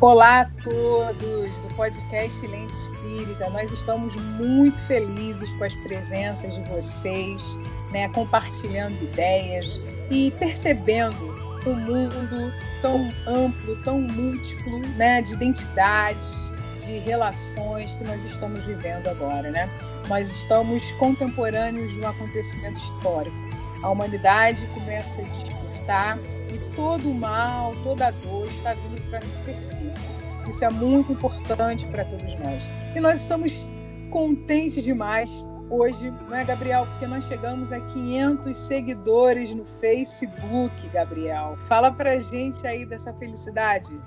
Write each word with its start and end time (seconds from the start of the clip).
Olá 0.00 0.42
a 0.42 0.44
todos 0.62 1.60
do 1.60 1.74
podcast 1.74 2.46
Lente 2.46 2.72
Espírita. 2.72 3.50
Nós 3.50 3.72
estamos 3.72 4.14
muito 4.14 4.78
felizes 4.82 5.52
com 5.54 5.64
as 5.64 5.74
presenças 5.74 6.54
de 6.54 6.62
vocês, 6.70 7.42
né, 7.90 8.08
compartilhando 8.10 8.94
ideias 9.02 9.80
e 10.08 10.30
percebendo 10.38 11.34
um 11.66 11.74
mundo 11.74 12.54
tão 12.80 13.12
amplo, 13.26 13.74
tão 13.82 14.00
múltiplo, 14.00 14.78
né, 14.96 15.20
de 15.20 15.32
identidades, 15.32 16.52
de 16.78 16.98
relações 17.00 17.92
que 17.94 18.04
nós 18.04 18.24
estamos 18.24 18.64
vivendo 18.66 19.08
agora, 19.08 19.50
né? 19.50 19.68
Nós 20.06 20.30
estamos 20.30 20.88
contemporâneos 20.92 21.92
de 21.92 21.98
um 21.98 22.06
acontecimento 22.06 22.78
histórico. 22.78 23.36
A 23.82 23.90
humanidade 23.90 24.64
começa 24.74 25.20
a 25.20 25.24
despertar 25.24 26.16
e 26.50 26.58
todo 26.74 27.10
o 27.10 27.14
mal, 27.14 27.74
toda 27.82 28.08
a 28.08 28.10
dor 28.10 28.46
está 28.46 28.74
vindo 28.74 29.00
para 29.10 29.18
a 29.18 29.22
superfície. 29.22 30.10
Isso 30.48 30.64
é 30.64 30.70
muito 30.70 31.12
importante 31.12 31.86
para 31.88 32.04
todos 32.04 32.38
nós. 32.40 32.64
E 32.94 33.00
nós 33.00 33.20
estamos 33.20 33.66
contentes 34.10 34.82
demais 34.82 35.30
hoje, 35.70 36.10
não 36.28 36.36
é, 36.36 36.44
Gabriel? 36.44 36.86
Porque 36.86 37.06
nós 37.06 37.24
chegamos 37.24 37.72
a 37.72 37.80
500 37.80 38.56
seguidores 38.56 39.54
no 39.54 39.64
Facebook, 39.80 40.88
Gabriel. 40.92 41.56
Fala 41.66 41.92
pra 41.92 42.18
gente 42.18 42.66
aí 42.66 42.86
dessa 42.86 43.12
felicidade. 43.14 44.00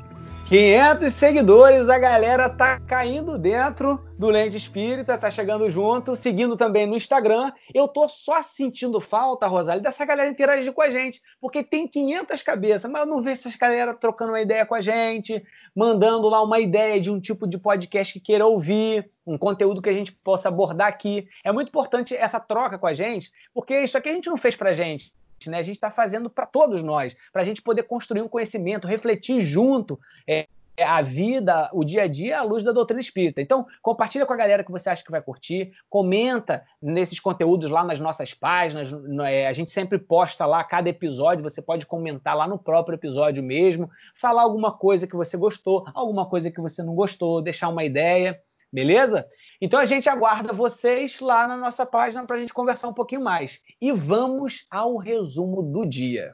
500 0.51 1.13
seguidores, 1.13 1.87
a 1.87 1.97
galera 1.97 2.49
tá 2.49 2.77
caindo 2.77 3.37
dentro 3.37 4.05
do 4.19 4.27
Lente 4.27 4.57
Espírita, 4.57 5.17
tá 5.17 5.31
chegando 5.31 5.69
junto, 5.69 6.13
seguindo 6.13 6.57
também 6.57 6.85
no 6.85 6.97
Instagram. 6.97 7.53
Eu 7.73 7.87
tô 7.87 8.05
só 8.09 8.43
sentindo 8.43 8.99
falta, 8.99 9.47
Rosália, 9.47 9.81
dessa 9.81 10.03
galera 10.03 10.29
interagir 10.29 10.73
com 10.73 10.81
a 10.81 10.89
gente, 10.89 11.21
porque 11.39 11.63
tem 11.63 11.87
500 11.87 12.43
cabeças, 12.43 12.91
mas 12.91 13.05
eu 13.05 13.09
não 13.09 13.23
vejo 13.23 13.39
essas 13.39 13.55
galera 13.55 13.93
trocando 13.93 14.33
uma 14.33 14.41
ideia 14.41 14.65
com 14.65 14.75
a 14.75 14.81
gente, 14.81 15.41
mandando 15.73 16.27
lá 16.27 16.43
uma 16.43 16.59
ideia 16.59 16.99
de 16.99 17.09
um 17.09 17.17
tipo 17.17 17.47
de 17.47 17.57
podcast 17.57 18.11
que 18.11 18.19
queira 18.19 18.45
ouvir, 18.45 19.09
um 19.25 19.37
conteúdo 19.37 19.81
que 19.81 19.89
a 19.89 19.93
gente 19.93 20.11
possa 20.11 20.49
abordar 20.49 20.89
aqui. 20.89 21.29
É 21.45 21.51
muito 21.53 21.69
importante 21.69 22.13
essa 22.13 22.41
troca 22.41 22.77
com 22.77 22.87
a 22.87 22.91
gente, 22.91 23.31
porque 23.53 23.79
isso 23.79 23.97
aqui 23.97 24.09
a 24.09 24.13
gente 24.13 24.29
não 24.29 24.35
fez 24.35 24.57
pra 24.57 24.73
gente 24.73 25.13
né? 25.49 25.57
A 25.57 25.61
gente 25.61 25.75
está 25.75 25.91
fazendo 25.91 26.29
para 26.29 26.45
todos 26.45 26.83
nós, 26.83 27.15
para 27.31 27.41
a 27.41 27.45
gente 27.45 27.61
poder 27.61 27.83
construir 27.83 28.21
um 28.21 28.27
conhecimento, 28.27 28.87
refletir 28.87 29.41
junto. 29.41 29.99
É, 30.27 30.47
a 30.79 31.01
vida, 31.01 31.69
o 31.73 31.83
dia 31.83 32.03
a 32.03 32.07
dia 32.07 32.39
à 32.39 32.43
luz 32.43 32.63
da 32.63 32.71
doutrina 32.71 32.99
espírita. 32.99 33.41
Então, 33.41 33.65
compartilha 33.81 34.25
com 34.25 34.33
a 34.33 34.37
galera 34.37 34.63
que 34.63 34.71
você 34.71 34.89
acha 34.89 35.03
que 35.03 35.11
vai 35.11 35.21
curtir, 35.21 35.71
comenta 35.89 36.63
nesses 36.81 37.19
conteúdos 37.19 37.69
lá 37.69 37.83
nas 37.83 37.99
nossas 37.99 38.33
páginas, 38.33 38.91
é, 39.27 39.47
a 39.47 39.53
gente 39.53 39.71
sempre 39.71 39.97
posta 39.99 40.45
lá 40.45 40.63
cada 40.63 40.89
episódio, 40.89 41.43
você 41.43 41.61
pode 41.61 41.85
comentar 41.85 42.35
lá 42.35 42.47
no 42.47 42.57
próprio 42.57 42.95
episódio 42.95 43.43
mesmo, 43.43 43.89
falar 44.15 44.43
alguma 44.43 44.71
coisa 44.71 45.05
que 45.05 45.15
você 45.15 45.37
gostou, 45.37 45.85
alguma 45.93 46.25
coisa 46.25 46.49
que 46.49 46.61
você 46.61 46.81
não 46.81 46.95
gostou, 46.95 47.41
deixar 47.41 47.69
uma 47.69 47.83
ideia, 47.83 48.39
beleza? 48.71 49.27
Então 49.61 49.79
a 49.79 49.85
gente 49.85 50.09
aguarda 50.09 50.51
vocês 50.51 51.19
lá 51.19 51.47
na 51.47 51.55
nossa 51.55 51.85
página 51.85 52.25
para 52.25 52.35
a 52.35 52.39
gente 52.39 52.53
conversar 52.53 52.87
um 52.87 52.93
pouquinho 52.93 53.21
mais. 53.21 53.61
E 53.79 53.91
vamos 53.91 54.65
ao 54.71 54.97
resumo 54.97 55.61
do 55.61 55.85
dia. 55.85 56.33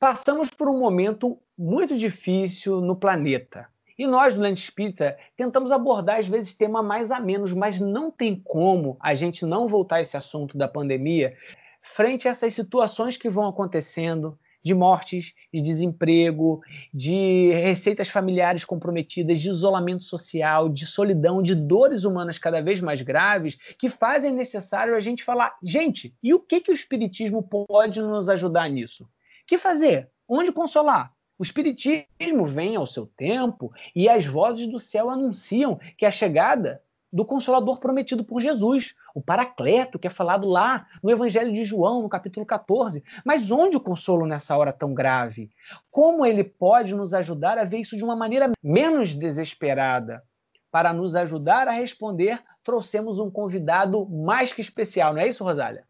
Passamos 0.00 0.48
por 0.48 0.70
um 0.70 0.78
momento 0.78 1.38
muito 1.56 1.96
difícil 1.98 2.80
no 2.80 2.96
planeta. 2.96 3.68
E 3.98 4.06
nós, 4.06 4.32
do 4.32 4.40
Lente 4.40 4.62
Espírita, 4.62 5.18
tentamos 5.36 5.72
abordar, 5.72 6.20
às 6.20 6.28
vezes, 6.28 6.54
tema 6.54 6.82
mais 6.82 7.10
a 7.10 7.18
menos, 7.18 7.52
mas 7.52 7.80
não 7.80 8.12
tem 8.12 8.40
como 8.44 8.96
a 9.00 9.12
gente 9.12 9.44
não 9.44 9.66
voltar 9.66 9.96
a 9.96 10.00
esse 10.00 10.16
assunto 10.16 10.56
da 10.56 10.68
pandemia 10.68 11.36
frente 11.82 12.28
a 12.28 12.30
essas 12.30 12.54
situações 12.54 13.16
que 13.16 13.28
vão 13.28 13.46
acontecendo, 13.46 14.38
de 14.62 14.74
mortes, 14.74 15.34
de 15.52 15.60
desemprego, 15.60 16.60
de 16.92 17.50
receitas 17.52 18.08
familiares 18.08 18.64
comprometidas, 18.64 19.40
de 19.40 19.48
isolamento 19.48 20.04
social, 20.04 20.68
de 20.68 20.86
solidão, 20.86 21.42
de 21.42 21.54
dores 21.54 22.04
humanas 22.04 22.38
cada 22.38 22.60
vez 22.60 22.80
mais 22.80 23.02
graves, 23.02 23.58
que 23.78 23.88
fazem 23.88 24.32
necessário 24.32 24.94
a 24.94 25.00
gente 25.00 25.24
falar, 25.24 25.56
gente, 25.62 26.14
e 26.22 26.34
o 26.34 26.40
que, 26.40 26.60
que 26.60 26.70
o 26.70 26.74
Espiritismo 26.74 27.42
pode 27.42 28.00
nos 28.00 28.28
ajudar 28.28 28.68
nisso? 28.68 29.08
Que 29.46 29.58
fazer? 29.58 30.10
Onde 30.28 30.52
consolar? 30.52 31.12
O 31.38 31.42
Espiritismo 31.42 32.46
vem 32.46 32.74
ao 32.74 32.86
seu 32.86 33.06
tempo 33.06 33.72
e 33.94 34.08
as 34.08 34.26
vozes 34.26 34.66
do 34.66 34.80
céu 34.80 35.08
anunciam 35.08 35.78
que 35.96 36.04
a 36.04 36.10
chegada 36.10 36.82
do 37.12 37.24
Consolador 37.24 37.78
prometido 37.78 38.24
por 38.24 38.40
Jesus, 38.40 38.94
o 39.18 39.20
Paracleto, 39.20 39.98
que 39.98 40.06
é 40.06 40.10
falado 40.10 40.48
lá 40.48 40.86
no 41.02 41.10
Evangelho 41.10 41.52
de 41.52 41.64
João, 41.64 42.02
no 42.02 42.08
capítulo 42.08 42.46
14. 42.46 43.02
Mas 43.24 43.50
onde 43.50 43.76
o 43.76 43.80
consolo 43.80 44.24
nessa 44.24 44.56
hora 44.56 44.72
tão 44.72 44.94
grave? 44.94 45.50
Como 45.90 46.24
ele 46.24 46.44
pode 46.44 46.94
nos 46.94 47.12
ajudar 47.12 47.58
a 47.58 47.64
ver 47.64 47.78
isso 47.78 47.96
de 47.96 48.04
uma 48.04 48.14
maneira 48.14 48.52
menos 48.62 49.16
desesperada? 49.16 50.22
Para 50.70 50.92
nos 50.92 51.16
ajudar 51.16 51.66
a 51.66 51.72
responder, 51.72 52.40
trouxemos 52.62 53.18
um 53.18 53.28
convidado 53.28 54.08
mais 54.08 54.52
que 54.52 54.60
especial, 54.60 55.12
não 55.12 55.20
é 55.20 55.26
isso, 55.26 55.42
Rosália? 55.42 55.87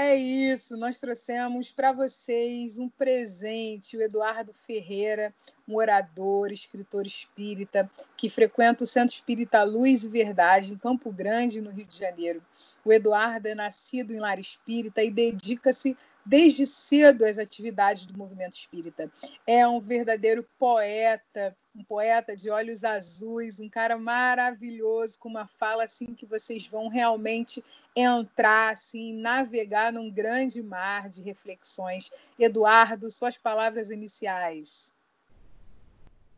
É 0.00 0.14
isso, 0.14 0.76
nós 0.76 1.00
trouxemos 1.00 1.72
para 1.72 1.90
vocês 1.90 2.78
um 2.78 2.88
presente, 2.88 3.96
o 3.96 4.00
Eduardo 4.00 4.54
Ferreira, 4.54 5.34
um 5.66 5.74
orador, 5.74 6.52
escritor 6.52 7.04
espírita, 7.04 7.90
que 8.16 8.30
frequenta 8.30 8.84
o 8.84 8.86
Centro 8.86 9.12
Espírita 9.12 9.64
Luz 9.64 10.04
e 10.04 10.08
Verdade, 10.08 10.72
em 10.72 10.78
Campo 10.78 11.12
Grande, 11.12 11.60
no 11.60 11.70
Rio 11.70 11.84
de 11.84 11.98
Janeiro. 11.98 12.40
O 12.84 12.92
Eduardo 12.92 13.48
é 13.48 13.56
nascido 13.56 14.14
em 14.14 14.20
lar 14.20 14.38
espírita 14.38 15.02
e 15.02 15.10
dedica-se 15.10 15.96
desde 16.24 16.64
cedo 16.64 17.24
às 17.24 17.36
atividades 17.36 18.06
do 18.06 18.16
movimento 18.16 18.56
espírita. 18.56 19.10
É 19.44 19.66
um 19.66 19.80
verdadeiro 19.80 20.46
poeta, 20.60 21.56
um 21.78 21.84
poeta 21.84 22.34
de 22.34 22.50
olhos 22.50 22.82
azuis, 22.82 23.60
um 23.60 23.68
cara 23.68 23.96
maravilhoso, 23.96 25.16
com 25.20 25.28
uma 25.28 25.46
fala 25.46 25.84
assim 25.84 26.06
que 26.06 26.26
vocês 26.26 26.66
vão 26.66 26.88
realmente 26.88 27.64
entrar, 27.94 28.72
assim, 28.72 29.14
navegar 29.14 29.92
num 29.92 30.10
grande 30.10 30.60
mar 30.60 31.08
de 31.08 31.22
reflexões. 31.22 32.10
Eduardo, 32.36 33.08
suas 33.12 33.38
palavras 33.38 33.90
iniciais. 33.90 34.92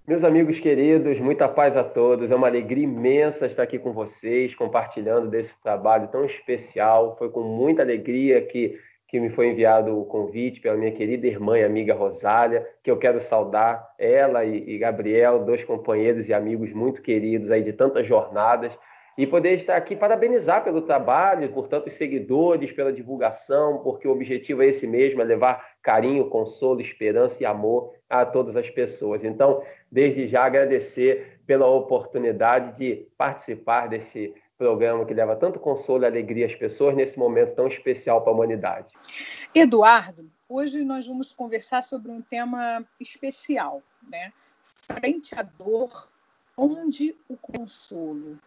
Meus 0.07 0.25
amigos 0.25 0.61
queridos, 0.61 1.19
muita 1.21 1.49
paz 1.49 1.75
a 1.75 1.85
todos. 1.85 2.31
É 2.31 2.37
uma 2.37 2.49
alegria 2.49 2.85
imensa 2.85 3.47
estar 3.47 3.63
aqui 3.63 3.79
com 3.79 3.93
vocês, 3.93 4.55
compartilhando 4.55 5.31
desse 5.31 5.55
trabalho 5.63 6.09
tão 6.09 6.25
especial. 6.25 7.17
Foi 7.17 7.31
com 7.31 7.43
muita 7.43 7.81
alegria 7.81 8.45
que 8.45 8.79
que 9.11 9.19
me 9.19 9.29
foi 9.29 9.49
enviado 9.49 10.01
o 10.01 10.05
convite 10.05 10.61
pela 10.61 10.77
minha 10.77 10.93
querida 10.93 11.27
irmã 11.27 11.59
e 11.59 11.65
amiga 11.65 11.93
Rosália, 11.93 12.65
que 12.81 12.89
eu 12.89 12.97
quero 12.97 13.19
saudar 13.19 13.93
ela 13.99 14.45
e, 14.45 14.71
e 14.71 14.79
Gabriel, 14.79 15.45
dois 15.45 15.65
companheiros 15.65 16.29
e 16.29 16.33
amigos 16.33 16.73
muito 16.73 17.03
queridos 17.03 17.51
aí 17.51 17.61
de 17.61 17.73
tantas 17.73 18.07
jornadas, 18.07 18.79
e 19.19 19.27
poder 19.27 19.55
estar 19.55 19.75
aqui 19.75 19.97
parabenizar 19.97 20.63
pelo 20.63 20.83
trabalho, 20.83 21.53
por 21.53 21.67
tantos 21.67 21.95
seguidores, 21.95 22.71
pela 22.71 22.93
divulgação, 22.93 23.79
porque 23.79 24.07
o 24.07 24.13
objetivo 24.13 24.63
é 24.63 24.67
esse 24.67 24.87
mesmo, 24.87 25.21
é 25.21 25.25
levar 25.25 25.73
carinho, 25.83 26.31
consolo, 26.31 26.81
esperança 26.81 27.43
e 27.43 27.47
amor 27.47 27.93
a 28.09 28.25
todas 28.25 28.57
as 28.57 28.71
pessoas. 28.71 29.25
Então, 29.25 29.61
desde 29.91 30.29
já 30.29 30.45
agradecer 30.45 31.41
pela 31.47 31.67
oportunidade 31.67 32.77
de 32.77 33.09
participar 33.19 33.89
desse 33.89 34.33
programa 34.61 35.07
que 35.07 35.15
leva 35.15 35.35
tanto 35.35 35.59
consolo 35.59 36.05
e 36.05 36.07
alegria 36.07 36.45
às 36.45 36.55
pessoas 36.55 36.95
nesse 36.95 37.19
momento 37.19 37.55
tão 37.55 37.67
especial 37.67 38.21
para 38.21 38.31
a 38.31 38.35
humanidade. 38.35 38.93
Eduardo, 39.55 40.31
hoje 40.47 40.85
nós 40.85 41.07
vamos 41.07 41.33
conversar 41.33 41.83
sobre 41.83 42.11
um 42.11 42.21
tema 42.21 42.85
especial, 43.01 43.83
né? 44.07 44.31
Frente 44.83 45.35
à 45.35 45.41
dor, 45.41 46.11
onde 46.55 47.17
o 47.27 47.39
consolo? 47.39 48.39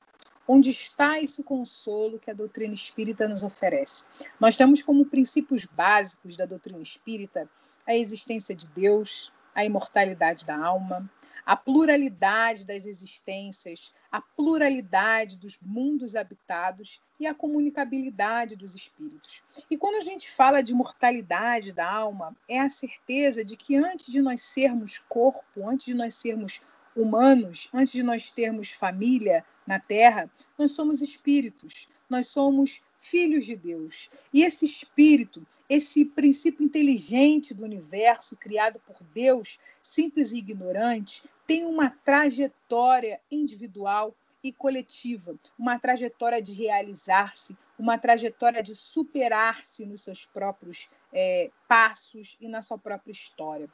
Onde 0.47 0.69
está 0.69 1.19
esse 1.19 1.43
consolo 1.43 2.19
que 2.19 2.29
a 2.29 2.33
doutrina 2.35 2.75
espírita 2.75 3.27
nos 3.27 3.41
oferece? 3.41 4.05
Nós 4.39 4.55
temos 4.55 4.83
como 4.83 5.07
princípios 5.07 5.65
básicos 5.65 6.37
da 6.37 6.45
doutrina 6.45 6.83
espírita 6.83 7.49
a 7.87 7.95
existência 7.95 8.53
de 8.53 8.67
Deus, 8.67 9.33
a 9.55 9.65
imortalidade 9.65 10.45
da 10.45 10.63
alma, 10.63 11.09
a 11.45 11.55
pluralidade 11.55 12.65
das 12.65 12.85
existências, 12.85 13.93
a 14.11 14.21
pluralidade 14.21 15.37
dos 15.37 15.59
mundos 15.61 16.15
habitados 16.15 17.01
e 17.19 17.27
a 17.27 17.33
comunicabilidade 17.33 18.55
dos 18.55 18.75
espíritos. 18.75 19.43
E 19.69 19.77
quando 19.77 19.95
a 19.95 20.01
gente 20.01 20.29
fala 20.29 20.61
de 20.61 20.73
mortalidade 20.73 21.73
da 21.73 21.89
alma, 21.89 22.35
é 22.47 22.59
a 22.59 22.69
certeza 22.69 23.43
de 23.43 23.57
que 23.57 23.75
antes 23.75 24.07
de 24.07 24.21
nós 24.21 24.41
sermos 24.41 24.99
corpo, 25.09 25.67
antes 25.67 25.85
de 25.85 25.93
nós 25.93 26.13
sermos 26.13 26.61
humanos, 26.95 27.69
antes 27.73 27.93
de 27.93 28.03
nós 28.03 28.31
termos 28.31 28.71
família 28.71 29.45
na 29.65 29.79
Terra, 29.79 30.29
nós 30.57 30.71
somos 30.71 31.01
espíritos, 31.01 31.87
nós 32.09 32.27
somos 32.27 32.81
filhos 32.99 33.45
de 33.45 33.55
Deus. 33.55 34.09
E 34.33 34.43
esse 34.43 34.65
espírito, 34.65 35.45
esse 35.69 36.05
princípio 36.05 36.63
inteligente 36.63 37.53
do 37.53 37.63
universo 37.63 38.35
criado 38.35 38.79
por 38.85 38.95
Deus, 39.13 39.59
simples 39.81 40.31
e 40.31 40.37
ignorante, 40.37 41.23
tem 41.45 41.65
uma 41.65 41.89
trajetória 41.89 43.19
individual 43.31 44.15
e 44.43 44.51
coletiva, 44.51 45.35
uma 45.57 45.79
trajetória 45.79 46.41
de 46.41 46.51
realizar-se, 46.53 47.57
uma 47.79 47.97
trajetória 47.97 48.61
de 48.61 48.75
superar-se 48.75 49.85
nos 49.85 50.01
seus 50.01 50.25
próprios 50.25 50.89
é, 51.13 51.49
passos 51.67 52.37
e 52.41 52.47
na 52.49 52.61
sua 52.61 52.77
própria 52.77 53.11
história. 53.11 53.69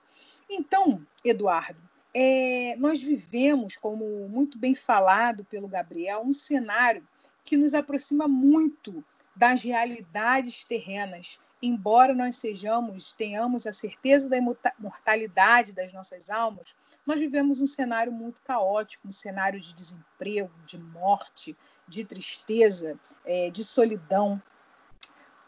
Então, 0.48 1.06
Eduardo, 1.26 1.82
é, 2.14 2.76
nós 2.78 3.02
vivemos, 3.02 3.76
como 3.78 4.28
muito 4.30 4.58
bem 4.58 4.76
falado 4.76 5.44
pelo 5.46 5.68
Gabriel, 5.68 6.22
um 6.22 6.34
cenário 6.34 7.08
que 7.44 7.58
nos 7.58 7.74
aproxima 7.74 8.28
muito 8.28 9.04
das 9.36 9.64
realidades 9.64 10.66
terrenas, 10.66 11.40
embora 11.62 12.14
nós 12.14 12.36
sejamos, 12.36 13.14
tenhamos 13.14 13.66
a 13.66 13.74
certeza 13.74 14.30
da 14.30 14.38
imortalidade 14.38 15.74
das 15.74 15.94
nossas 15.94 16.30
almas, 16.30 16.76
nós 17.10 17.20
vivemos 17.20 17.60
um 17.60 17.66
cenário 17.66 18.12
muito 18.12 18.40
caótico, 18.44 19.08
um 19.08 19.12
cenário 19.12 19.60
de 19.60 19.74
desemprego, 19.74 20.52
de 20.64 20.78
morte, 20.78 21.58
de 21.88 22.06
tristeza, 22.06 23.00
é, 23.26 23.50
de 23.50 23.64
solidão. 23.64 24.40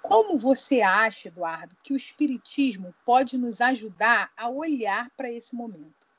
Como 0.01 0.39
você 0.39 0.81
acha, 0.81 1.27
Eduardo, 1.27 1.77
que 1.83 1.93
o 1.93 1.95
Espiritismo 1.95 2.95
pode 3.05 3.37
nos 3.37 3.61
ajudar 3.61 4.31
a 4.35 4.49
olhar 4.49 5.11
para 5.15 5.31
esse 5.31 5.55
momento? 5.55 6.09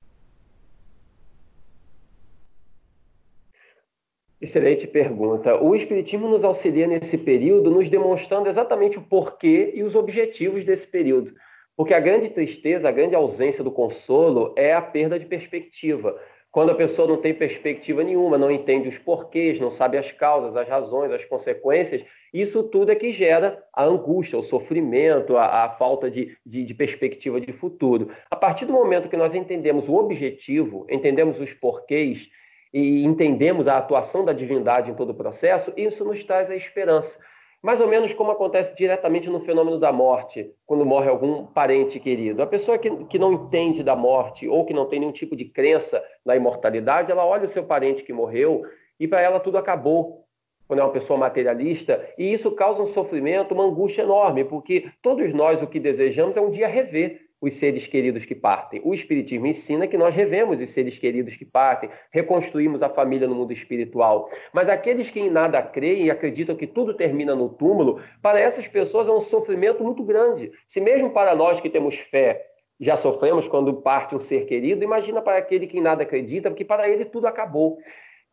Excelente 4.41 4.87
pergunta. 4.87 5.61
O 5.61 5.75
Espiritismo 5.75 6.29
nos 6.29 6.45
auxilia 6.45 6.87
nesse 6.87 7.19
período, 7.19 7.69
nos 7.69 7.89
demonstrando 7.89 8.49
exatamente 8.49 8.97
o 8.97 9.03
porquê 9.03 9.73
e 9.75 9.83
os 9.83 9.97
objetivos 9.97 10.65
desse 10.65 10.87
período. 10.87 11.35
Porque 11.77 11.95
a 11.95 12.01
grande 12.01 12.29
tristeza, 12.29 12.89
a 12.89 12.93
grande 12.93 13.15
ausência 13.15 13.65
do 13.65 13.71
consolo 13.71 14.55
é 14.57 14.75
a 14.75 14.83
perda 14.83 15.19
de 15.19 15.27
perspectiva. 15.27 16.19
Quando 16.51 16.71
a 16.71 16.75
pessoa 16.75 17.09
não 17.09 17.17
tem 17.17 17.33
perspectiva 17.33 18.05
nenhuma, 18.05 18.37
não 18.37 18.51
entende 18.51 18.87
os 18.87 18.99
porquês, 18.99 19.59
não 19.59 19.71
sabe 19.71 19.97
as 19.97 20.13
causas, 20.13 20.55
as 20.55 20.69
razões, 20.69 21.11
as 21.11 21.25
consequências, 21.25 22.05
isso 22.33 22.63
tudo 22.65 22.93
é 22.93 22.95
que 22.95 23.11
gera 23.11 23.65
a 23.73 23.85
angústia, 23.85 24.39
o 24.39 24.43
sofrimento, 24.43 25.35
a, 25.39 25.65
a 25.65 25.71
falta 25.71 26.11
de, 26.11 26.37
de, 26.45 26.63
de, 26.63 26.75
perspectiva 26.75 27.41
de 27.41 27.53
futuro. 27.53 28.11
A 28.31 28.37
partir 28.37 28.67
do 28.67 28.73
momento 28.75 29.09
que 29.09 29.17
nós 29.17 29.35
entendemos 29.35 29.89
o 29.89 29.95
objetivo, 29.95 30.87
entendemos 30.91 31.41
os 31.41 31.55
porquês 31.55 32.29
e 32.73 33.03
entendemos 33.03 33.67
a 33.67 33.79
atuação 33.79 34.23
da 34.23 34.35
divindade 34.35 34.91
em 34.91 34.95
todo 34.95 35.11
o 35.11 35.15
processo, 35.15 35.73
isso 35.75 36.05
nos 36.05 36.23
traz 36.23 36.51
a 36.51 36.57
esperança. 36.57 37.19
Mais 37.63 37.81
ou 37.81 37.87
menos 37.87 38.13
como 38.13 38.33
acontece 38.33 38.75
diretamente 38.75 39.31
no 39.31 39.39
fenômeno 39.39 39.79
da 39.79 39.93
morte, 39.93 40.53
quando 40.67 40.85
morre 40.85 41.09
algum 41.09 41.47
parente 41.47 42.01
querido. 42.01 42.43
A 42.43 42.47
pessoa 42.47 42.77
que, 42.77 42.91
que 43.05 43.21
não 43.21 43.33
entende 43.33 43.85
da 43.85 43.95
morte 43.95 44.49
ou 44.49 44.65
que 44.65 44.75
não 44.75 44.87
tem 44.87 44.99
nenhum 44.99 45.13
tipo 45.13 45.37
de 45.37 45.45
crença 45.45 46.03
na 46.25 46.35
imortalidade, 46.35 47.13
ela 47.13 47.25
olha 47.25 47.45
o 47.45 47.49
seu 47.49 47.63
parente 47.63 48.03
que 48.03 48.13
morreu 48.13 48.63
e 48.99 49.07
para 49.07 49.21
ela 49.21 49.39
tudo 49.39 49.59
acabou. 49.59 50.27
Quando 50.67 50.81
é 50.81 50.83
uma 50.83 50.93
pessoa 50.93 51.19
materialista, 51.19 52.09
e 52.17 52.33
isso 52.33 52.51
causa 52.53 52.83
um 52.83 52.87
sofrimento, 52.87 53.53
uma 53.53 53.65
angústia 53.65 54.03
enorme, 54.03 54.43
porque 54.43 54.91
todos 55.03 55.33
nós 55.33 55.63
o 55.63 55.67
que 55.67 55.79
desejamos 55.79 56.37
é 56.37 56.41
um 56.41 56.51
dia 56.51 56.67
rever 56.67 57.32
os 57.43 57.55
seres 57.55 57.89
queridos 57.89 58.25
que 58.25 58.37
partem. 58.37 58.81
O 58.85 58.95
Espiritismo 58.95 59.47
ensina 59.47 59.89
que 59.89 59.99
nós 59.99 60.15
revemos 60.15 60.61
os 60.61 60.71
seres 60.71 60.97
queridos 60.97 61.35
que 61.35 61.45
partem, 61.45 61.91
reconstruímos 62.13 62.85
a 62.85 62.89
família 62.89 63.27
no 63.27 63.35
mundo 63.35 63.53
espiritual. 63.53 64.31
Mas 64.53 64.69
aqueles 64.69 65.11
que 65.11 65.19
em 65.19 65.29
nada 65.29 65.61
creem 65.61 66.07
e 66.07 66.11
acreditam 66.11 66.55
que 66.55 66.69
tudo 66.69 66.95
termina 66.95 67.35
no 67.35 67.49
túmulo, 67.49 68.01
para 68.23 68.39
essas 68.39 68.69
pessoas 68.69 69.09
é 69.09 69.13
um 69.13 69.21
sofrimento 69.21 69.83
muito 69.83 70.05
grande. 70.05 70.53
Se 70.69 70.81
mesmo 70.81 71.11
para 71.11 71.35
nós 71.35 71.61
que 71.61 71.69
temos 71.69 71.97
fé 71.97 72.47
já 72.81 72.97
sofremos 72.97 73.47
quando 73.47 73.75
parte 73.75 74.15
um 74.15 74.19
ser 74.19 74.45
querido, 74.45 74.83
imagina 74.83 75.23
para 75.23 75.39
aquele 75.39 75.69
que 75.69 75.79
em 75.79 75.81
nada 75.81 76.03
acredita, 76.03 76.51
porque 76.51 76.65
para 76.65 76.89
ele 76.89 77.05
tudo 77.05 77.29
acabou. 77.29 77.79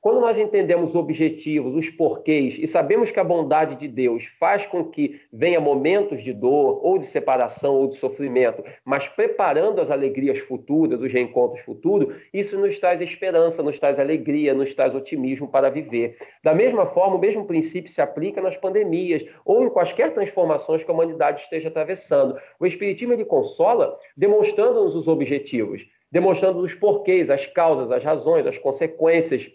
Quando 0.02 0.22
nós 0.22 0.38
entendemos 0.38 0.92
os 0.92 0.96
objetivos, 0.96 1.76
os 1.76 1.90
porquês 1.90 2.58
e 2.58 2.66
sabemos 2.66 3.12
que 3.12 3.20
a 3.20 3.24
bondade 3.24 3.76
de 3.76 3.86
Deus 3.86 4.24
faz 4.40 4.66
com 4.66 4.86
que 4.86 5.20
venha 5.32 5.60
momentos 5.60 6.24
de 6.24 6.32
dor, 6.32 6.80
ou 6.82 6.98
de 6.98 7.06
separação, 7.06 7.76
ou 7.76 7.86
de 7.86 7.96
sofrimento, 7.96 8.64
mas 8.86 9.10
preparando 9.10 9.82
as 9.82 9.92
alegrias 9.92 10.40
futuras, 10.40 11.02
os 11.02 11.12
reencontros 11.12 11.66
futuros, 11.66 12.16
isso 12.34 12.58
nos 12.58 12.80
traz 12.80 13.02
esperança, 13.02 13.62
nos 13.62 13.78
traz 13.78 14.00
alegria, 14.00 14.54
nos 14.54 14.74
traz 14.74 14.96
otimismo 14.96 15.50
para 15.50 15.70
viver. 15.70 16.16
Da 16.42 16.56
mesma 16.56 16.86
forma, 16.86 17.18
o 17.18 17.20
mesmo 17.20 17.44
princípio 17.46 17.92
se 17.92 18.02
aplica 18.02 18.42
nas 18.42 18.56
pandemias 18.56 19.26
ou 19.44 19.66
em 19.66 19.70
quaisquer 19.70 20.14
transformações 20.14 20.82
que 20.82 20.90
a 20.90 20.94
humanidade 20.94 21.42
esteja 21.42 21.68
atravessando. 21.68 22.38
O 22.58 22.66
Espiritismo 22.66 23.12
ele 23.12 23.26
consola 23.26 23.98
demonstrando-nos 24.16 24.96
os 24.96 25.10
objetivos, 25.10 25.86
demonstrando 26.10 26.60
os 26.60 26.74
porquês, 26.74 27.30
as 27.30 27.46
causas, 27.46 27.92
as 27.92 28.04
razões, 28.04 28.48
as 28.48 28.58
consequências 28.58 29.52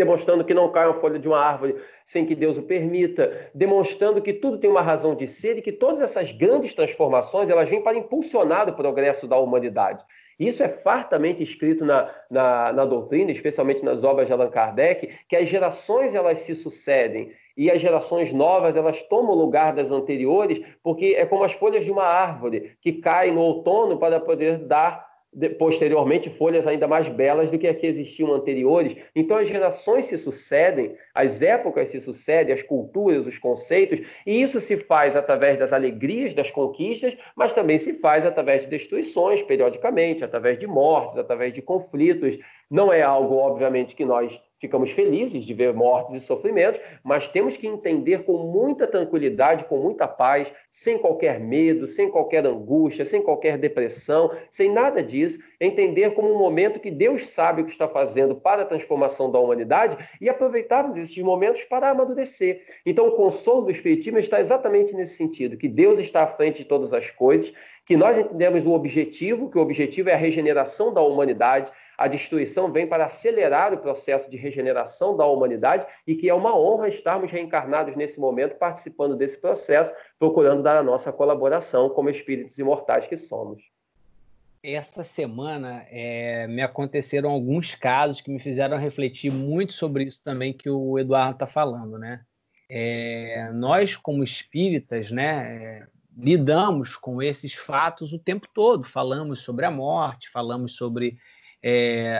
demonstrando 0.00 0.42
que 0.42 0.54
não 0.54 0.72
cai 0.72 0.86
uma 0.86 0.98
folha 0.98 1.18
de 1.18 1.28
uma 1.28 1.38
árvore 1.38 1.76
sem 2.06 2.24
que 2.24 2.34
Deus 2.34 2.56
o 2.56 2.62
permita, 2.62 3.50
demonstrando 3.54 4.22
que 4.22 4.32
tudo 4.32 4.56
tem 4.56 4.70
uma 4.70 4.80
razão 4.80 5.14
de 5.14 5.26
ser 5.26 5.58
e 5.58 5.62
que 5.62 5.70
todas 5.70 6.00
essas 6.00 6.32
grandes 6.32 6.72
transformações 6.72 7.50
elas 7.50 7.68
vêm 7.68 7.82
para 7.82 7.98
impulsionar 7.98 8.66
o 8.66 8.72
progresso 8.72 9.28
da 9.28 9.36
humanidade. 9.36 10.02
Isso 10.38 10.62
é 10.62 10.70
fartamente 10.70 11.42
escrito 11.42 11.84
na, 11.84 12.10
na, 12.30 12.72
na, 12.72 12.84
doutrina, 12.86 13.30
especialmente 13.30 13.84
nas 13.84 14.02
obras 14.02 14.26
de 14.26 14.32
Allan 14.32 14.48
Kardec, 14.48 15.18
que 15.28 15.36
as 15.36 15.46
gerações 15.46 16.14
elas 16.14 16.38
se 16.38 16.54
sucedem 16.54 17.30
e 17.54 17.70
as 17.70 17.78
gerações 17.78 18.32
novas 18.32 18.74
elas 18.74 19.02
tomam 19.02 19.32
o 19.32 19.38
lugar 19.38 19.74
das 19.74 19.90
anteriores, 19.90 20.58
porque 20.82 21.14
é 21.14 21.26
como 21.26 21.44
as 21.44 21.52
folhas 21.52 21.84
de 21.84 21.90
uma 21.90 22.04
árvore 22.04 22.74
que 22.80 22.94
caem 22.94 23.34
no 23.34 23.40
outono 23.42 23.98
para 23.98 24.18
poder 24.18 24.56
dar 24.60 25.09
posteriormente 25.58 26.28
folhas 26.28 26.66
ainda 26.66 26.88
mais 26.88 27.08
belas 27.08 27.50
do 27.50 27.58
que 27.58 27.68
as 27.68 27.76
que 27.76 27.86
existiam 27.86 28.32
anteriores. 28.32 28.96
Então 29.14 29.36
as 29.36 29.46
gerações 29.46 30.06
se 30.06 30.18
sucedem, 30.18 30.96
as 31.14 31.40
épocas 31.40 31.90
se 31.90 32.00
sucedem, 32.00 32.52
as 32.52 32.62
culturas, 32.62 33.26
os 33.26 33.38
conceitos, 33.38 34.00
e 34.26 34.42
isso 34.42 34.58
se 34.58 34.76
faz 34.76 35.14
através 35.14 35.58
das 35.58 35.72
alegrias 35.72 36.34
das 36.34 36.50
conquistas, 36.50 37.16
mas 37.36 37.52
também 37.52 37.78
se 37.78 37.94
faz 37.94 38.26
através 38.26 38.62
de 38.62 38.68
destruições 38.68 39.42
periodicamente, 39.42 40.24
através 40.24 40.58
de 40.58 40.66
mortes, 40.66 41.16
através 41.16 41.52
de 41.52 41.62
conflitos. 41.62 42.36
Não 42.68 42.92
é 42.92 43.02
algo, 43.02 43.36
obviamente, 43.36 43.94
que 43.94 44.04
nós 44.04 44.40
ficamos 44.60 44.90
felizes 44.90 45.44
de 45.44 45.54
ver 45.54 45.72
mortes 45.74 46.14
e 46.14 46.20
sofrimentos, 46.20 46.80
mas 47.02 47.26
temos 47.26 47.56
que 47.56 47.66
entender 47.66 48.24
com 48.24 48.36
muita 48.36 48.86
tranquilidade, 48.86 49.64
com 49.64 49.78
muita 49.78 50.06
paz, 50.06 50.52
sem 50.70 50.98
qualquer 50.98 51.40
medo, 51.40 51.86
sem 51.86 52.10
qualquer 52.10 52.46
angústia, 52.46 53.06
sem 53.06 53.22
qualquer 53.22 53.56
depressão, 53.56 54.30
sem 54.50 54.70
nada 54.70 55.02
disso, 55.02 55.40
entender 55.60 56.14
como 56.14 56.32
um 56.32 56.38
momento 56.38 56.80
que 56.80 56.90
Deus 56.90 57.28
sabe 57.28 57.60
o 57.60 57.64
que 57.64 57.70
está 57.70 57.86
fazendo 57.86 58.34
para 58.34 58.62
a 58.62 58.66
transformação 58.66 59.30
da 59.30 59.38
humanidade 59.38 59.96
e 60.20 60.28
aproveitarmos 60.28 60.96
esses 60.96 61.18
momentos 61.18 61.64
para 61.64 61.90
amadurecer. 61.90 62.62
Então, 62.86 63.08
o 63.08 63.12
consolo 63.12 63.66
do 63.66 63.70
Espiritismo 63.70 64.18
está 64.18 64.40
exatamente 64.40 64.94
nesse 64.94 65.16
sentido, 65.16 65.58
que 65.58 65.68
Deus 65.68 65.98
está 65.98 66.22
à 66.22 66.26
frente 66.26 66.58
de 66.58 66.64
todas 66.64 66.94
as 66.94 67.10
coisas, 67.10 67.52
que 67.84 67.96
nós 67.96 68.16
entendemos 68.16 68.64
o 68.64 68.72
objetivo, 68.72 69.50
que 69.50 69.58
o 69.58 69.62
objetivo 69.62 70.08
é 70.08 70.14
a 70.14 70.16
regeneração 70.16 70.94
da 70.94 71.02
humanidade, 71.02 71.70
a 71.98 72.08
destruição 72.08 72.72
vem 72.72 72.86
para 72.86 73.04
acelerar 73.04 73.74
o 73.74 73.78
processo 73.78 74.30
de 74.30 74.38
regeneração 74.38 75.14
da 75.14 75.26
humanidade 75.26 75.86
e 76.06 76.14
que 76.14 76.30
é 76.30 76.34
uma 76.34 76.58
honra 76.58 76.88
estarmos 76.88 77.30
reencarnados 77.30 77.94
nesse 77.94 78.18
momento, 78.18 78.56
participando 78.56 79.14
desse 79.14 79.38
processo, 79.38 79.92
procurando 80.18 80.62
dar 80.62 80.78
a 80.78 80.82
nossa 80.82 81.12
colaboração 81.12 81.90
como 81.90 82.08
espíritos 82.08 82.58
imortais 82.58 83.06
que 83.06 83.16
somos. 83.16 83.79
Essa 84.62 85.02
semana 85.02 85.86
é, 85.88 86.46
me 86.46 86.60
aconteceram 86.60 87.30
alguns 87.30 87.74
casos 87.74 88.20
que 88.20 88.30
me 88.30 88.38
fizeram 88.38 88.76
refletir 88.76 89.32
muito 89.32 89.72
sobre 89.72 90.04
isso 90.04 90.22
também 90.22 90.52
que 90.52 90.68
o 90.68 90.98
Eduardo 90.98 91.32
está 91.32 91.46
falando, 91.46 91.98
né? 91.98 92.22
É, 92.68 93.50
nós, 93.54 93.96
como 93.96 94.22
espíritas, 94.22 95.10
né, 95.10 95.56
é, 95.56 95.86
lidamos 96.16 96.94
com 96.94 97.22
esses 97.22 97.54
fatos 97.54 98.12
o 98.12 98.18
tempo 98.18 98.46
todo. 98.52 98.84
Falamos 98.84 99.40
sobre 99.40 99.64
a 99.64 99.70
morte, 99.70 100.28
falamos 100.28 100.76
sobre 100.76 101.18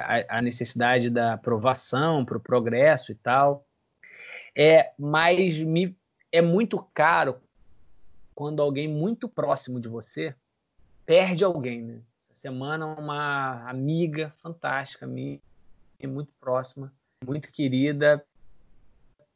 a, 0.02 0.38
a, 0.38 0.42
necessidade 0.42 1.08
da 1.08 1.34
aprovação 1.34 2.24
para 2.24 2.38
o 2.38 2.40
progresso 2.40 3.12
e 3.12 3.14
tal. 3.14 3.66
É, 4.56 4.92
mas 4.98 5.62
me, 5.62 5.96
é 6.32 6.40
muito 6.40 6.78
caro 6.94 7.40
quando 8.34 8.62
alguém 8.62 8.88
muito 8.88 9.28
próximo 9.28 9.78
de 9.78 9.88
você 9.88 10.34
perde 11.06 11.44
alguém. 11.44 11.82
Né? 11.82 12.00
Semana, 12.40 12.86
uma 12.86 13.68
amiga 13.68 14.32
fantástica 14.38 15.06
minha, 15.06 15.38
muito 16.04 16.32
próxima, 16.40 16.90
muito 17.22 17.52
querida, 17.52 18.24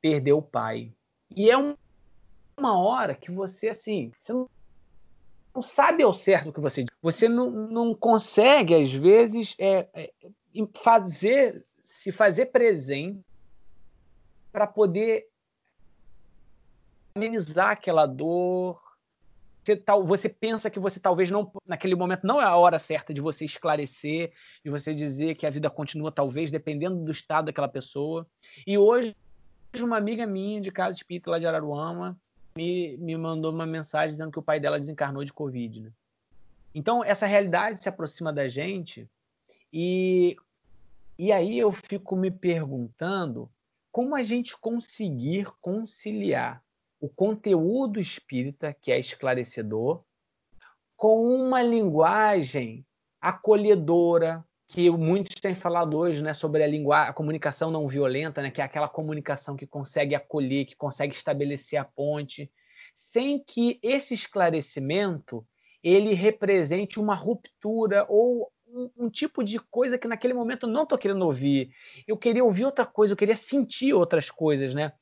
perdeu 0.00 0.38
o 0.38 0.42
pai. 0.42 0.90
E 1.37 1.50
é 1.50 1.58
um, 1.58 1.76
uma 2.56 2.82
hora 2.82 3.14
que 3.14 3.30
você, 3.30 3.68
assim, 3.68 4.11
você 4.18 4.32
não 4.32 4.49
não 5.54 5.62
sabe 5.62 6.02
ao 6.02 6.14
certo 6.14 6.49
o 6.49 6.52
que 6.52 6.61
você 6.61 6.82
diz. 6.82 6.96
Você 7.02 7.28
não, 7.28 7.50
não 7.50 7.94
consegue, 7.94 8.75
às 8.75 8.90
vezes, 8.90 9.54
é, 9.58 9.87
é, 9.92 10.11
fazer 10.75 11.62
se 11.84 12.11
fazer 12.11 12.46
presente 12.46 13.20
para 14.50 14.66
poder 14.66 15.28
amenizar 17.14 17.73
aquela 17.73 18.06
dor. 18.06 18.80
Você, 19.64 19.76
tal, 19.76 20.04
você 20.04 20.28
pensa 20.28 20.68
que 20.68 20.78
você 20.78 21.00
talvez 21.00 21.30
não, 21.30 21.50
naquele 21.66 21.94
momento, 21.94 22.26
não 22.26 22.40
é 22.40 22.44
a 22.44 22.56
hora 22.56 22.78
certa 22.78 23.14
de 23.14 23.21
você 23.21 23.44
esclarecer, 23.47 24.33
de 24.62 24.71
você 24.71 24.94
dizer 24.94 25.37
que 25.37 25.47
a 25.47 25.50
vida 25.50 25.71
continua, 25.71 26.12
talvez, 26.12 26.50
dependendo 26.50 27.02
do 27.02 27.11
estado 27.11 27.47
daquela 27.47 27.68
pessoa. 27.68 28.26
E 28.66 28.76
hoje, 28.76 29.16
uma 29.80 29.97
amiga 29.97 30.26
minha 30.26 30.61
de 30.61 30.71
casa 30.71 30.97
espírita 30.97 31.30
lá 31.30 31.38
de 31.38 31.47
Araruama, 31.47 32.18
me, 32.56 32.97
me 32.99 33.16
mandou 33.16 33.52
uma 33.52 33.66
mensagem 33.66 34.11
dizendo 34.11 34.30
que 34.30 34.38
o 34.38 34.42
pai 34.42 34.61
dela 34.61 34.78
desencarnou 34.78 35.25
de 35.25 35.33
Covid. 35.33 35.80
Né? 35.80 35.92
Então, 36.75 37.02
essa 37.02 37.26
realidade 37.26 37.83
se 37.83 37.88
aproxima 37.88 38.33
da 38.33 38.49
gente 38.49 39.09
E, 39.73 40.37
e 41.18 41.33
aí 41.33 41.59
eu 41.59 41.73
fico 41.73 42.16
me 42.16 42.30
perguntando 42.30 43.50
como 43.90 44.14
a 44.14 44.23
gente 44.23 44.56
conseguir 44.59 45.47
conciliar 45.61 46.63
o 47.04 47.08
conteúdo 47.11 48.00
espírita, 48.00 48.73
que 48.73 48.90
é 48.90 48.99
esclarecedor, 48.99 50.02
com 50.96 51.23
uma 51.23 51.62
linguagem 51.62 52.87
acolhedora, 53.20 54.42
que 54.66 54.88
muitos 54.88 55.34
têm 55.34 55.54
falado 55.54 55.99
hoje 55.99 56.23
né, 56.23 56.32
sobre 56.32 56.64
a, 56.64 56.66
linguagem, 56.66 57.11
a 57.11 57.12
comunicação 57.12 57.70
não 57.70 57.87
violenta, 57.87 58.40
né, 58.40 58.50
que 58.50 58.62
é 58.62 58.64
aquela 58.64 58.88
comunicação 58.88 59.54
que 59.54 59.66
consegue 59.66 60.14
acolher, 60.14 60.64
que 60.64 60.75
consegue 60.75 61.14
estabelecer 61.14 61.78
a 61.78 61.84
ponte, 61.84 62.50
sem 62.94 63.38
que 63.38 63.78
esse 63.82 64.14
esclarecimento 64.14 65.46
ele 65.82 66.14
represente 66.14 66.99
uma 66.99 67.14
ruptura 67.14 68.06
ou 68.08 68.50
um, 68.66 68.90
um, 68.96 69.11
tipo 69.11 69.44
de 69.44 69.58
coisa 69.58 69.99
que 69.99 70.08
naquele 70.08 70.32
momento 70.32 70.66
não 70.66 70.84
estou 70.84 70.96
querendo 70.96 71.26
ouvir. 71.26 71.70
Eu 72.06 72.16
queria 72.16 72.42
ouvir 72.42 72.64
outra 72.64 72.87
coisa, 72.87 73.12
eu 73.12 73.16
queria 73.16 73.37
sentir 73.37 73.92
outras 73.92 74.30
coisas, 74.30 74.75
né? 74.75 74.94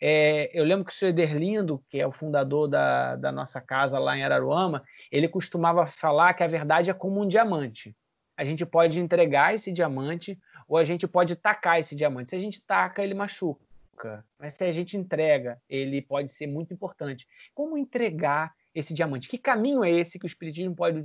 É, 0.00 0.50
eu 0.58 0.64
lembro 0.64 0.84
que 0.84 0.92
o 0.92 0.94
senhor 0.94 1.10
Ederlindo, 1.10 1.82
que 1.88 2.00
é 2.00 2.06
o 2.06 2.12
fundador 2.12 2.68
da, 2.68 3.16
da 3.16 3.32
nossa 3.32 3.60
casa 3.60 3.98
lá 3.98 4.16
em 4.16 4.22
Araruama, 4.22 4.84
ele 5.10 5.28
costumava 5.28 5.86
falar 5.86 6.34
que 6.34 6.44
a 6.44 6.46
verdade 6.46 6.90
é 6.90 6.94
como 6.94 7.20
um 7.20 7.26
diamante. 7.26 7.96
A 8.36 8.44
gente 8.44 8.64
pode 8.64 9.00
entregar 9.00 9.54
esse 9.54 9.72
diamante 9.72 10.38
ou 10.68 10.76
a 10.76 10.84
gente 10.84 11.08
pode 11.08 11.34
tacar 11.34 11.80
esse 11.80 11.96
diamante. 11.96 12.30
Se 12.30 12.36
a 12.36 12.38
gente 12.38 12.62
taca, 12.62 13.02
ele 13.02 13.14
machuca. 13.14 14.24
Mas 14.38 14.54
se 14.54 14.62
a 14.62 14.70
gente 14.70 14.96
entrega, 14.96 15.60
ele 15.68 16.00
pode 16.00 16.30
ser 16.30 16.46
muito 16.46 16.72
importante. 16.72 17.26
Como 17.52 17.76
entregar 17.76 18.54
esse 18.72 18.94
diamante? 18.94 19.28
Que 19.28 19.36
caminho 19.36 19.82
é 19.82 19.90
esse 19.90 20.18
que 20.18 20.24
o 20.24 20.28
Espiritismo 20.28 20.76
pode 20.76 21.04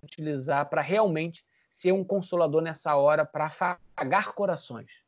utilizar 0.00 0.68
para 0.70 0.80
realmente 0.80 1.44
ser 1.68 1.90
um 1.90 2.04
consolador 2.04 2.62
nessa 2.62 2.94
hora, 2.94 3.24
para 3.24 3.46
afagar 3.46 4.32
corações? 4.32 5.02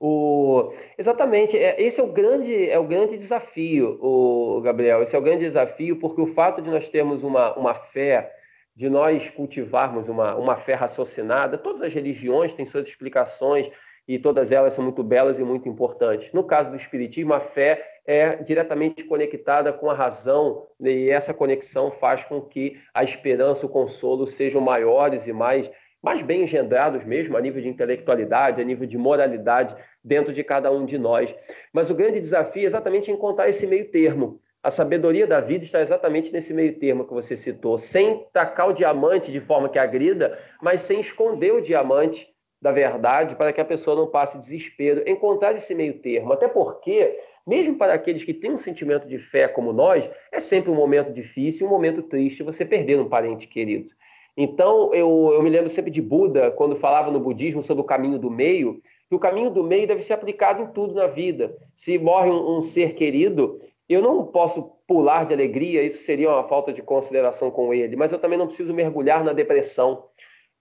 O... 0.00 0.72
Exatamente, 0.98 1.56
é, 1.56 1.80
esse 1.80 2.00
é 2.00 2.04
o 2.04 2.12
grande, 2.12 2.68
é 2.68 2.78
o 2.78 2.84
grande 2.84 3.16
desafio, 3.16 3.98
o 4.00 4.60
Gabriel. 4.60 5.02
Esse 5.02 5.16
é 5.16 5.18
o 5.18 5.22
grande 5.22 5.44
desafio, 5.44 5.96
porque 5.98 6.20
o 6.20 6.26
fato 6.26 6.60
de 6.60 6.70
nós 6.70 6.88
termos 6.88 7.22
uma, 7.22 7.54
uma 7.56 7.74
fé, 7.74 8.32
de 8.76 8.90
nós 8.90 9.30
cultivarmos 9.30 10.08
uma, 10.08 10.34
uma 10.34 10.56
fé 10.56 10.74
raciocinada, 10.74 11.56
todas 11.56 11.80
as 11.80 11.94
religiões 11.94 12.52
têm 12.52 12.66
suas 12.66 12.88
explicações 12.88 13.70
e 14.06 14.18
todas 14.18 14.52
elas 14.52 14.74
são 14.74 14.84
muito 14.84 15.02
belas 15.02 15.38
e 15.38 15.44
muito 15.44 15.68
importantes. 15.68 16.32
No 16.32 16.44
caso 16.44 16.70
do 16.70 16.76
Espiritismo, 16.76 17.32
a 17.32 17.40
fé 17.40 17.82
é 18.06 18.36
diretamente 18.36 19.04
conectada 19.04 19.72
com 19.72 19.88
a 19.88 19.94
razão, 19.94 20.66
né, 20.78 20.90
e 20.90 21.10
essa 21.10 21.32
conexão 21.32 21.90
faz 21.90 22.24
com 22.24 22.40
que 22.40 22.78
a 22.92 23.02
esperança, 23.02 23.64
o 23.64 23.68
consolo 23.68 24.26
sejam 24.26 24.60
maiores 24.60 25.26
e 25.26 25.32
mais 25.32 25.70
mais 26.04 26.20
bem 26.20 26.42
engendrados 26.42 27.02
mesmo, 27.02 27.34
a 27.34 27.40
nível 27.40 27.62
de 27.62 27.68
intelectualidade, 27.68 28.60
a 28.60 28.64
nível 28.64 28.86
de 28.86 28.98
moralidade, 28.98 29.74
dentro 30.04 30.34
de 30.34 30.44
cada 30.44 30.70
um 30.70 30.84
de 30.84 30.98
nós. 30.98 31.34
Mas 31.72 31.88
o 31.88 31.94
grande 31.94 32.20
desafio 32.20 32.64
é 32.64 32.66
exatamente 32.66 33.10
encontrar 33.10 33.48
esse 33.48 33.66
meio 33.66 33.90
termo. 33.90 34.38
A 34.62 34.70
sabedoria 34.70 35.26
da 35.26 35.40
vida 35.40 35.64
está 35.64 35.80
exatamente 35.80 36.30
nesse 36.30 36.52
meio 36.52 36.78
termo 36.78 37.06
que 37.06 37.14
você 37.14 37.34
citou, 37.34 37.78
sem 37.78 38.26
tacar 38.34 38.68
o 38.68 38.72
diamante 38.74 39.32
de 39.32 39.40
forma 39.40 39.66
que 39.66 39.78
agrida, 39.78 40.38
mas 40.60 40.82
sem 40.82 41.00
esconder 41.00 41.54
o 41.54 41.62
diamante 41.62 42.28
da 42.60 42.70
verdade 42.70 43.34
para 43.34 43.52
que 43.52 43.60
a 43.60 43.64
pessoa 43.64 43.96
não 43.96 44.06
passe 44.06 44.38
desespero. 44.38 45.02
Encontrar 45.06 45.54
esse 45.54 45.74
meio 45.74 45.94
termo, 46.00 46.34
até 46.34 46.48
porque, 46.48 47.18
mesmo 47.46 47.76
para 47.76 47.94
aqueles 47.94 48.24
que 48.24 48.34
têm 48.34 48.52
um 48.52 48.58
sentimento 48.58 49.08
de 49.08 49.18
fé 49.18 49.48
como 49.48 49.72
nós, 49.72 50.10
é 50.30 50.38
sempre 50.38 50.70
um 50.70 50.74
momento 50.74 51.12
difícil, 51.14 51.66
um 51.66 51.70
momento 51.70 52.02
triste 52.02 52.42
você 52.42 52.64
perder 52.64 53.00
um 53.00 53.08
parente 53.08 53.46
querido. 53.46 53.90
Então, 54.36 54.92
eu, 54.92 55.30
eu 55.32 55.42
me 55.42 55.50
lembro 55.50 55.70
sempre 55.70 55.90
de 55.90 56.02
Buda, 56.02 56.50
quando 56.50 56.74
falava 56.74 57.10
no 57.10 57.20
budismo 57.20 57.62
sobre 57.62 57.82
o 57.82 57.86
caminho 57.86 58.18
do 58.18 58.30
meio, 58.30 58.82
que 59.08 59.14
o 59.14 59.18
caminho 59.18 59.50
do 59.50 59.62
meio 59.62 59.86
deve 59.86 60.00
ser 60.00 60.14
aplicado 60.14 60.62
em 60.62 60.66
tudo 60.72 60.94
na 60.94 61.06
vida. 61.06 61.56
Se 61.76 61.98
morre 61.98 62.30
um, 62.30 62.58
um 62.58 62.62
ser 62.62 62.94
querido, 62.94 63.60
eu 63.88 64.02
não 64.02 64.26
posso 64.26 64.72
pular 64.86 65.24
de 65.24 65.34
alegria, 65.34 65.82
isso 65.82 66.02
seria 66.02 66.30
uma 66.30 66.48
falta 66.48 66.72
de 66.72 66.82
consideração 66.82 67.50
com 67.50 67.72
ele, 67.72 67.96
mas 67.96 68.12
eu 68.12 68.18
também 68.18 68.38
não 68.38 68.46
preciso 68.46 68.74
mergulhar 68.74 69.22
na 69.22 69.32
depressão. 69.32 70.04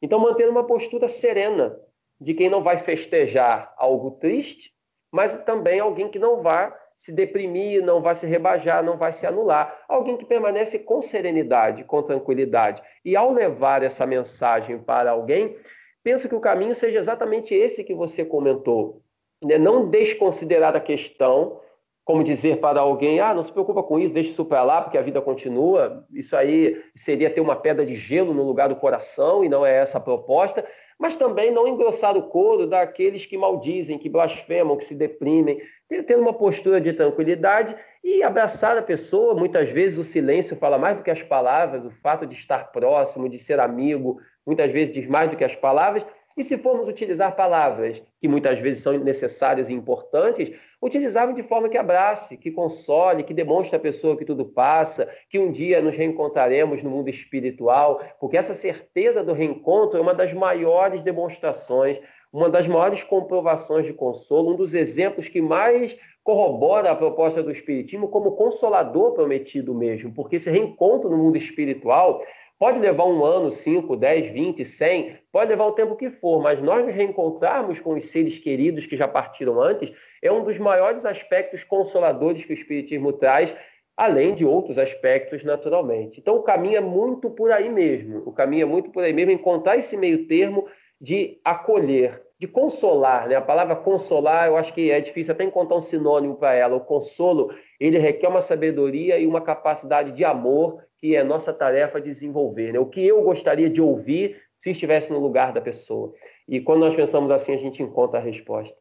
Então, 0.01 0.19
manter 0.19 0.47
uma 0.49 0.65
postura 0.65 1.07
serena 1.07 1.75
de 2.21 2.33
quem 2.33 2.49
não 2.49 2.61
vai 2.61 2.77
festejar 2.77 3.73
algo 3.77 4.11
triste, 4.11 4.71
mas 5.11 5.33
também 5.45 5.79
alguém 5.79 6.09
que 6.09 6.19
não 6.19 6.41
vai 6.41 6.71
se 7.03 7.11
deprimir, 7.11 7.83
não 7.83 8.01
vai 8.01 8.15
se 8.15 8.25
rebajar, 8.25 8.81
não 8.81 8.95
vai 8.95 9.11
se 9.11 9.27
anular. 9.27 9.83
Alguém 9.89 10.15
que 10.15 10.23
permanece 10.23 10.79
com 10.79 11.01
serenidade, 11.01 11.83
com 11.83 12.01
tranquilidade. 12.01 12.81
E 13.03 13.13
ao 13.13 13.33
levar 13.33 13.83
essa 13.83 14.05
mensagem 14.05 14.79
para 14.79 15.11
alguém, 15.11 15.53
penso 16.01 16.29
que 16.29 16.35
o 16.35 16.39
caminho 16.39 16.73
seja 16.73 16.99
exatamente 16.99 17.53
esse 17.53 17.83
que 17.83 17.93
você 17.93 18.23
comentou. 18.23 19.01
Né? 19.43 19.57
Não 19.57 19.89
desconsiderar 19.89 20.77
a 20.77 20.79
questão, 20.79 21.59
como 22.05 22.23
dizer 22.23 22.61
para 22.61 22.79
alguém, 22.79 23.19
ah, 23.19 23.33
não 23.33 23.43
se 23.43 23.51
preocupa 23.51 23.83
com 23.83 23.99
isso, 23.99 24.13
deixa 24.13 24.29
isso 24.29 24.45
para 24.45 24.63
lá, 24.63 24.81
porque 24.81 24.97
a 24.97 25.01
vida 25.01 25.21
continua. 25.21 26.07
Isso 26.09 26.37
aí 26.37 26.81
seria 26.95 27.29
ter 27.29 27.41
uma 27.41 27.57
pedra 27.57 27.85
de 27.85 27.97
gelo 27.97 28.33
no 28.33 28.43
lugar 28.43 28.69
do 28.69 28.77
coração, 28.77 29.43
e 29.43 29.49
não 29.49 29.65
é 29.65 29.75
essa 29.75 29.97
a 29.97 30.01
proposta 30.01 30.65
mas 30.99 31.15
também 31.15 31.51
não 31.51 31.67
engrossar 31.67 32.17
o 32.17 32.23
couro 32.23 32.67
daqueles 32.67 33.25
que 33.25 33.37
maldizem, 33.37 33.97
que 33.97 34.09
blasfemam, 34.09 34.77
que 34.77 34.85
se 34.85 34.95
deprimem, 34.95 35.61
ter 36.07 36.17
uma 36.17 36.33
postura 36.33 36.81
de 36.81 36.93
tranquilidade 36.93 37.75
e 38.03 38.23
abraçar 38.23 38.77
a 38.77 38.81
pessoa. 38.81 39.33
Muitas 39.33 39.69
vezes 39.69 39.97
o 39.97 40.03
silêncio 40.03 40.55
fala 40.55 40.77
mais 40.77 40.97
do 40.97 41.03
que 41.03 41.11
as 41.11 41.21
palavras, 41.21 41.85
o 41.85 41.91
fato 41.91 42.25
de 42.25 42.35
estar 42.35 42.71
próximo, 42.71 43.29
de 43.29 43.37
ser 43.37 43.59
amigo, 43.59 44.19
muitas 44.45 44.71
vezes 44.71 44.93
diz 44.93 45.07
mais 45.07 45.29
do 45.29 45.37
que 45.37 45.43
as 45.43 45.55
palavras. 45.55 46.05
E 46.35 46.43
se 46.43 46.57
formos 46.57 46.87
utilizar 46.87 47.35
palavras 47.35 48.01
que 48.19 48.27
muitas 48.27 48.59
vezes 48.59 48.81
são 48.81 48.97
necessárias 48.97 49.69
e 49.69 49.73
importantes, 49.73 50.51
utilizarmos 50.81 51.35
de 51.35 51.43
forma 51.43 51.69
que 51.69 51.77
abrace, 51.77 52.37
que 52.37 52.51
console, 52.51 53.23
que 53.23 53.33
demonstre 53.33 53.75
à 53.75 53.79
pessoa 53.79 54.17
que 54.17 54.25
tudo 54.25 54.45
passa, 54.45 55.07
que 55.29 55.37
um 55.37 55.51
dia 55.51 55.81
nos 55.81 55.95
reencontraremos 55.95 56.81
no 56.81 56.89
mundo 56.89 57.09
espiritual, 57.09 58.01
porque 58.19 58.37
essa 58.37 58.53
certeza 58.53 59.23
do 59.23 59.33
reencontro 59.33 59.97
é 59.97 60.01
uma 60.01 60.13
das 60.13 60.33
maiores 60.33 61.03
demonstrações, 61.03 61.99
uma 62.31 62.49
das 62.49 62.67
maiores 62.67 63.03
comprovações 63.03 63.85
de 63.85 63.93
consolo, 63.93 64.53
um 64.53 64.55
dos 64.55 64.73
exemplos 64.73 65.29
que 65.29 65.39
mais 65.39 65.95
corrobora 66.23 66.89
a 66.89 66.95
proposta 66.95 67.43
do 67.43 67.51
Espiritismo 67.51 68.07
como 68.07 68.31
consolador 68.31 69.13
prometido 69.13 69.75
mesmo, 69.75 70.11
porque 70.13 70.37
esse 70.37 70.49
reencontro 70.49 71.09
no 71.09 71.17
mundo 71.17 71.37
espiritual 71.37 72.23
Pode 72.59 72.79
levar 72.79 73.05
um 73.05 73.25
ano, 73.25 73.51
5, 73.51 73.95
10, 73.95 74.31
20, 74.31 74.63
100, 74.63 75.17
pode 75.31 75.49
levar 75.49 75.65
o 75.65 75.73
tempo 75.73 75.95
que 75.95 76.09
for, 76.09 76.41
mas 76.41 76.61
nós 76.61 76.85
nos 76.85 76.93
reencontrarmos 76.93 77.81
com 77.81 77.93
os 77.95 78.05
seres 78.05 78.39
queridos 78.39 78.85
que 78.85 78.95
já 78.95 79.07
partiram 79.07 79.61
antes 79.61 79.91
é 80.21 80.31
um 80.31 80.43
dos 80.43 80.57
maiores 80.57 81.05
aspectos 81.05 81.63
consoladores 81.63 82.45
que 82.45 82.53
o 82.53 82.53
Espiritismo 82.53 83.11
traz, 83.11 83.53
além 83.97 84.33
de 84.33 84.45
outros 84.45 84.77
aspectos, 84.77 85.43
naturalmente. 85.43 86.19
Então, 86.19 86.35
o 86.37 86.43
caminho 86.43 86.77
é 86.77 86.81
muito 86.81 87.29
por 87.29 87.51
aí 87.51 87.69
mesmo. 87.69 88.23
O 88.25 88.31
caminho 88.31 88.63
é 88.63 88.65
muito 88.65 88.89
por 88.91 89.03
aí 89.03 89.11
mesmo, 89.11 89.31
encontrar 89.31 89.75
esse 89.75 89.97
meio 89.97 90.25
termo 90.27 90.65
de 90.99 91.41
acolher, 91.43 92.22
de 92.39 92.47
consolar. 92.47 93.27
Né? 93.27 93.35
A 93.35 93.41
palavra 93.41 93.75
consolar, 93.75 94.47
eu 94.47 94.57
acho 94.57 94.73
que 94.73 94.91
é 94.91 94.99
difícil 94.99 95.33
até 95.33 95.43
encontrar 95.43 95.77
um 95.77 95.81
sinônimo 95.81 96.35
para 96.35 96.53
ela. 96.53 96.75
O 96.75 96.81
consolo, 96.81 97.53
ele 97.79 97.97
requer 97.97 98.27
uma 98.27 98.41
sabedoria 98.41 99.17
e 99.17 99.25
uma 99.25 99.41
capacidade 99.41 100.11
de 100.11 100.25
amor 100.25 100.83
que 100.97 101.15
é 101.15 101.23
nossa 101.23 101.53
tarefa 101.53 102.01
desenvolver. 102.01 102.73
Né? 102.73 102.79
O 102.79 102.85
que 102.85 103.05
eu 103.05 103.21
gostaria 103.23 103.69
de 103.69 103.81
ouvir 103.81 104.41
se 104.57 104.71
estivesse 104.71 105.11
no 105.11 105.19
lugar 105.19 105.51
da 105.51 105.59
pessoa. 105.59 106.13
E 106.47 106.61
quando 106.61 106.81
nós 106.81 106.95
pensamos 106.95 107.29
assim, 107.31 107.53
a 107.53 107.57
gente 107.57 107.83
encontra 107.83 108.19
a 108.19 108.23
resposta. 108.23 108.75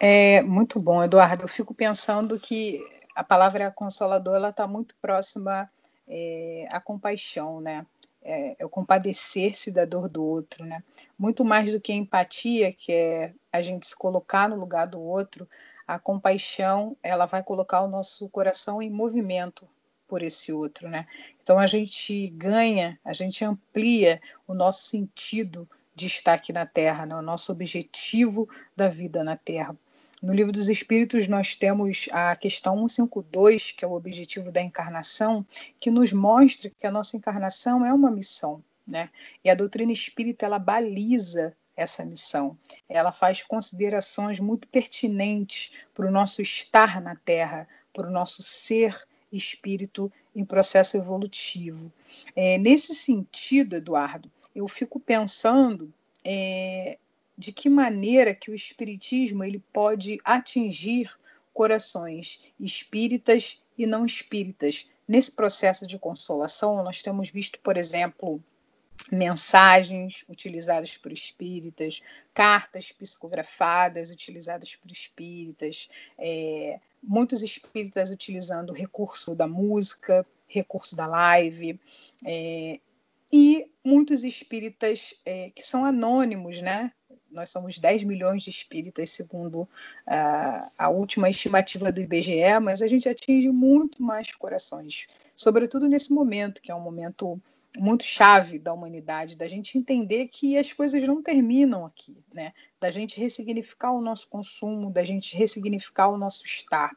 É 0.00 0.42
muito 0.42 0.80
bom, 0.80 1.02
Eduardo. 1.02 1.44
Eu 1.44 1.48
fico 1.48 1.74
pensando 1.74 2.38
que 2.38 2.80
a 3.14 3.22
palavra 3.24 3.70
consolador 3.70 4.36
ela 4.36 4.50
está 4.50 4.66
muito 4.66 4.96
próxima 5.00 5.70
é, 6.08 6.66
à 6.70 6.80
compaixão, 6.80 7.60
né? 7.60 7.84
É, 8.30 8.56
é 8.58 8.64
o 8.64 8.68
compadecer-se 8.68 9.72
da 9.72 9.84
dor 9.84 10.08
do 10.08 10.24
outro, 10.24 10.64
né? 10.64 10.82
Muito 11.18 11.44
mais 11.44 11.72
do 11.72 11.80
que 11.80 11.92
a 11.92 11.96
empatia, 11.96 12.72
que 12.72 12.92
é 12.92 13.34
a 13.52 13.62
gente 13.62 13.86
se 13.86 13.96
colocar 13.96 14.48
no 14.48 14.56
lugar 14.56 14.86
do 14.86 15.00
outro, 15.00 15.48
a 15.86 15.98
compaixão 15.98 16.96
ela 17.02 17.24
vai 17.24 17.42
colocar 17.42 17.80
o 17.80 17.88
nosso 17.88 18.28
coração 18.28 18.82
em 18.82 18.90
movimento, 18.90 19.66
por 20.08 20.22
esse 20.22 20.50
outro, 20.50 20.88
né? 20.88 21.06
Então 21.40 21.58
a 21.58 21.66
gente 21.66 22.28
ganha, 22.30 22.98
a 23.04 23.12
gente 23.12 23.44
amplia 23.44 24.20
o 24.46 24.54
nosso 24.54 24.86
sentido 24.86 25.68
de 25.94 26.06
estar 26.06 26.32
aqui 26.32 26.52
na 26.52 26.64
Terra, 26.64 27.04
né? 27.04 27.14
o 27.14 27.22
nosso 27.22 27.52
objetivo 27.52 28.48
da 28.74 28.88
vida 28.88 29.22
na 29.22 29.36
Terra. 29.36 29.76
No 30.20 30.34
Livro 30.34 30.50
dos 30.52 30.68
Espíritos, 30.68 31.28
nós 31.28 31.54
temos 31.54 32.08
a 32.10 32.34
questão 32.34 32.88
152, 32.88 33.72
que 33.72 33.84
é 33.84 33.88
o 33.88 33.92
objetivo 33.92 34.50
da 34.50 34.60
encarnação, 34.60 35.46
que 35.78 35.90
nos 35.90 36.12
mostra 36.12 36.70
que 36.70 36.86
a 36.86 36.90
nossa 36.90 37.16
encarnação 37.16 37.86
é 37.86 37.92
uma 37.92 38.10
missão. 38.10 38.62
Né? 38.86 39.10
E 39.44 39.50
a 39.50 39.54
doutrina 39.54 39.92
espírita 39.92 40.46
ela 40.46 40.58
baliza 40.58 41.54
essa 41.76 42.04
missão. 42.04 42.58
Ela 42.88 43.12
faz 43.12 43.42
considerações 43.42 44.40
muito 44.40 44.66
pertinentes 44.66 45.72
para 45.94 46.08
o 46.08 46.10
nosso 46.10 46.42
estar 46.42 47.00
na 47.00 47.14
Terra, 47.14 47.68
para 47.92 48.08
o 48.08 48.10
nosso 48.10 48.42
ser 48.42 49.06
espírito 49.30 50.10
em 50.34 50.44
processo 50.44 50.96
evolutivo. 50.96 51.92
É, 52.34 52.58
nesse 52.58 52.94
sentido, 52.94 53.76
Eduardo, 53.76 54.30
eu 54.54 54.66
fico 54.66 54.98
pensando 54.98 55.92
é, 56.24 56.98
de 57.38 57.52
que 57.52 57.70
maneira 57.70 58.34
que 58.34 58.50
o 58.50 58.54
espiritismo 58.54 59.44
ele 59.44 59.62
pode 59.72 60.18
atingir 60.24 61.08
corações 61.54 62.40
espíritas 62.58 63.62
e 63.78 63.86
não 63.86 64.04
espíritas. 64.04 64.90
Nesse 65.06 65.30
processo 65.30 65.86
de 65.86 65.98
consolação, 65.98 66.82
nós 66.82 67.00
temos 67.00 67.30
visto, 67.30 67.60
por 67.60 67.76
exemplo, 67.76 68.42
mensagens 69.10 70.24
utilizadas 70.28 70.96
por 70.96 71.12
espíritas, 71.12 72.02
cartas 72.34 72.90
psicografadas 72.90 74.10
utilizadas 74.10 74.74
por 74.74 74.90
espíritas, 74.90 75.88
é, 76.18 76.80
muitos 77.00 77.42
espíritas 77.42 78.10
utilizando 78.10 78.70
o 78.70 78.74
recurso 78.74 79.34
da 79.34 79.46
música, 79.46 80.26
recurso 80.48 80.96
da 80.96 81.06
live, 81.06 81.78
é, 82.26 82.80
e 83.32 83.70
muitos 83.84 84.24
espíritas 84.24 85.14
é, 85.24 85.50
que 85.50 85.62
são 85.62 85.84
anônimos, 85.84 86.60
né? 86.60 86.92
Nós 87.30 87.50
somos 87.50 87.78
10 87.78 88.04
milhões 88.04 88.42
de 88.42 88.50
espíritas, 88.50 89.10
segundo 89.10 89.68
a, 90.06 90.70
a 90.78 90.88
última 90.88 91.28
estimativa 91.28 91.92
do 91.92 92.00
IBGE, 92.00 92.58
mas 92.62 92.82
a 92.82 92.86
gente 92.86 93.08
atinge 93.08 93.50
muito 93.50 94.02
mais 94.02 94.34
corações, 94.34 95.06
sobretudo 95.34 95.88
nesse 95.88 96.12
momento, 96.12 96.62
que 96.62 96.70
é 96.70 96.74
um 96.74 96.80
momento 96.80 97.40
muito 97.76 98.02
chave 98.02 98.58
da 98.58 98.72
humanidade, 98.72 99.36
da 99.36 99.46
gente 99.46 99.78
entender 99.78 100.28
que 100.28 100.56
as 100.56 100.72
coisas 100.72 101.02
não 101.02 101.22
terminam 101.22 101.84
aqui, 101.84 102.16
né? 102.32 102.52
Da 102.80 102.90
gente 102.90 103.20
ressignificar 103.20 103.92
o 103.92 104.00
nosso 104.00 104.28
consumo, 104.28 104.90
da 104.90 105.04
gente 105.04 105.36
ressignificar 105.36 106.08
o 106.08 106.16
nosso 106.16 106.44
estar. 106.44 106.96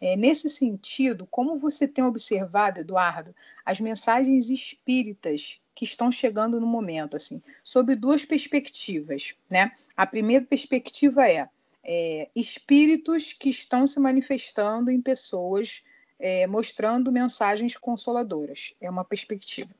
É, 0.00 0.16
nesse 0.16 0.48
sentido, 0.48 1.26
como 1.30 1.58
você 1.58 1.86
tem 1.88 2.04
observado, 2.04 2.80
Eduardo, 2.80 3.34
as 3.64 3.80
mensagens 3.80 4.50
espíritas 4.50 5.60
que 5.74 5.84
estão 5.84 6.10
chegando 6.10 6.60
no 6.60 6.66
momento, 6.66 7.16
assim, 7.16 7.42
sob 7.62 7.94
duas 7.94 8.24
perspectivas, 8.24 9.34
né? 9.50 9.72
A 9.96 10.06
primeira 10.06 10.44
perspectiva 10.44 11.28
é, 11.28 11.48
é 11.84 12.28
espíritos 12.34 13.32
que 13.32 13.48
estão 13.48 13.86
se 13.86 13.98
manifestando 14.00 14.90
em 14.90 15.00
pessoas 15.00 15.82
é, 16.22 16.46
mostrando 16.46 17.10
mensagens 17.10 17.76
consoladoras. 17.76 18.74
É 18.80 18.88
uma 18.88 19.04
perspectiva. 19.04 19.70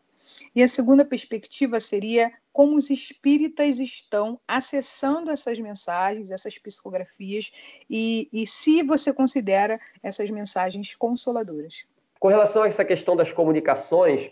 E 0.54 0.62
a 0.62 0.68
segunda 0.68 1.04
perspectiva 1.04 1.78
seria 1.78 2.32
como 2.52 2.76
os 2.76 2.90
espíritas 2.90 3.78
estão 3.78 4.38
acessando 4.46 5.30
essas 5.30 5.58
mensagens, 5.58 6.30
essas 6.30 6.58
psicografias, 6.58 7.50
e, 7.88 8.28
e 8.32 8.46
se 8.46 8.82
você 8.82 9.12
considera 9.12 9.80
essas 10.02 10.30
mensagens 10.30 10.94
consoladoras. 10.94 11.86
Com 12.18 12.28
relação 12.28 12.62
a 12.62 12.68
essa 12.68 12.84
questão 12.84 13.16
das 13.16 13.32
comunicações, 13.32 14.30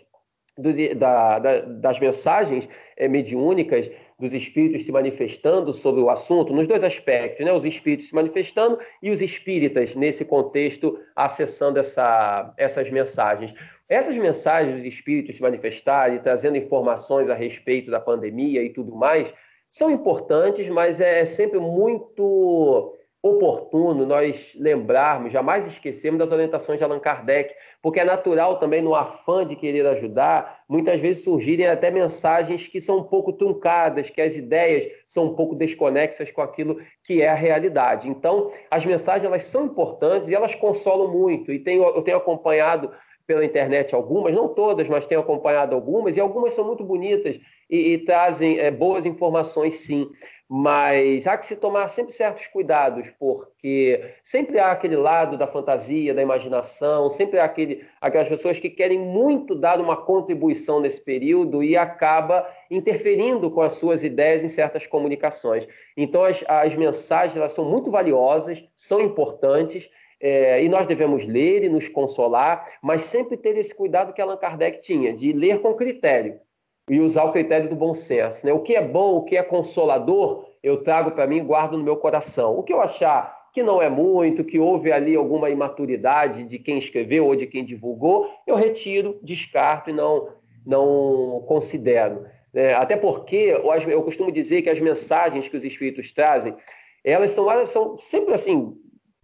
da, 0.95 1.39
da, 1.39 1.61
das 1.61 1.99
mensagens 1.99 2.67
é, 2.95 3.07
mediúnicas, 3.07 3.89
dos 4.21 4.33
espíritos 4.35 4.85
se 4.85 4.91
manifestando 4.91 5.73
sobre 5.73 5.99
o 5.99 6.09
assunto, 6.09 6.53
nos 6.53 6.67
dois 6.67 6.83
aspectos, 6.83 7.43
né? 7.43 7.51
os 7.51 7.65
espíritos 7.65 8.09
se 8.09 8.15
manifestando 8.15 8.79
e 9.01 9.09
os 9.09 9.21
espíritas, 9.21 9.95
nesse 9.95 10.23
contexto, 10.23 10.99
acessando 11.15 11.79
essa, 11.79 12.53
essas 12.55 12.89
mensagens. 12.91 13.53
Essas 13.89 14.15
mensagens 14.15 14.75
dos 14.75 14.85
espíritos 14.85 15.35
se 15.35 15.41
manifestarem, 15.41 16.19
trazendo 16.19 16.55
informações 16.55 17.29
a 17.29 17.33
respeito 17.33 17.89
da 17.89 17.99
pandemia 17.99 18.63
e 18.63 18.69
tudo 18.69 18.95
mais, 18.95 19.33
são 19.69 19.89
importantes, 19.89 20.69
mas 20.69 21.01
é 21.01 21.25
sempre 21.25 21.59
muito 21.59 22.95
oportuno 23.23 24.03
nós 24.05 24.55
lembrarmos, 24.59 25.31
jamais 25.31 25.67
esquecermos 25.67 26.19
das 26.19 26.31
orientações 26.31 26.79
de 26.79 26.83
Allan 26.83 26.99
Kardec, 26.99 27.53
porque 27.81 27.99
é 27.99 28.05
natural 28.05 28.57
também, 28.57 28.81
no 28.81 28.95
afã 28.95 29.45
de 29.45 29.55
querer 29.55 29.85
ajudar, 29.85 30.63
muitas 30.67 30.99
vezes 30.99 31.23
surgirem 31.23 31.67
até 31.67 31.91
mensagens 31.91 32.67
que 32.67 32.81
são 32.81 32.97
um 32.97 33.03
pouco 33.03 33.31
truncadas, 33.33 34.09
que 34.09 34.21
as 34.21 34.35
ideias 34.35 34.87
são 35.07 35.25
um 35.25 35.35
pouco 35.35 35.55
desconexas 35.55 36.31
com 36.31 36.41
aquilo 36.41 36.79
que 37.03 37.21
é 37.21 37.29
a 37.29 37.35
realidade. 37.35 38.09
Então, 38.09 38.49
as 38.71 38.85
mensagens 38.85 39.25
elas 39.25 39.43
são 39.43 39.65
importantes 39.65 40.29
e 40.29 40.35
elas 40.35 40.55
consolam 40.55 41.07
muito, 41.07 41.51
e 41.51 41.59
tenho, 41.59 41.83
eu 41.83 42.01
tenho 42.01 42.17
acompanhado 42.17 42.91
pela 43.27 43.45
internet 43.45 43.93
algumas, 43.95 44.35
não 44.35 44.49
todas, 44.49 44.89
mas 44.89 45.05
tenho 45.05 45.21
acompanhado 45.21 45.75
algumas, 45.75 46.17
e 46.17 46.19
algumas 46.19 46.53
são 46.53 46.65
muito 46.65 46.83
bonitas 46.83 47.39
e, 47.69 47.93
e 47.93 47.97
trazem 47.99 48.59
é, 48.59 48.69
boas 48.69 49.05
informações, 49.05 49.75
sim. 49.75 50.09
Mas 50.53 51.25
há 51.27 51.37
que 51.37 51.45
se 51.45 51.55
tomar 51.55 51.87
sempre 51.87 52.11
certos 52.11 52.45
cuidados, 52.45 53.09
porque 53.17 54.15
sempre 54.21 54.59
há 54.59 54.71
aquele 54.71 54.97
lado 54.97 55.37
da 55.37 55.47
fantasia, 55.47 56.13
da 56.13 56.21
imaginação, 56.21 57.09
sempre 57.09 57.39
há 57.39 57.45
aquele, 57.45 57.85
aquelas 58.01 58.27
pessoas 58.27 58.59
que 58.59 58.69
querem 58.69 58.99
muito 58.99 59.55
dar 59.55 59.79
uma 59.79 59.95
contribuição 59.95 60.81
nesse 60.81 60.99
período 60.99 61.63
e 61.63 61.77
acaba 61.77 62.45
interferindo 62.69 63.49
com 63.49 63.61
as 63.61 63.73
suas 63.75 64.03
ideias 64.03 64.43
em 64.43 64.49
certas 64.49 64.85
comunicações. 64.85 65.65
Então, 65.95 66.25
as, 66.25 66.43
as 66.45 66.75
mensagens 66.75 67.37
elas 67.37 67.53
são 67.53 67.63
muito 67.63 67.89
valiosas, 67.89 68.61
são 68.75 68.99
importantes, 68.99 69.89
é, 70.19 70.61
e 70.61 70.67
nós 70.67 70.85
devemos 70.85 71.25
ler 71.25 71.63
e 71.63 71.69
nos 71.69 71.87
consolar, 71.87 72.65
mas 72.83 73.05
sempre 73.05 73.37
ter 73.37 73.57
esse 73.57 73.73
cuidado 73.73 74.11
que 74.11 74.21
Allan 74.21 74.35
Kardec 74.35 74.81
tinha, 74.81 75.13
de 75.13 75.31
ler 75.31 75.61
com 75.61 75.73
critério 75.75 76.41
e 76.89 76.99
usar 76.99 77.23
o 77.23 77.31
critério 77.31 77.69
do 77.69 77.75
bom 77.75 77.93
senso. 77.93 78.45
Né? 78.45 78.53
O 78.53 78.59
que 78.59 78.75
é 78.75 78.81
bom, 78.81 79.15
o 79.15 79.23
que 79.23 79.37
é 79.37 79.43
consolador, 79.43 80.45
eu 80.63 80.83
trago 80.83 81.11
para 81.11 81.27
mim 81.27 81.37
e 81.37 81.41
guardo 81.41 81.77
no 81.77 81.83
meu 81.83 81.97
coração. 81.97 82.57
O 82.57 82.63
que 82.63 82.73
eu 82.73 82.81
achar 82.81 83.41
que 83.53 83.61
não 83.61 83.81
é 83.81 83.89
muito, 83.89 84.43
que 84.43 84.59
houve 84.59 84.91
ali 84.91 85.15
alguma 85.15 85.49
imaturidade 85.49 86.43
de 86.43 86.57
quem 86.57 86.77
escreveu 86.77 87.25
ou 87.25 87.35
de 87.35 87.45
quem 87.45 87.65
divulgou, 87.65 88.29
eu 88.47 88.55
retiro, 88.55 89.19
descarto 89.21 89.89
e 89.89 89.93
não, 89.93 90.29
não 90.65 91.43
considero. 91.47 92.25
É, 92.53 92.73
até 92.73 92.95
porque 92.95 93.57
eu 93.87 94.03
costumo 94.03 94.31
dizer 94.31 94.61
que 94.61 94.69
as 94.69 94.79
mensagens 94.79 95.47
que 95.47 95.57
os 95.57 95.63
espíritos 95.63 96.11
trazem, 96.11 96.55
elas 97.03 97.31
são, 97.31 97.49
elas 97.49 97.69
são 97.69 97.97
sempre 97.97 98.33
assim, 98.33 98.77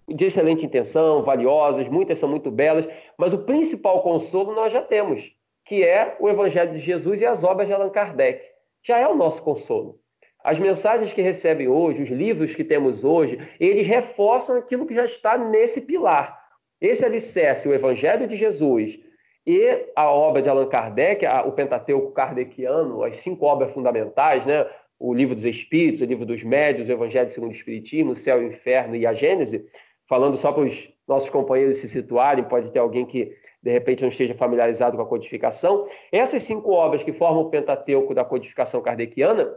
de 0.07 0.25
excelente 0.25 0.65
intenção, 0.65 1.23
valiosas, 1.23 1.89
muitas 1.89 2.19
são 2.19 2.29
muito 2.29 2.49
belas, 2.49 2.87
mas 3.17 3.33
o 3.33 3.39
principal 3.39 4.01
consolo 4.01 4.53
nós 4.53 4.71
já 4.71 4.81
temos, 4.81 5.35
que 5.67 5.84
é 5.84 6.15
o 6.19 6.30
Evangelho 6.30 6.71
de 6.71 6.80
Jesus 6.80 7.21
e 7.21 7.25
as 7.25 7.43
obras 7.43 7.67
de 7.67 7.73
Allan 7.73 7.89
Kardec. 7.89 8.41
Já 8.82 8.99
é 8.99 9.08
o 9.08 9.15
nosso 9.15 9.43
consolo. 9.43 9.99
As 10.41 10.58
mensagens 10.58 11.12
que 11.12 11.21
recebem 11.21 11.67
hoje, 11.67 12.03
os 12.03 12.10
livros 12.10 12.56
que 12.56 12.63
temos 12.63 13.03
hoje, 13.03 13.38
eles 13.60 13.86
reforçam 13.86 14.56
aquilo 14.56 14.86
que 14.86 14.93
já 14.93 15.03
está 15.03 15.38
nesse 15.38 15.82
pilar. 15.82 16.41
Esse 16.80 17.03
alicerce, 17.03 17.67
o 17.67 17.73
Evangelho 17.73 18.25
de 18.27 18.38
Jesus 18.38 18.97
e 19.45 19.91
a 19.93 20.10
obra 20.10 20.41
de 20.41 20.47
Allan 20.47 20.69
Kardec, 20.69 21.25
o 21.45 21.51
Pentateuco 21.51 22.12
Kardeciano, 22.12 23.03
as 23.03 23.17
cinco 23.17 23.45
obras 23.45 23.73
fundamentais, 23.73 24.45
né? 24.45 24.65
o 24.97 25.13
Livro 25.13 25.36
dos 25.36 25.45
Espíritos, 25.45 26.01
o 26.01 26.06
Livro 26.06 26.25
dos 26.25 26.43
Médios, 26.43 26.88
o 26.88 26.91
Evangelho 26.91 27.30
segundo 27.30 27.51
o 27.51 27.56
Espiritismo, 27.56 28.12
o 28.12 28.15
Céu 28.15 28.41
e 28.41 28.45
o 28.45 28.47
Inferno 28.47 28.95
e 28.95 29.06
a 29.06 29.13
Gênese, 29.13 29.65
falando 30.07 30.37
só 30.37 30.51
para 30.51 30.63
os 30.63 30.89
nossos 31.07 31.29
companheiros 31.29 31.77
se 31.77 31.87
situarem, 31.87 32.43
pode 32.43 32.71
ter 32.71 32.79
alguém 32.79 33.05
que 33.05 33.33
de 33.61 33.71
repente 33.71 34.01
não 34.01 34.09
esteja 34.09 34.33
familiarizado 34.33 34.97
com 34.97 35.03
a 35.03 35.07
codificação. 35.07 35.85
Essas 36.11 36.43
cinco 36.43 36.71
obras 36.71 37.03
que 37.03 37.13
formam 37.13 37.43
o 37.43 37.49
Pentateuco 37.49 38.13
da 38.13 38.25
codificação 38.25 38.81
kardeciana, 38.81 39.55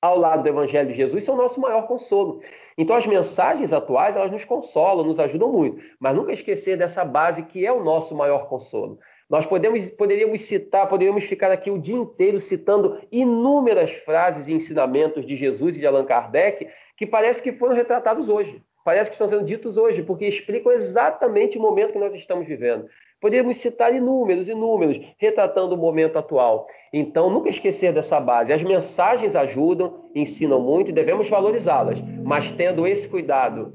ao 0.00 0.16
lado 0.16 0.42
do 0.42 0.48
Evangelho 0.48 0.88
de 0.88 0.94
Jesus, 0.94 1.24
são 1.24 1.34
o 1.34 1.38
nosso 1.38 1.60
maior 1.60 1.86
consolo. 1.86 2.40
Então, 2.76 2.94
as 2.94 3.06
mensagens 3.06 3.72
atuais, 3.72 4.14
elas 4.14 4.30
nos 4.30 4.44
consolam, 4.44 5.04
nos 5.04 5.18
ajudam 5.18 5.50
muito, 5.50 5.82
mas 5.98 6.14
nunca 6.14 6.32
esquecer 6.32 6.76
dessa 6.76 7.04
base 7.04 7.44
que 7.44 7.66
é 7.66 7.72
o 7.72 7.82
nosso 7.82 8.14
maior 8.14 8.48
consolo. 8.48 8.98
Nós 9.28 9.44
podemos, 9.44 9.90
poderíamos 9.90 10.42
citar, 10.42 10.88
poderíamos 10.88 11.24
ficar 11.24 11.50
aqui 11.50 11.70
o 11.70 11.78
dia 11.78 11.96
inteiro 11.96 12.38
citando 12.38 13.00
inúmeras 13.10 13.90
frases 13.90 14.46
e 14.46 14.52
ensinamentos 14.52 15.26
de 15.26 15.36
Jesus 15.36 15.76
e 15.76 15.80
de 15.80 15.86
Allan 15.86 16.04
Kardec 16.04 16.68
que 16.96 17.06
parece 17.06 17.42
que 17.42 17.52
foram 17.52 17.74
retratados 17.74 18.28
hoje 18.28 18.62
parece 18.88 19.10
que 19.10 19.16
estão 19.16 19.28
sendo 19.28 19.44
ditos 19.44 19.76
hoje, 19.76 20.02
porque 20.02 20.24
explicam 20.24 20.72
exatamente 20.72 21.58
o 21.58 21.60
momento 21.60 21.92
que 21.92 21.98
nós 21.98 22.14
estamos 22.14 22.46
vivendo. 22.46 22.88
Podemos 23.20 23.58
citar 23.58 23.94
inúmeros, 23.94 24.48
inúmeros, 24.48 24.98
retratando 25.18 25.74
o 25.74 25.76
momento 25.76 26.18
atual. 26.18 26.66
Então, 26.90 27.28
nunca 27.28 27.50
esquecer 27.50 27.92
dessa 27.92 28.18
base. 28.18 28.50
As 28.50 28.62
mensagens 28.62 29.36
ajudam, 29.36 30.06
ensinam 30.14 30.58
muito 30.58 30.88
e 30.88 30.94
devemos 30.94 31.28
valorizá-las, 31.28 32.00
mas 32.24 32.50
tendo 32.50 32.86
esse 32.86 33.06
cuidado, 33.06 33.74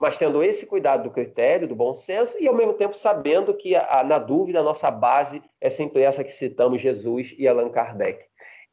mas 0.00 0.18
tendo 0.18 0.42
esse 0.42 0.66
cuidado 0.66 1.04
do 1.04 1.10
critério, 1.10 1.68
do 1.68 1.76
bom 1.76 1.94
senso 1.94 2.36
e 2.40 2.48
ao 2.48 2.56
mesmo 2.56 2.72
tempo 2.72 2.96
sabendo 2.96 3.54
que 3.54 3.74
na 4.04 4.18
dúvida 4.18 4.58
a 4.58 4.64
nossa 4.64 4.90
base 4.90 5.40
é 5.60 5.70
sempre 5.70 6.02
essa 6.02 6.24
que 6.24 6.32
citamos 6.32 6.80
Jesus 6.80 7.36
e 7.38 7.46
Allan 7.46 7.68
Kardec. 7.68 8.24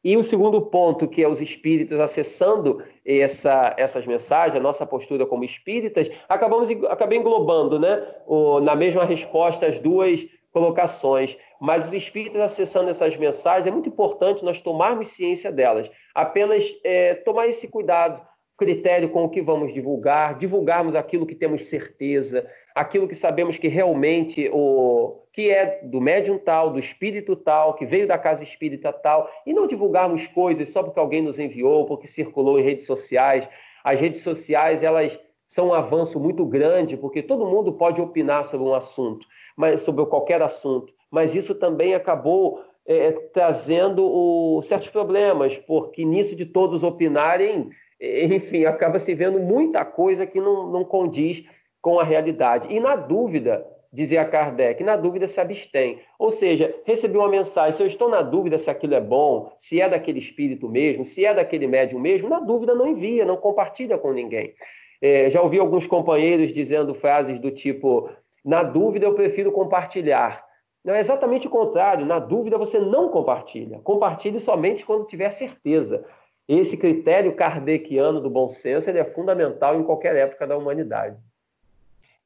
E 0.04 0.16
o 0.16 0.24
segundo 0.24 0.60
ponto, 0.60 1.06
que 1.06 1.22
é 1.22 1.28
os 1.28 1.40
espíritas 1.40 2.00
acessando 2.00 2.82
essa, 3.04 3.74
essas 3.78 4.04
mensagens, 4.06 4.56
a 4.56 4.60
nossa 4.60 4.84
postura 4.84 5.24
como 5.24 5.44
espíritas, 5.44 6.10
acabamos 6.28 6.68
acabei 6.88 7.18
englobando, 7.18 7.78
né, 7.78 8.04
o, 8.26 8.58
na 8.60 8.74
mesma 8.74 9.04
resposta 9.04 9.66
as 9.66 9.78
duas 9.78 10.26
colocações. 10.52 11.36
Mas 11.60 11.86
os 11.86 11.92
espíritas 11.92 12.42
acessando 12.42 12.90
essas 12.90 13.16
mensagens, 13.16 13.66
é 13.66 13.70
muito 13.70 13.88
importante 13.88 14.44
nós 14.44 14.60
tomarmos 14.60 15.08
ciência 15.08 15.52
delas. 15.52 15.88
Apenas 16.14 16.74
é, 16.84 17.14
tomar 17.14 17.46
esse 17.46 17.68
cuidado. 17.68 18.20
critério 18.58 19.08
com 19.08 19.24
o 19.24 19.28
que 19.28 19.42
vamos 19.42 19.72
divulgar, 19.72 20.38
divulgarmos 20.38 20.94
aquilo 20.94 21.26
que 21.26 21.34
temos 21.34 21.66
certeza, 21.66 22.48
aquilo 22.74 23.08
que 23.08 23.14
sabemos 23.14 23.58
que 23.58 23.68
realmente 23.68 24.48
o 24.52 25.22
que 25.32 25.50
é 25.50 25.80
do 25.82 26.00
médium 26.00 26.38
tal, 26.38 26.70
do 26.70 26.78
espírito 26.78 27.34
tal, 27.34 27.74
que 27.74 27.86
veio 27.86 28.06
da 28.06 28.18
casa 28.18 28.42
espírita 28.42 28.92
tal, 28.92 29.30
e 29.46 29.52
não 29.52 29.66
divulgarmos 29.66 30.26
coisas 30.26 30.68
só 30.68 30.82
porque 30.82 31.00
alguém 31.00 31.22
nos 31.22 31.38
enviou, 31.38 31.86
porque 31.86 32.06
circulou 32.06 32.58
em 32.58 32.62
redes 32.62 32.86
sociais. 32.86 33.48
As 33.82 33.98
redes 33.98 34.20
sociais, 34.20 34.82
elas 34.82 35.18
são 35.48 35.68
um 35.68 35.74
avanço 35.74 36.20
muito 36.20 36.44
grande, 36.44 36.96
porque 36.96 37.22
todo 37.22 37.46
mundo 37.46 37.72
pode 37.72 38.00
opinar 38.00 38.44
sobre 38.44 38.66
um 38.66 38.74
assunto, 38.74 39.26
mas 39.56 39.80
sobre 39.80 40.04
qualquer 40.06 40.40
assunto, 40.40 40.92
mas 41.10 41.34
isso 41.34 41.54
também 41.54 41.94
acabou 41.94 42.62
é, 42.86 43.12
trazendo 43.32 44.02
o, 44.04 44.62
certos 44.62 44.88
problemas, 44.88 45.56
porque 45.58 46.04
nisso 46.04 46.34
de 46.34 46.46
todos 46.46 46.82
opinarem, 46.82 47.70
enfim, 48.00 48.64
acaba 48.64 48.98
se 48.98 49.14
vendo 49.14 49.38
muita 49.38 49.84
coisa 49.84 50.26
que 50.26 50.40
não, 50.40 50.70
não 50.70 50.84
condiz 50.84 51.44
com 51.82 51.98
a 51.98 52.04
realidade. 52.04 52.72
E 52.72 52.80
na 52.80 52.96
dúvida, 52.96 53.66
dizia 53.92 54.24
Kardec, 54.24 54.82
na 54.82 54.96
dúvida 54.96 55.28
se 55.28 55.40
abstém. 55.40 56.00
Ou 56.18 56.30
seja, 56.30 56.74
recebi 56.84 57.18
uma 57.18 57.28
mensagem, 57.28 57.72
se 57.72 57.82
eu 57.82 57.86
estou 57.86 58.08
na 58.08 58.22
dúvida 58.22 58.56
se 58.56 58.70
aquilo 58.70 58.94
é 58.94 59.00
bom, 59.00 59.52
se 59.58 59.80
é 59.80 59.88
daquele 59.88 60.18
espírito 60.18 60.68
mesmo, 60.68 61.04
se 61.04 61.26
é 61.26 61.34
daquele 61.34 61.66
médium 61.66 62.00
mesmo, 62.00 62.28
na 62.28 62.40
dúvida 62.40 62.74
não 62.74 62.86
envia, 62.86 63.26
não 63.26 63.36
compartilha 63.36 63.98
com 63.98 64.12
ninguém. 64.12 64.54
É, 65.02 65.28
já 65.28 65.42
ouvi 65.42 65.58
alguns 65.58 65.86
companheiros 65.86 66.52
dizendo 66.52 66.94
frases 66.94 67.38
do 67.38 67.50
tipo: 67.50 68.08
na 68.44 68.62
dúvida 68.62 69.04
eu 69.04 69.14
prefiro 69.14 69.50
compartilhar. 69.52 70.42
Não 70.84 70.94
é 70.94 71.00
exatamente 71.00 71.46
o 71.46 71.50
contrário. 71.50 72.06
Na 72.06 72.18
dúvida 72.18 72.56
você 72.56 72.78
não 72.78 73.08
compartilha. 73.08 73.80
Compartilhe 73.80 74.38
somente 74.40 74.84
quando 74.84 75.06
tiver 75.06 75.30
certeza. 75.30 76.04
Esse 76.48 76.76
critério 76.76 77.34
kardeciano 77.34 78.20
do 78.20 78.28
bom 78.28 78.48
senso 78.48 78.90
ele 78.90 78.98
é 78.98 79.04
fundamental 79.04 79.78
em 79.78 79.84
qualquer 79.84 80.16
época 80.16 80.46
da 80.46 80.56
humanidade. 80.56 81.16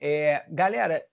É, 0.00 0.44
galera, 0.48 1.04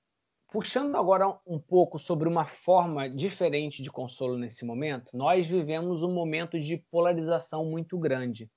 puxando 0.52 0.96
agora 0.96 1.28
um 1.48 1.60
pouco 1.60 1.98
sobre 1.98 2.28
uma 2.28 2.46
forma 2.46 3.10
diferente 3.10 3.82
de 3.82 3.90
consolo 3.90 4.38
nesse 4.38 4.66
momento, 4.66 5.16
nós 5.16 5.48
vivemos 5.48 6.04
um 6.04 6.14
momento 6.14 6.60
de 6.60 6.78
polarização 6.92 7.66
muito 7.66 7.98
grande. 7.98 8.52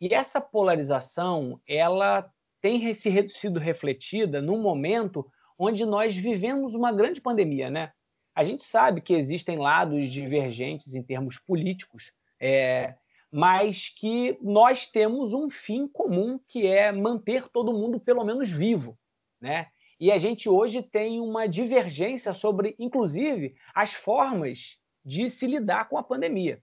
E 0.00 0.14
essa 0.14 0.40
polarização, 0.40 1.60
ela 1.66 2.30
tem 2.60 2.94
sido 2.94 3.58
refletida 3.58 4.40
num 4.40 4.60
momento 4.60 5.26
onde 5.58 5.84
nós 5.84 6.14
vivemos 6.14 6.74
uma 6.74 6.92
grande 6.92 7.20
pandemia, 7.20 7.70
né? 7.70 7.92
A 8.34 8.44
gente 8.44 8.62
sabe 8.62 9.00
que 9.00 9.12
existem 9.12 9.58
lados 9.58 10.08
divergentes 10.08 10.94
em 10.94 11.02
termos 11.02 11.38
políticos, 11.38 12.12
é, 12.40 12.94
mas 13.30 13.88
que 13.88 14.38
nós 14.40 14.86
temos 14.86 15.34
um 15.34 15.50
fim 15.50 15.88
comum 15.88 16.38
que 16.48 16.66
é 16.66 16.92
manter 16.92 17.48
todo 17.48 17.72
mundo 17.72 18.00
pelo 18.00 18.24
menos 18.24 18.50
vivo, 18.50 18.96
né? 19.40 19.66
E 19.98 20.10
a 20.10 20.18
gente 20.18 20.48
hoje 20.48 20.82
tem 20.82 21.20
uma 21.20 21.46
divergência 21.46 22.32
sobre, 22.32 22.74
inclusive, 22.78 23.54
as 23.74 23.92
formas 23.92 24.78
de 25.04 25.28
se 25.28 25.46
lidar 25.46 25.88
com 25.88 25.98
a 25.98 26.02
pandemia. 26.02 26.62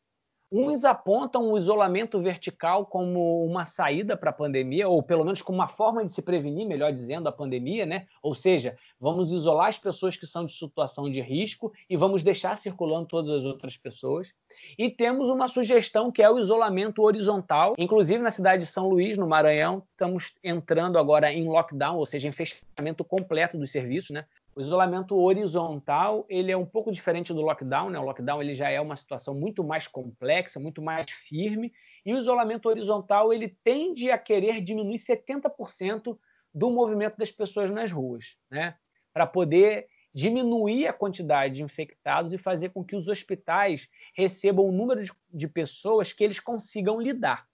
Uns 0.50 0.86
apontam 0.86 1.52
o 1.52 1.58
isolamento 1.58 2.22
vertical 2.22 2.86
como 2.86 3.46
uma 3.46 3.66
saída 3.66 4.16
para 4.16 4.30
a 4.30 4.34
pandemia, 4.34 4.88
ou 4.88 5.04
pelo 5.04 5.26
menos 5.26 5.42
como 5.42 5.58
uma 5.58 5.68
forma 5.68 6.06
de 6.06 6.12
se 6.12 6.22
prevenir, 6.22 6.66
melhor 6.66 6.94
dizendo, 6.94 7.28
a 7.28 7.34
pandemia, 7.34 7.86
né? 7.86 8.08
Ou 8.24 8.34
seja, 8.34 8.78
vamos 8.98 9.34
isolar 9.34 9.68
as 9.68 9.78
pessoas 9.78 10.16
que 10.16 10.26
são 10.26 10.46
de 10.46 10.54
situação 10.54 11.12
de 11.12 11.20
risco 11.20 11.74
e 11.90 11.98
vamos 11.98 12.24
deixar 12.24 12.58
circulando 12.58 13.08
todas 13.08 13.30
as 13.30 13.44
outras 13.44 13.76
pessoas. 13.76 14.34
E 14.78 14.90
temos 14.90 15.30
uma 15.30 15.50
sugestão 15.50 16.10
que 16.10 16.24
é 16.24 16.30
o 16.30 16.40
isolamento 16.40 17.02
horizontal. 17.02 17.74
Inclusive, 17.78 18.24
na 18.24 18.32
cidade 18.32 18.64
de 18.64 18.70
São 18.70 18.88
Luís, 18.88 19.18
no 19.18 19.28
Maranhão, 19.28 19.84
estamos 19.92 20.36
entrando 20.42 20.98
agora 20.98 21.32
em 21.32 21.46
lockdown, 21.46 21.98
ou 21.98 22.06
seja, 22.06 22.30
em 22.30 22.32
fechamento 22.32 23.04
completo 23.04 23.58
dos 23.58 23.70
serviços, 23.70 24.12
né? 24.12 24.26
O 24.58 24.62
isolamento 24.62 25.15
horizontal 25.15 26.26
ele 26.28 26.52
é 26.52 26.58
um 26.58 26.65
pouco 26.65 26.91
diferente 26.91 27.32
do 27.32 27.43
lockdown. 27.43 27.91
Né? 27.91 28.00
O 28.00 28.04
lockdown 28.04 28.41
ele 28.41 28.56
já 28.56 28.72
é 28.72 28.82
uma 28.82 28.98
situação 28.98 29.36
muito 29.36 29.63
mais 29.63 29.88
complexa, 29.88 30.60
muito 30.60 30.82
mais 30.82 31.06
firme. 31.12 31.72
E 32.04 32.12
o 32.12 32.17
isolamento 32.17 32.67
horizontal 32.67 33.32
ele 33.32 33.50
tende 33.63 34.10
a 34.10 34.17
querer 34.17 34.60
diminuir 34.62 34.98
70% 34.98 36.17
do 36.52 36.72
movimento 36.72 37.17
das 37.17 37.30
pessoas 37.30 37.70
nas 37.70 37.91
ruas, 37.91 38.36
né? 38.50 38.76
para 39.13 39.28
poder 39.28 39.89
diminuir 40.12 40.88
a 40.88 40.93
quantidade 40.93 41.54
de 41.54 41.62
infectados 41.62 42.34
e 42.34 42.38
fazer 42.39 42.70
com 42.70 42.84
que 42.84 42.96
os 42.96 43.08
hospitais 43.08 43.88
recebam 44.15 44.65
um 44.65 44.72
número 44.72 45.04
de, 45.04 45.12
de 45.32 45.48
pessoas 45.48 46.12
que 46.12 46.24
eles 46.24 46.39
consigam 46.39 47.00
lidar. 47.00 47.48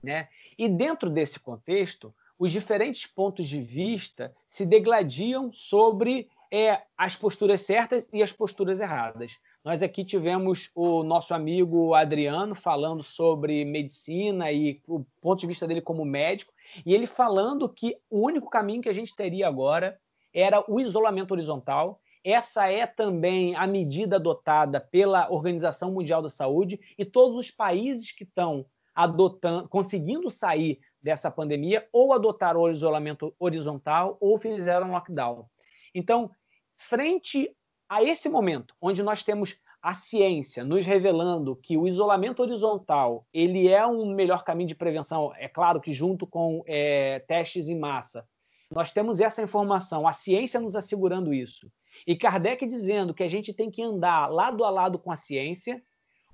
Né? 0.00 0.28
E 0.56 0.68
dentro 0.68 1.10
desse 1.10 1.40
contexto, 1.40 2.14
os 2.40 2.50
diferentes 2.50 3.06
pontos 3.06 3.46
de 3.46 3.60
vista 3.60 4.34
se 4.48 4.64
degladiam 4.64 5.52
sobre 5.52 6.30
é, 6.50 6.80
as 6.96 7.14
posturas 7.14 7.60
certas 7.60 8.08
e 8.10 8.22
as 8.22 8.32
posturas 8.32 8.80
erradas. 8.80 9.38
Nós 9.62 9.82
aqui 9.82 10.02
tivemos 10.06 10.70
o 10.74 11.02
nosso 11.02 11.34
amigo 11.34 11.92
Adriano 11.92 12.54
falando 12.54 13.02
sobre 13.02 13.62
medicina 13.66 14.50
e 14.50 14.80
o 14.88 15.04
ponto 15.20 15.40
de 15.40 15.46
vista 15.46 15.68
dele 15.68 15.82
como 15.82 16.02
médico, 16.02 16.50
e 16.86 16.94
ele 16.94 17.06
falando 17.06 17.68
que 17.68 17.94
o 18.08 18.24
único 18.26 18.48
caminho 18.48 18.80
que 18.80 18.88
a 18.88 18.94
gente 18.94 19.14
teria 19.14 19.46
agora 19.46 20.00
era 20.32 20.64
o 20.66 20.80
isolamento 20.80 21.32
horizontal. 21.32 22.00
Essa 22.24 22.70
é 22.70 22.86
também 22.86 23.54
a 23.54 23.66
medida 23.66 24.16
adotada 24.16 24.80
pela 24.80 25.30
Organização 25.30 25.92
Mundial 25.92 26.22
da 26.22 26.30
Saúde 26.30 26.80
e 26.96 27.04
todos 27.04 27.36
os 27.36 27.50
países 27.50 28.12
que 28.12 28.24
estão 28.24 28.64
adotando, 28.94 29.68
conseguindo 29.68 30.30
sair 30.30 30.80
dessa 31.02 31.30
pandemia, 31.30 31.88
ou 31.92 32.12
adotaram 32.12 32.60
o 32.60 32.70
isolamento 32.70 33.34
horizontal 33.38 34.16
ou 34.20 34.38
fizeram 34.38 34.90
lockdown. 34.90 35.46
Então, 35.94 36.30
frente 36.76 37.54
a 37.88 38.02
esse 38.02 38.28
momento, 38.28 38.74
onde 38.80 39.02
nós 39.02 39.22
temos 39.22 39.58
a 39.82 39.94
ciência 39.94 40.62
nos 40.62 40.84
revelando 40.84 41.56
que 41.56 41.76
o 41.76 41.88
isolamento 41.88 42.42
horizontal 42.42 43.26
ele 43.32 43.68
é 43.68 43.86
um 43.86 44.14
melhor 44.14 44.44
caminho 44.44 44.68
de 44.68 44.74
prevenção, 44.74 45.32
é 45.36 45.48
claro 45.48 45.80
que 45.80 45.92
junto 45.92 46.26
com 46.26 46.62
é, 46.66 47.20
testes 47.20 47.68
em 47.68 47.78
massa, 47.78 48.26
nós 48.70 48.92
temos 48.92 49.20
essa 49.20 49.42
informação, 49.42 50.06
a 50.06 50.12
ciência 50.12 50.60
nos 50.60 50.76
assegurando 50.76 51.34
isso. 51.34 51.72
E 52.06 52.14
Kardec 52.14 52.64
dizendo 52.66 53.12
que 53.12 53.22
a 53.22 53.28
gente 53.28 53.52
tem 53.52 53.70
que 53.70 53.82
andar 53.82 54.28
lado 54.28 54.64
a 54.64 54.70
lado 54.70 54.98
com 54.98 55.10
a 55.10 55.16
ciência, 55.16 55.82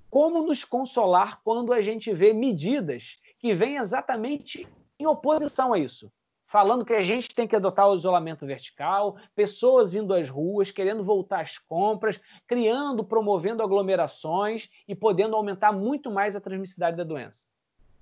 como 0.09 0.43
nos 0.43 0.63
consolar 0.63 1.41
quando 1.43 1.73
a 1.73 1.81
gente 1.81 2.13
vê 2.13 2.33
medidas 2.33 3.19
que 3.39 3.53
vem 3.53 3.77
exatamente 3.77 4.67
em 4.99 5.05
oposição 5.05 5.73
a 5.73 5.79
isso. 5.79 6.11
Falando 6.49 6.85
que 6.85 6.93
a 6.93 7.03
gente 7.03 7.35
tem 7.35 7.45
que 7.45 7.55
adotar 7.55 7.89
o 7.89 7.95
isolamento 7.95 8.45
vertical, 8.45 9.17
pessoas 9.35 9.93
indo 9.93 10.13
às 10.13 10.29
ruas, 10.29 10.71
querendo 10.71 11.03
voltar 11.03 11.41
às 11.41 11.57
compras, 11.57 12.21
criando, 12.47 13.03
promovendo 13.03 13.61
aglomerações 13.61 14.69
e 14.87 14.95
podendo 14.95 15.35
aumentar 15.35 15.73
muito 15.73 16.09
mais 16.09 16.35
a 16.35 16.41
transmissibilidade 16.41 16.95
da 16.95 17.03
doença. 17.03 17.47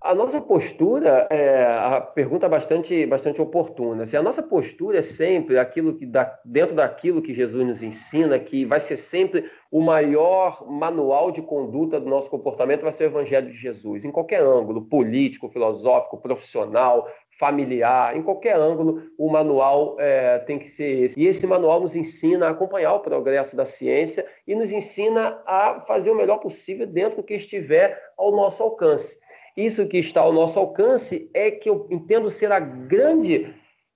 A 0.05 0.13
nossa 0.13 0.39
postura 0.39 1.27
é 1.31 1.65
a 1.65 1.99
pergunta 1.99 2.47
bastante, 2.47 3.07
bastante 3.07 3.41
oportuna. 3.41 4.03
Assim, 4.03 4.15
a 4.15 4.21
nossa 4.21 4.43
postura 4.43 4.99
é 4.99 5.01
sempre 5.01 5.57
aquilo 5.57 5.95
que 5.95 6.05
dá, 6.05 6.39
dentro 6.45 6.75
daquilo 6.75 7.23
que 7.23 7.33
Jesus 7.33 7.65
nos 7.65 7.81
ensina, 7.81 8.37
que 8.37 8.65
vai 8.65 8.79
ser 8.79 8.97
sempre 8.97 9.49
o 9.71 9.81
maior 9.81 10.63
manual 10.69 11.31
de 11.31 11.41
conduta 11.41 11.99
do 11.99 12.07
nosso 12.07 12.29
comportamento, 12.29 12.83
vai 12.83 12.91
ser 12.91 13.05
o 13.05 13.07
Evangelho 13.07 13.49
de 13.49 13.57
Jesus, 13.57 14.05
em 14.05 14.11
qualquer 14.11 14.43
ângulo, 14.43 14.83
político, 14.83 15.49
filosófico, 15.49 16.19
profissional, 16.19 17.09
familiar, 17.39 18.15
em 18.15 18.21
qualquer 18.21 18.57
ângulo, 18.57 19.01
o 19.17 19.27
manual 19.27 19.95
é, 19.99 20.37
tem 20.37 20.59
que 20.59 20.67
ser 20.67 21.03
esse. 21.03 21.19
E 21.19 21.25
esse 21.25 21.47
manual 21.47 21.81
nos 21.81 21.95
ensina 21.95 22.45
a 22.45 22.51
acompanhar 22.51 22.93
o 22.93 22.99
progresso 22.99 23.55
da 23.55 23.65
ciência 23.65 24.23
e 24.47 24.53
nos 24.53 24.71
ensina 24.71 25.41
a 25.47 25.79
fazer 25.81 26.11
o 26.11 26.15
melhor 26.15 26.37
possível 26.37 26.85
dentro 26.85 27.17
do 27.17 27.23
que 27.23 27.33
estiver 27.33 27.99
ao 28.15 28.31
nosso 28.31 28.61
alcance. 28.61 29.19
Isso 29.55 29.87
que 29.87 29.97
está 29.97 30.21
ao 30.21 30.33
nosso 30.33 30.59
alcance 30.59 31.29
é 31.33 31.49
que 31.49 31.69
eu 31.69 31.87
entendo 31.89 32.29
ser 32.29 32.51
a 32.51 32.59
grande, 32.59 33.53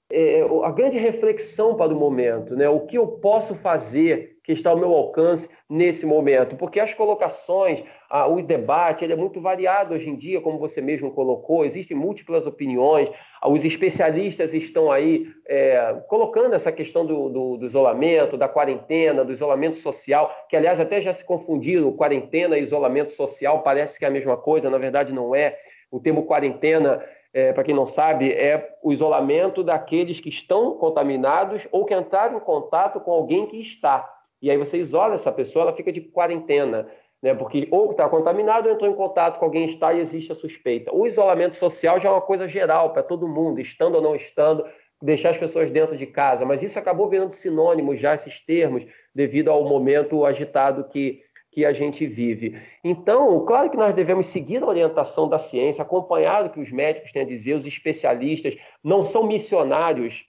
é, 0.09 0.41
a 0.63 0.71
grande 0.71 0.97
reflexão 0.97 1.75
para 1.75 1.93
o 1.93 1.99
momento, 1.99 2.55
né? 2.55 2.69
O 2.69 2.85
que 2.85 2.97
eu 2.97 3.07
posso 3.07 3.55
fazer 3.55 4.38
que 4.49 4.53
está 4.53 4.71
ao 4.71 4.77
meu 4.77 4.91
alcance 4.95 5.47
nesse 5.69 6.07
momento? 6.07 6.55
Porque 6.55 6.79
as 6.79 6.91
colocações, 6.91 7.83
o 8.31 8.41
debate, 8.41 9.03
ele 9.03 9.13
é 9.13 9.15
muito 9.15 9.39
variado 9.39 9.93
hoje 9.93 10.09
em 10.09 10.15
dia, 10.15 10.41
como 10.41 10.57
você 10.57 10.81
mesmo 10.81 11.11
colocou, 11.11 11.63
existem 11.63 11.95
múltiplas 11.95 12.47
opiniões, 12.47 13.11
os 13.45 13.63
especialistas 13.63 14.51
estão 14.51 14.91
aí 14.91 15.27
é, 15.47 16.01
colocando 16.07 16.55
essa 16.55 16.71
questão 16.71 17.05
do, 17.05 17.29
do, 17.29 17.57
do, 17.57 17.65
isolamento, 17.67 18.37
da 18.37 18.49
quarentena, 18.49 19.23
do 19.23 19.31
isolamento 19.31 19.77
social, 19.77 20.35
que 20.49 20.57
aliás 20.57 20.79
até 20.79 20.99
já 20.99 21.13
se 21.13 21.23
confundiram, 21.23 21.93
quarentena 21.93 22.57
e 22.57 22.63
isolamento 22.63 23.11
social 23.11 23.61
parece 23.61 23.99
que 23.99 24.05
é 24.05 24.07
a 24.07 24.11
mesma 24.11 24.35
coisa, 24.35 24.67
na 24.67 24.79
verdade 24.79 25.13
não 25.13 25.35
é. 25.35 25.59
O 25.91 25.99
termo 25.99 26.25
quarentena, 26.25 27.05
é, 27.31 27.53
para 27.53 27.63
quem 27.63 27.75
não 27.75 27.85
sabe, 27.85 28.31
é 28.31 28.77
o 28.81 28.91
isolamento 28.91 29.63
daqueles 29.63 30.19
que 30.19 30.29
estão 30.29 30.75
contaminados 30.75 31.67
ou 31.71 31.85
que 31.85 31.93
entraram 31.93 32.37
em 32.37 32.39
contato 32.39 32.99
com 32.99 33.11
alguém 33.11 33.45
que 33.45 33.57
está. 33.57 34.18
E 34.41 34.49
aí 34.49 34.57
você 34.57 34.77
isola 34.77 35.15
essa 35.15 35.31
pessoa, 35.31 35.63
ela 35.63 35.73
fica 35.73 35.91
de 35.91 36.01
quarentena. 36.01 36.87
né? 37.21 37.33
Porque 37.33 37.67
ou 37.71 37.91
está 37.91 38.07
contaminado 38.07 38.67
ou 38.67 38.73
entrou 38.73 38.89
em 38.89 38.95
contato 38.95 39.39
com 39.39 39.45
alguém 39.45 39.65
está 39.65 39.93
e 39.93 39.99
existe 39.99 40.31
a 40.31 40.35
suspeita. 40.35 40.93
O 40.93 41.05
isolamento 41.05 41.55
social 41.55 41.99
já 41.99 42.09
é 42.09 42.11
uma 42.11 42.21
coisa 42.21 42.47
geral 42.47 42.93
para 42.93 43.03
todo 43.03 43.27
mundo, 43.27 43.59
estando 43.59 43.95
ou 43.95 44.01
não 44.01 44.15
estando, 44.15 44.65
deixar 45.01 45.29
as 45.29 45.37
pessoas 45.37 45.71
dentro 45.71 45.95
de 45.95 46.05
casa, 46.05 46.45
mas 46.45 46.61
isso 46.61 46.77
acabou 46.77 47.09
virando 47.09 47.33
sinônimo 47.33 47.95
já 47.95 48.15
esses 48.15 48.41
termos 48.41 48.85
devido 49.15 49.49
ao 49.49 49.63
momento 49.63 50.25
agitado 50.25 50.85
que 50.85 51.21
que 51.51 51.65
a 51.65 51.73
gente 51.73 52.05
vive. 52.05 52.61
Então, 52.83 53.43
claro 53.45 53.69
que 53.69 53.77
nós 53.77 53.93
devemos 53.93 54.27
seguir 54.27 54.61
a 54.61 54.67
orientação 54.67 55.27
da 55.27 55.37
ciência, 55.37 55.81
acompanhar 55.81 56.45
o 56.45 56.49
que 56.49 56.59
os 56.59 56.71
médicos 56.71 57.11
têm 57.11 57.23
a 57.23 57.25
dizer, 57.25 57.55
os 57.55 57.65
especialistas 57.65 58.55
não 58.83 59.01
são 59.01 59.25
missionários 59.25 60.25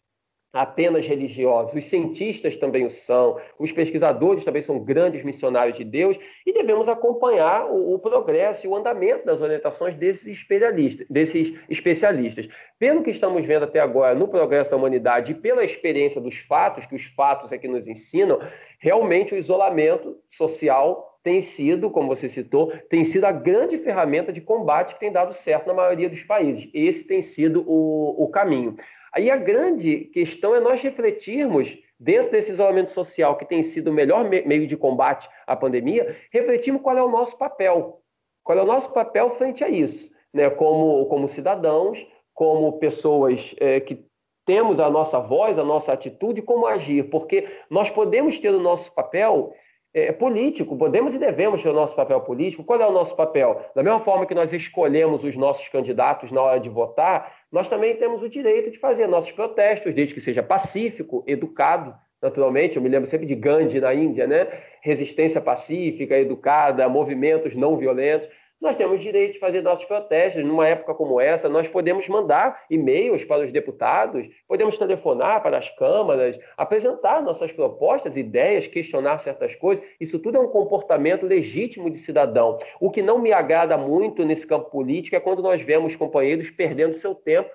apenas 0.52 1.06
religiosos. 1.06 1.74
Os 1.74 1.84
cientistas 1.84 2.56
também 2.56 2.84
o 2.84 2.90
são, 2.90 3.38
os 3.58 3.70
pesquisadores 3.70 4.44
também 4.44 4.62
são 4.62 4.78
grandes 4.78 5.22
missionários 5.22 5.76
de 5.76 5.84
Deus 5.84 6.18
e 6.44 6.52
devemos 6.52 6.88
acompanhar 6.88 7.66
o, 7.70 7.94
o 7.94 7.98
progresso 7.98 8.66
e 8.66 8.68
o 8.68 8.74
andamento 8.74 9.24
das 9.24 9.40
orientações 9.40 9.94
desses 9.94 10.26
especialistas, 10.26 11.06
desses 11.08 11.54
especialistas. 11.68 12.48
Pelo 12.78 13.02
que 13.02 13.10
estamos 13.10 13.44
vendo 13.44 13.64
até 13.64 13.78
agora 13.80 14.14
no 14.14 14.26
progresso 14.26 14.70
da 14.72 14.76
humanidade 14.76 15.32
e 15.32 15.34
pela 15.34 15.64
experiência 15.64 16.20
dos 16.20 16.38
fatos, 16.38 16.86
que 16.86 16.96
os 16.96 17.04
fatos 17.04 17.52
é 17.52 17.58
que 17.58 17.68
nos 17.68 17.86
ensinam, 17.86 18.40
realmente 18.78 19.34
o 19.34 19.38
isolamento 19.38 20.18
social 20.28 21.10
tem 21.22 21.40
sido, 21.40 21.90
como 21.90 22.08
você 22.08 22.28
citou, 22.28 22.72
tem 22.88 23.04
sido 23.04 23.26
a 23.26 23.32
grande 23.32 23.76
ferramenta 23.76 24.32
de 24.32 24.40
combate 24.40 24.94
que 24.94 25.00
tem 25.00 25.12
dado 25.12 25.34
certo 25.34 25.66
na 25.66 25.74
maioria 25.74 26.08
dos 26.08 26.22
países. 26.22 26.68
Esse 26.72 27.06
tem 27.06 27.20
sido 27.20 27.62
o, 27.66 28.24
o 28.24 28.28
caminho. 28.28 28.74
Aí 29.12 29.31
a 29.31 29.37
grande 29.37 30.01
questão 30.07 30.55
é 30.55 30.61
nós 30.61 30.81
refletirmos, 30.81 31.77
dentro 31.99 32.31
desse 32.31 32.53
isolamento 32.53 32.90
social, 32.90 33.37
que 33.37 33.44
tem 33.44 33.62
sido 33.62 33.90
o 33.90 33.94
melhor 33.94 34.29
meio 34.29 34.66
de 34.66 34.77
combate 34.77 35.29
à 35.46 35.55
pandemia, 35.55 36.16
refletirmos 36.33 36.83
qual 36.83 36.96
é 36.96 37.03
o 37.03 37.11
nosso 37.11 37.37
papel. 37.37 38.01
Qual 38.42 38.59
é 38.59 38.62
o 38.62 38.66
nosso 38.66 38.90
papel 38.92 39.31
frente 39.31 39.62
a 39.62 39.68
isso, 39.68 40.11
né? 40.33 40.49
como, 40.49 41.07
como 41.07 41.29
cidadãos, 41.29 42.07
como 42.33 42.79
pessoas 42.79 43.55
é, 43.61 43.81
que 43.81 44.05
temos 44.46 44.81
a 44.81 44.88
nossa 44.88 45.20
voz, 45.20 45.59
a 45.59 45.64
nossa 45.64 45.92
atitude, 45.92 46.42
como 46.42 46.66
agir, 46.66 47.11
porque 47.11 47.46
nós 47.68 47.90
podemos 47.90 48.38
ter 48.40 48.51
o 48.51 48.59
nosso 48.59 48.92
papel 48.94 49.53
é, 49.92 50.12
político, 50.12 50.77
podemos 50.77 51.14
e 51.14 51.18
devemos 51.18 51.62
ter 51.62 51.68
o 51.68 51.75
nosso 51.75 51.94
papel 51.94 52.20
político. 52.20 52.64
Qual 52.64 52.81
é 52.81 52.87
o 52.87 52.92
nosso 52.92 53.14
papel? 53.14 53.61
Da 53.75 53.83
mesma 53.83 54.01
forma 54.01 54.27
que 54.27 54.35
nós 54.35 54.53
escolhemos 54.53 55.25
os 55.25 55.37
nossos 55.37 55.68
candidatos 55.68 56.33
na 56.33 56.40
hora 56.40 56.61
de 56.61 56.68
votar, 56.68 57.39
nós 57.50 57.68
também 57.68 57.96
temos 57.96 58.22
o 58.22 58.28
direito 58.28 58.70
de 58.70 58.78
fazer 58.78 59.06
nossos 59.06 59.32
protestos, 59.32 59.92
desde 59.92 60.14
que 60.14 60.20
seja 60.20 60.42
pacífico, 60.42 61.24
educado, 61.26 61.94
naturalmente. 62.22 62.76
Eu 62.76 62.82
me 62.82 62.88
lembro 62.88 63.08
sempre 63.08 63.26
de 63.26 63.34
Gandhi 63.34 63.80
na 63.80 63.92
Índia, 63.92 64.26
né? 64.26 64.46
Resistência 64.80 65.40
pacífica, 65.40 66.16
educada, 66.16 66.88
movimentos 66.88 67.56
não 67.56 67.76
violentos 67.76 68.28
nós 68.61 68.77
temos 68.77 69.01
direito 69.01 69.33
de 69.33 69.38
fazer 69.38 69.62
nossos 69.62 69.87
protestos. 69.87 70.44
Numa 70.44 70.68
época 70.68 70.94
como 70.94 71.20
essa, 71.20 71.49
nós 71.49 71.66
podemos 71.66 72.07
mandar 72.09 72.64
e-mails 72.68 73.25
para 73.25 73.44
os 73.44 73.51
deputados, 73.51 74.29
podemos 74.46 74.77
telefonar 74.77 75.42
para 75.42 75.57
as 75.57 75.70
câmaras, 75.70 76.38
apresentar 76.57 77.23
nossas 77.23 77.51
propostas, 77.51 78.16
ideias, 78.16 78.66
questionar 78.66 79.18
certas 79.18 79.57
coisas. 79.57 79.83
Isso 79.99 80.18
tudo 80.18 80.37
é 80.37 80.40
um 80.40 80.49
comportamento 80.49 81.25
legítimo 81.25 81.88
de 81.88 81.99
cidadão. 81.99 82.59
O 82.79 82.90
que 82.90 83.03
não 83.03 83.18
me 83.18 83.33
agrada 83.33 83.79
muito 83.79 84.25
nesse 84.25 84.46
campo 84.46 84.70
político 84.70 85.16
é 85.16 85.20
quando 85.20 85.42
nós 85.42 85.62
vemos 85.62 85.96
companheiros 85.96 86.51
perdendo 86.51 86.94
seu 86.94 87.14
tempo 87.14 87.51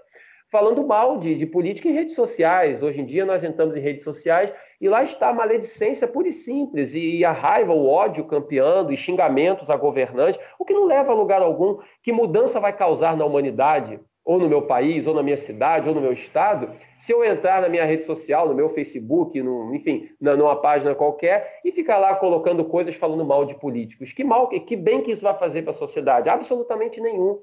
falando 0.51 0.85
mal 0.85 1.17
de, 1.17 1.35
de 1.35 1.45
política 1.45 1.89
em 1.89 1.93
redes 1.93 2.15
sociais. 2.15 2.81
Hoje 2.81 3.01
em 3.01 3.05
dia 3.05 3.25
nós 3.25 3.43
entramos 3.43 3.75
em 3.75 3.79
redes 3.79 4.03
sociais 4.03 4.53
e 4.79 4.89
lá 4.89 5.03
está 5.03 5.29
a 5.29 5.33
maledicência 5.33 6.07
pura 6.07 6.27
e 6.27 6.33
simples, 6.33 6.93
e 6.93 7.23
a 7.23 7.31
raiva, 7.31 7.73
o 7.73 7.87
ódio 7.87 8.25
campeando, 8.25 8.91
e 8.91 8.97
xingamentos 8.97 9.69
a 9.69 9.77
governantes, 9.77 10.39
o 10.59 10.65
que 10.65 10.73
não 10.73 10.85
leva 10.85 11.11
a 11.11 11.15
lugar 11.15 11.41
algum. 11.41 11.77
Que 12.03 12.11
mudança 12.11 12.59
vai 12.59 12.73
causar 12.73 13.15
na 13.15 13.25
humanidade, 13.25 13.99
ou 14.25 14.39
no 14.39 14.49
meu 14.49 14.63
país, 14.63 15.05
ou 15.05 15.13
na 15.13 15.21
minha 15.21 15.37
cidade, 15.37 15.87
ou 15.87 15.93
no 15.93 16.01
meu 16.01 16.11
estado, 16.11 16.71
se 16.97 17.11
eu 17.11 17.23
entrar 17.23 17.61
na 17.61 17.69
minha 17.69 17.85
rede 17.85 18.03
social, 18.03 18.47
no 18.47 18.55
meu 18.55 18.69
Facebook, 18.69 19.39
no, 19.41 19.73
enfim, 19.75 20.09
na, 20.19 20.35
numa 20.35 20.59
página 20.59 20.95
qualquer, 20.95 21.59
e 21.63 21.71
ficar 21.71 21.99
lá 21.99 22.15
colocando 22.15 22.65
coisas 22.65 22.95
falando 22.95 23.23
mal 23.23 23.45
de 23.45 23.53
políticos? 23.53 24.11
Que 24.11 24.23
mal, 24.23 24.49
que 24.49 24.75
bem 24.75 25.01
que 25.01 25.11
isso 25.11 25.21
vai 25.21 25.37
fazer 25.37 25.61
para 25.61 25.71
a 25.71 25.75
sociedade? 25.75 26.27
Absolutamente 26.27 26.99
nenhum. 26.99 27.39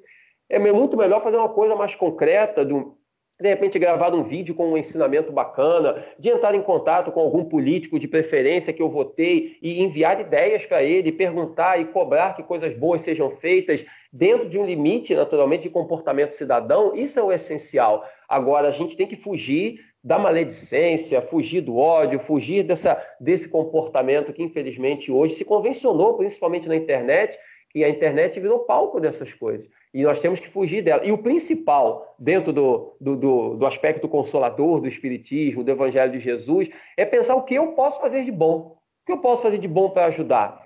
É 0.53 0.59
muito 0.59 0.99
melhor 0.99 1.23
fazer 1.23 1.39
uma 1.39 1.49
coisa 1.49 1.75
mais 1.75 1.95
concreta, 1.95 2.63
do, 2.63 2.95
de 3.41 3.49
repente 3.49 3.79
gravar 3.79 4.13
um 4.13 4.23
vídeo 4.23 4.55
com 4.55 4.71
um 4.71 4.77
ensinamento 4.77 5.33
bacana, 5.33 6.05
de 6.19 6.29
entrar 6.29 6.55
em 6.55 6.61
contato 6.61 7.11
com 7.11 7.21
algum 7.21 7.43
político 7.43 7.99
de 7.99 8.07
preferência 8.07 8.71
que 8.71 8.83
eu 8.83 8.91
votei 8.91 9.57
e 9.63 9.83
enviar 9.83 10.21
ideias 10.21 10.67
para 10.67 10.83
ele, 10.83 11.11
perguntar 11.11 11.81
e 11.81 11.87
cobrar 11.87 12.37
que 12.37 12.43
coisas 12.43 12.75
boas 12.75 13.01
sejam 13.01 13.31
feitas 13.31 13.83
dentro 14.13 14.47
de 14.47 14.59
um 14.59 14.67
limite, 14.67 15.15
naturalmente, 15.15 15.63
de 15.63 15.71
comportamento 15.71 16.33
cidadão, 16.33 16.95
isso 16.95 17.19
é 17.19 17.23
o 17.23 17.33
essencial. 17.33 18.05
Agora, 18.29 18.69
a 18.69 18.73
gente 18.73 18.95
tem 18.95 19.07
que 19.07 19.17
fugir 19.17 19.81
da 20.05 20.19
maledicência, 20.19 21.23
fugir 21.23 21.63
do 21.63 21.79
ódio, 21.79 22.21
fugir 22.21 22.63
dessa, 22.63 23.03
desse 23.19 23.49
comportamento 23.49 24.35
que, 24.35 24.43
infelizmente, 24.43 25.11
hoje 25.11 25.35
se 25.35 25.47
convencionou, 25.47 26.19
principalmente 26.19 26.69
na 26.69 26.77
internet, 26.77 27.39
que 27.71 27.83
a 27.83 27.89
internet 27.89 28.39
virou 28.39 28.61
palco 28.61 29.01
dessas 29.01 29.33
coisas. 29.33 29.67
E 29.93 30.03
nós 30.03 30.21
temos 30.21 30.41
que 30.41 30.49
fugir 30.49 30.83
dela. 30.83 31.05
E 31.05 31.13
o 31.13 31.19
principal, 31.19 32.15
dentro 32.19 32.53
do, 32.53 32.97
do, 33.01 33.17
do, 33.17 33.57
do 33.57 33.67
aspecto 33.67 34.09
consolador 34.09 34.81
do 34.81 34.89
Espiritismo, 34.89 35.63
do 35.63 35.71
Evangelho 35.71 36.13
de 36.13 36.21
Jesus, 36.21 36.71
é 36.97 37.05
pensar 37.05 37.35
o 37.35 37.43
que 37.43 37.55
eu 37.55 37.73
posso 37.73 38.01
fazer 38.01 38.25
de 38.25 38.33
bom. 38.33 38.79
O 39.03 39.07
que 39.07 39.13
eu 39.13 39.19
posso 39.19 39.43
fazer 39.43 39.59
de 39.59 39.69
bom 39.69 39.91
para 39.91 40.07
ajudar? 40.07 40.62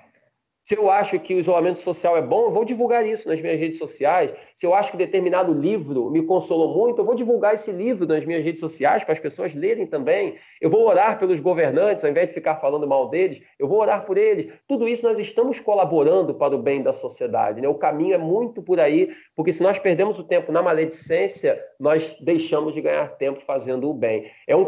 Se 0.66 0.76
eu 0.76 0.90
acho 0.90 1.20
que 1.20 1.32
o 1.32 1.38
isolamento 1.38 1.78
social 1.78 2.16
é 2.16 2.20
bom, 2.20 2.46
eu 2.46 2.50
vou 2.50 2.64
divulgar 2.64 3.06
isso 3.06 3.28
nas 3.28 3.40
minhas 3.40 3.56
redes 3.56 3.78
sociais. 3.78 4.34
Se 4.56 4.66
eu 4.66 4.74
acho 4.74 4.90
que 4.90 4.96
determinado 4.96 5.54
livro 5.54 6.10
me 6.10 6.26
consolou 6.26 6.76
muito, 6.76 7.00
eu 7.00 7.04
vou 7.04 7.14
divulgar 7.14 7.54
esse 7.54 7.70
livro 7.70 8.04
nas 8.04 8.24
minhas 8.24 8.42
redes 8.42 8.58
sociais 8.58 9.04
para 9.04 9.12
as 9.12 9.20
pessoas 9.20 9.54
lerem 9.54 9.86
também. 9.86 10.34
Eu 10.60 10.68
vou 10.68 10.84
orar 10.84 11.20
pelos 11.20 11.38
governantes, 11.38 12.04
ao 12.04 12.10
invés 12.10 12.26
de 12.26 12.34
ficar 12.34 12.56
falando 12.56 12.84
mal 12.84 13.08
deles, 13.08 13.40
eu 13.60 13.68
vou 13.68 13.78
orar 13.78 14.04
por 14.04 14.18
eles. 14.18 14.52
Tudo 14.66 14.88
isso 14.88 15.06
nós 15.06 15.20
estamos 15.20 15.60
colaborando 15.60 16.34
para 16.34 16.56
o 16.56 16.58
bem 16.58 16.82
da 16.82 16.92
sociedade. 16.92 17.60
Né? 17.60 17.68
O 17.68 17.76
caminho 17.76 18.14
é 18.14 18.18
muito 18.18 18.60
por 18.60 18.80
aí, 18.80 19.12
porque 19.36 19.52
se 19.52 19.62
nós 19.62 19.78
perdemos 19.78 20.18
o 20.18 20.24
tempo 20.24 20.50
na 20.50 20.64
maledicência, 20.64 21.62
nós 21.78 22.16
deixamos 22.20 22.74
de 22.74 22.80
ganhar 22.80 23.16
tempo 23.18 23.40
fazendo 23.46 23.88
o 23.88 23.94
bem. 23.94 24.28
É 24.48 24.56
um, 24.56 24.66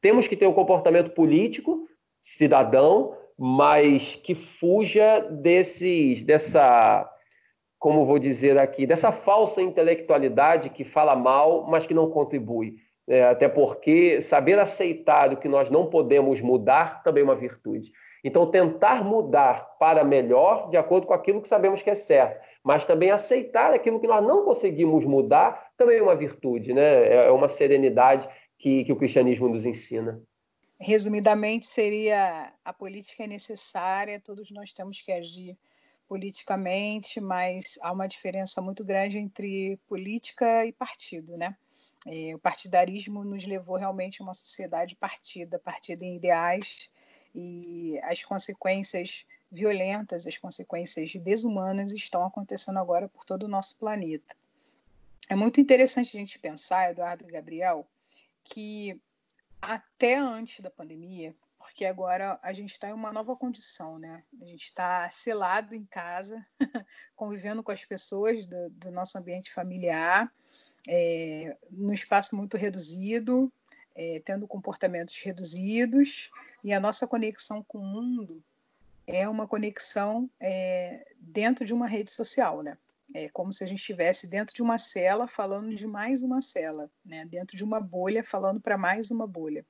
temos 0.00 0.28
que 0.28 0.36
ter 0.36 0.46
um 0.46 0.52
comportamento 0.52 1.10
político, 1.10 1.88
cidadão, 2.22 3.16
mas 3.42 4.16
que 4.16 4.34
fuja 4.34 5.20
desses, 5.20 6.22
dessa, 6.22 7.10
como 7.78 8.04
vou 8.04 8.18
dizer 8.18 8.58
aqui, 8.58 8.86
dessa 8.86 9.10
falsa 9.10 9.62
intelectualidade 9.62 10.68
que 10.68 10.84
fala 10.84 11.16
mal, 11.16 11.66
mas 11.66 11.86
que 11.86 11.94
não 11.94 12.10
contribui. 12.10 12.74
É, 13.08 13.24
até 13.24 13.48
porque 13.48 14.20
saber 14.20 14.58
aceitar 14.58 15.32
o 15.32 15.38
que 15.38 15.48
nós 15.48 15.70
não 15.70 15.86
podemos 15.86 16.42
mudar 16.42 17.02
também 17.02 17.22
é 17.22 17.24
uma 17.24 17.34
virtude. 17.34 17.90
Então, 18.22 18.44
tentar 18.44 19.02
mudar 19.02 19.78
para 19.78 20.04
melhor, 20.04 20.68
de 20.68 20.76
acordo 20.76 21.06
com 21.06 21.14
aquilo 21.14 21.40
que 21.40 21.48
sabemos 21.48 21.80
que 21.80 21.88
é 21.88 21.94
certo, 21.94 22.46
mas 22.62 22.84
também 22.84 23.10
aceitar 23.10 23.72
aquilo 23.72 23.98
que 23.98 24.06
nós 24.06 24.22
não 24.22 24.44
conseguimos 24.44 25.06
mudar, 25.06 25.70
também 25.78 25.96
é 25.96 26.02
uma 26.02 26.14
virtude, 26.14 26.74
né? 26.74 27.06
é, 27.06 27.26
é 27.28 27.30
uma 27.30 27.48
serenidade 27.48 28.28
que, 28.58 28.84
que 28.84 28.92
o 28.92 28.96
cristianismo 28.96 29.48
nos 29.48 29.64
ensina. 29.64 30.20
Resumidamente, 30.82 31.66
seria 31.66 32.54
a 32.64 32.72
política 32.72 33.24
é 33.24 33.26
necessária, 33.26 34.18
todos 34.18 34.50
nós 34.50 34.72
temos 34.72 35.02
que 35.02 35.12
agir 35.12 35.58
politicamente, 36.08 37.20
mas 37.20 37.78
há 37.82 37.92
uma 37.92 38.08
diferença 38.08 38.62
muito 38.62 38.82
grande 38.82 39.18
entre 39.18 39.76
política 39.86 40.64
e 40.64 40.72
partido, 40.72 41.36
né? 41.36 41.54
É, 42.06 42.34
o 42.34 42.38
partidarismo 42.38 43.22
nos 43.22 43.44
levou 43.44 43.76
realmente 43.76 44.22
a 44.22 44.24
uma 44.24 44.32
sociedade 44.32 44.96
partida, 44.96 45.58
partida 45.58 46.02
em 46.02 46.16
ideais, 46.16 46.90
e 47.34 48.00
as 48.02 48.24
consequências 48.24 49.26
violentas, 49.52 50.26
as 50.26 50.38
consequências 50.38 51.14
desumanas 51.14 51.92
estão 51.92 52.24
acontecendo 52.24 52.78
agora 52.78 53.06
por 53.06 53.26
todo 53.26 53.42
o 53.42 53.48
nosso 53.48 53.76
planeta. 53.76 54.34
É 55.28 55.36
muito 55.36 55.60
interessante 55.60 56.16
a 56.16 56.20
gente 56.20 56.38
pensar, 56.38 56.90
Eduardo 56.90 57.28
e 57.28 57.32
Gabriel, 57.32 57.86
que 58.42 58.98
até 59.60 60.16
antes 60.16 60.60
da 60.60 60.70
pandemia, 60.70 61.34
porque 61.58 61.84
agora 61.84 62.38
a 62.42 62.52
gente 62.52 62.70
está 62.70 62.88
em 62.88 62.92
uma 62.92 63.12
nova 63.12 63.36
condição, 63.36 63.98
né? 63.98 64.24
A 64.40 64.44
gente 64.44 64.64
está 64.64 65.10
selado 65.10 65.74
em 65.74 65.84
casa, 65.84 66.44
convivendo 67.14 67.62
com 67.62 67.70
as 67.70 67.84
pessoas 67.84 68.46
do, 68.46 68.70
do 68.70 68.90
nosso 68.90 69.18
ambiente 69.18 69.52
familiar, 69.52 70.32
é, 70.88 71.56
num 71.70 71.92
espaço 71.92 72.34
muito 72.34 72.56
reduzido, 72.56 73.52
é, 73.94 74.22
tendo 74.24 74.48
comportamentos 74.48 75.20
reduzidos, 75.22 76.30
e 76.64 76.72
a 76.72 76.80
nossa 76.80 77.06
conexão 77.06 77.62
com 77.62 77.78
o 77.78 77.84
mundo 77.84 78.42
é 79.06 79.28
uma 79.28 79.46
conexão 79.46 80.30
é, 80.40 81.06
dentro 81.18 81.64
de 81.64 81.74
uma 81.74 81.86
rede 81.86 82.10
social, 82.10 82.62
né? 82.62 82.78
É 83.14 83.28
como 83.28 83.52
se 83.52 83.64
a 83.64 83.66
gente 83.66 83.80
estivesse 83.80 84.28
dentro 84.28 84.54
de 84.54 84.62
uma 84.62 84.78
cela 84.78 85.26
falando 85.26 85.74
de 85.74 85.86
mais 85.86 86.22
uma 86.22 86.40
cela, 86.40 86.90
né? 87.04 87.24
dentro 87.24 87.56
de 87.56 87.64
uma 87.64 87.80
bolha 87.80 88.22
falando 88.22 88.60
para 88.60 88.78
mais 88.78 89.10
uma 89.10 89.26
bolha. 89.26 89.66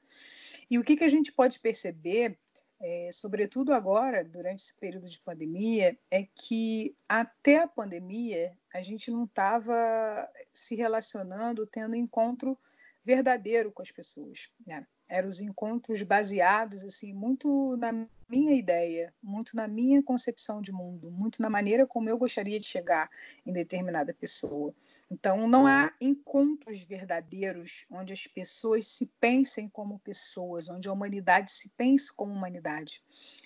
E 0.71 0.79
o 0.79 0.85
que, 0.85 0.97
que 0.97 1.05
a 1.05 1.09
gente 1.09 1.33
pode 1.33 1.59
perceber 1.59 2.39
é, 2.83 3.11
sobretudo 3.13 3.75
agora, 3.75 4.25
durante 4.25 4.63
esse 4.63 4.75
período 4.75 5.07
de 5.07 5.21
pandemia, 5.21 5.99
é 6.11 6.27
que 6.35 6.97
até 7.07 7.59
a 7.59 7.69
pandemia 7.69 8.57
a 8.73 8.81
gente 8.81 9.11
não 9.11 9.25
estava 9.25 10.27
se 10.53 10.75
relacionando, 10.75 11.67
tendo 11.67 11.95
encontro 11.95 12.59
verdadeiro 13.05 13.71
com 13.71 13.83
as 13.83 13.91
pessoas. 13.91 14.51
Né? 14.67 14.87
Eram 15.11 15.29
os 15.29 15.41
encontros 15.41 16.03
baseados 16.05 16.85
assim 16.85 17.13
muito 17.13 17.77
na 17.77 18.07
minha 18.29 18.55
ideia, 18.55 19.13
muito 19.21 19.57
na 19.57 19.67
minha 19.67 20.01
concepção 20.01 20.63
de 20.63 20.71
mundo, 20.71 21.11
muito 21.11 21.43
na 21.43 21.51
maneira 21.51 21.85
como 21.85 22.09
eu 22.09 22.17
gostaria 22.17 22.61
de 22.61 22.67
chegar 22.67 23.11
em 23.45 23.53
determinada 23.53 24.15
pessoa. 24.15 24.73
Então, 25.11 25.49
não 25.49 25.67
há 25.67 25.93
encontros 26.01 26.85
verdadeiros 26.85 27.87
onde 27.91 28.13
as 28.13 28.29
pessoas 28.29 28.87
se 28.87 29.07
pensem 29.19 29.69
como 29.69 29.99
pessoas, 29.99 30.69
onde 30.69 30.89
a 30.89 30.93
humanidade 30.93 31.51
se 31.51 31.71
pense 31.71 32.13
como 32.13 32.33
humanidade. 32.33 33.03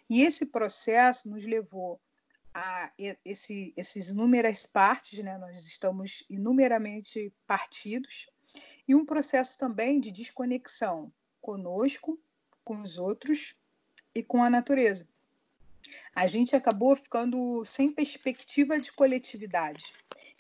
E 0.09 0.23
esse 0.23 0.45
processo 0.45 1.31
nos 1.31 1.47
levou 1.47 1.99
a 2.53 2.93
esse, 3.25 3.73
esses 3.75 4.11
inúmeras 4.11 4.67
partes, 4.67 5.19
né? 5.21 5.39
nós 5.39 5.67
estamos 5.67 6.25
inumeramente 6.29 7.33
partidos, 7.47 8.31
e 8.87 8.95
um 8.95 9.07
processo 9.07 9.59
também 9.59 9.99
de 9.99 10.13
desconexão 10.13 11.11
conosco, 11.45 12.19
com 12.65 12.81
os 12.81 12.97
outros 12.97 13.55
e 14.15 14.23
com 14.23 14.43
a 14.43 14.49
natureza. 14.49 15.07
A 16.15 16.27
gente 16.27 16.57
acabou 16.57 16.97
ficando 16.97 17.63
sem 17.67 17.93
perspectiva 17.93 18.81
de 18.81 18.91
coletividade, 18.91 19.93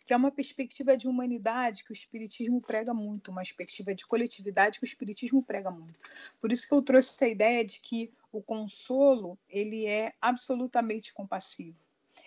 que 0.06 0.14
é 0.14 0.16
uma 0.16 0.30
perspectiva 0.30 0.96
de 0.96 1.06
humanidade 1.06 1.84
que 1.84 1.92
o 1.92 1.92
Espiritismo 1.92 2.58
prega 2.58 2.94
muito, 2.94 3.30
uma 3.30 3.42
perspectiva 3.42 3.94
de 3.94 4.06
coletividade 4.06 4.78
que 4.78 4.84
o 4.84 4.88
Espiritismo 4.88 5.42
prega 5.42 5.70
muito. 5.70 5.98
Por 6.40 6.50
isso 6.50 6.66
que 6.66 6.72
eu 6.72 6.80
trouxe 6.80 7.10
essa 7.10 7.28
ideia 7.28 7.62
de 7.62 7.80
que 7.80 8.10
o 8.32 8.42
consolo 8.42 9.38
ele 9.46 9.84
é 9.84 10.14
absolutamente 10.22 11.12
compassivo. 11.12 11.78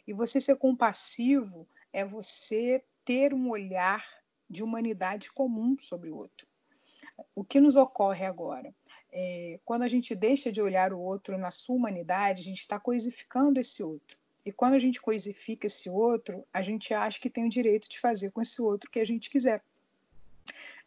E 0.05 0.13
você 0.13 0.39
ser 0.39 0.55
compassivo 0.57 1.67
é 1.91 2.05
você 2.05 2.83
ter 3.03 3.33
um 3.33 3.49
olhar 3.49 4.05
de 4.47 4.61
humanidade 4.61 5.31
comum 5.31 5.75
sobre 5.79 6.11
o 6.11 6.15
outro. 6.15 6.47
O 7.35 7.43
que 7.43 7.59
nos 7.59 7.75
ocorre 7.75 8.25
agora? 8.25 8.73
É, 9.11 9.59
quando 9.65 9.83
a 9.83 9.87
gente 9.87 10.13
deixa 10.15 10.51
de 10.51 10.61
olhar 10.61 10.93
o 10.93 10.99
outro 10.99 11.37
na 11.37 11.51
sua 11.51 11.75
humanidade, 11.75 12.41
a 12.41 12.43
gente 12.43 12.59
está 12.59 12.79
coisificando 12.79 13.59
esse 13.59 13.81
outro. 13.81 14.17
E 14.45 14.51
quando 14.51 14.75
a 14.75 14.79
gente 14.79 15.01
coisifica 15.01 15.67
esse 15.67 15.89
outro, 15.89 16.45
a 16.53 16.61
gente 16.61 16.93
acha 16.93 17.19
que 17.19 17.29
tem 17.29 17.45
o 17.45 17.49
direito 17.49 17.89
de 17.89 17.99
fazer 17.99 18.31
com 18.31 18.41
esse 18.41 18.61
outro 18.61 18.87
o 18.87 18.91
que 18.91 18.99
a 18.99 19.05
gente 19.05 19.29
quiser. 19.29 19.61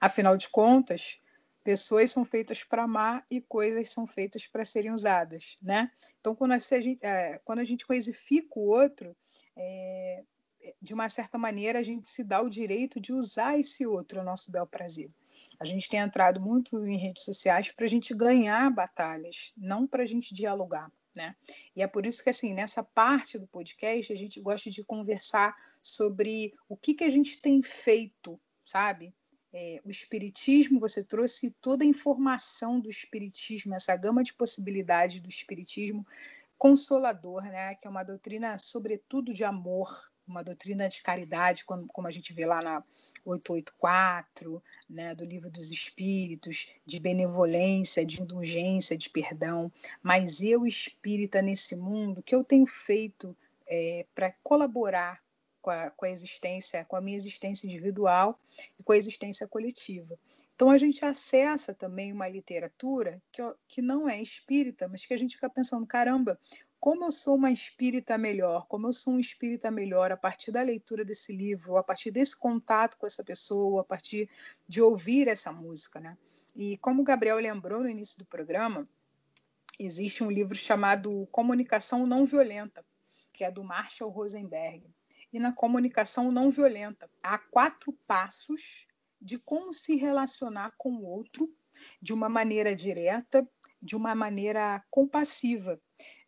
Afinal 0.01 0.37
de 0.37 0.49
contas, 0.49 1.21
pessoas 1.63 2.11
são 2.11 2.25
feitas 2.25 2.65
para 2.65 2.85
amar 2.85 3.25
e 3.31 3.41
coisas 3.41 3.91
são 3.91 4.07
feitas 4.07 4.47
para 4.47 4.65
serem 4.65 4.93
usadas, 4.93 5.59
né? 5.61 5.91
Então, 6.21 6.35
quando 6.35 6.53
a 6.53 6.59
gente, 6.59 6.99
é, 7.03 7.39
quando 7.45 7.59
a 7.59 7.65
gente 7.65 7.87
coisifica 7.87 8.59
o 8.59 8.63
outro, 8.63 9.15
é, 9.57 10.25
de 10.81 10.95
uma 10.95 11.09
certa 11.09 11.37
maneira, 11.37 11.79
a 11.79 11.83
gente 11.83 12.09
se 12.09 12.25
dá 12.25 12.41
o 12.41 12.49
direito 12.49 13.01
de 13.01 13.13
usar 13.13 13.59
esse 13.59 13.87
outro 13.87 14.21
ao 14.21 14.25
nosso 14.25 14.51
bel 14.51 14.67
prazer. 14.67 15.11
A 15.61 15.67
gente 15.67 15.89
tem 15.89 16.01
entrado 16.01 16.41
muito 16.41 16.87
em 16.87 16.97
redes 16.97 17.23
sociais 17.23 17.71
para 17.71 17.85
a 17.85 17.89
gente 17.89 18.15
ganhar 18.15 18.71
batalhas, 18.71 19.53
não 19.55 19.87
para 19.87 20.03
a 20.03 20.07
gente 20.07 20.33
dialogar. 20.33 20.91
Né? 21.15 21.37
E 21.77 21.83
é 21.83 21.87
por 21.87 22.07
isso 22.07 22.23
que, 22.23 22.31
assim, 22.31 22.55
nessa 22.55 22.83
parte 22.83 23.39
do 23.39 23.47
podcast, 23.47 24.13
a 24.13 24.17
gente 24.17 24.41
gosta 24.41 24.71
de 24.71 24.83
conversar 24.83 25.55
sobre 25.83 26.55
o 26.69 26.77
que, 26.77 26.95
que 26.95 27.05
a 27.05 27.11
gente 27.11 27.41
tem 27.43 27.61
feito, 27.63 28.41
sabe? 28.65 29.13
É, 29.53 29.81
o 29.85 29.91
Espiritismo, 29.91 30.79
você 30.79 31.05
trouxe 31.05 31.51
toda 31.61 31.85
a 31.85 31.87
informação 31.87 32.81
do 32.81 32.89
Espiritismo, 32.89 33.75
essa 33.75 33.95
gama 33.97 34.23
de 34.23 34.33
possibilidades 34.33 35.21
do 35.21 35.29
Espiritismo 35.29 36.07
consolador, 36.61 37.43
né? 37.45 37.75
que 37.75 37.89
é 37.89 37.91
uma 37.91 38.03
doutrina, 38.03 38.59
sobretudo, 38.59 39.33
de 39.33 39.43
amor, 39.43 40.13
uma 40.31 40.45
doutrina 40.45 40.89
de 40.89 41.03
caridade, 41.03 41.65
como, 41.65 41.87
como 41.89 42.07
a 42.07 42.11
gente 42.11 42.33
vê 42.33 42.47
lá 42.47 42.61
na 42.63 42.85
884, 43.25 44.63
né, 44.89 45.15
do 45.15 45.25
Livro 45.25 45.51
dos 45.51 45.71
Espíritos, 45.71 46.69
de 46.87 47.01
benevolência, 47.01 48.05
de 48.05 48.23
indulgência, 48.23 48.97
de 48.97 49.11
perdão. 49.11 49.71
Mas 50.03 50.41
eu, 50.41 50.67
espírita 50.67 51.43
nesse 51.43 51.77
mundo, 51.77 52.21
o 52.21 52.23
que 52.23 52.35
eu 52.35 52.45
tenho 52.45 52.67
feito 52.67 53.37
é, 53.67 54.07
para 54.15 54.33
colaborar 54.43 55.21
com 55.61 55.71
a, 55.71 55.91
com 55.91 56.07
a 56.07 56.11
existência, 56.11 56.85
com 56.85 56.97
a 56.97 57.01
minha 57.01 57.17
existência 57.17 57.67
individual 57.67 58.39
e 58.79 58.83
com 58.83 58.93
a 58.93 58.97
existência 58.97 59.47
coletiva. 59.47 60.19
Então 60.55 60.71
a 60.71 60.77
gente 60.77 61.05
acessa 61.05 61.73
também 61.73 62.13
uma 62.13 62.29
literatura 62.29 63.23
que, 63.33 63.43
que 63.67 63.81
não 63.81 64.09
é 64.09 64.21
espírita, 64.21 64.87
mas 64.89 65.07
que 65.07 65.15
a 65.15 65.17
gente 65.17 65.35
fica 65.37 65.49
pensando, 65.49 65.87
caramba, 65.87 66.39
como 66.81 67.05
eu 67.05 67.13
sou 67.13 67.37
uma 67.37 67.51
espírita 67.51 68.17
melhor, 68.17 68.67
como 68.67 68.87
eu 68.87 68.93
sou 68.93 69.15
um 69.15 69.21
espírita 69.21 69.71
melhor 69.71 70.11
a 70.11 70.17
partir 70.17 70.51
da 70.51 70.63
leitura 70.63 71.05
desse 71.05 71.37
livro, 71.37 71.77
a 71.77 71.83
partir 71.83 72.11
desse 72.11 72.35
contato 72.35 72.97
com 72.97 73.07
essa 73.07 73.23
pessoa, 73.23 73.83
a 73.83 73.85
partir 73.85 74.31
de 74.67 74.81
ouvir 74.81 75.29
essa 75.29 75.53
música, 75.53 76.01
né? 76.01 76.17
E 76.57 76.79
como 76.79 77.03
o 77.03 77.05
Gabriel 77.05 77.37
lembrou 77.37 77.83
no 77.83 77.89
início 77.89 78.19
do 78.19 78.25
programa, 78.25 78.89
existe 79.79 80.25
um 80.25 80.31
livro 80.31 80.55
chamado 80.55 81.29
Comunicação 81.31 82.07
Não 82.07 82.25
Violenta, 82.25 82.85
que 83.33 83.45
é 83.45 83.51
do 83.51 83.63
Marshall 83.63 84.11
Rosenberg. 84.11 84.83
E 85.33 85.39
na 85.39 85.55
comunicação 85.55 86.33
não 86.33 86.51
violenta, 86.51 87.09
há 87.23 87.39
quatro 87.39 87.93
passos 88.07 88.87
de 89.21 89.39
como 89.39 89.73
se 89.73 89.95
relacionar 89.97 90.75
com 90.77 90.93
o 90.93 91.05
outro 91.05 91.55
de 92.03 92.13
uma 92.13 92.29
maneira 92.29 92.75
direta, 92.75 93.49
de 93.81 93.95
uma 93.95 94.15
maneira 94.15 94.85
compassiva, 94.91 95.81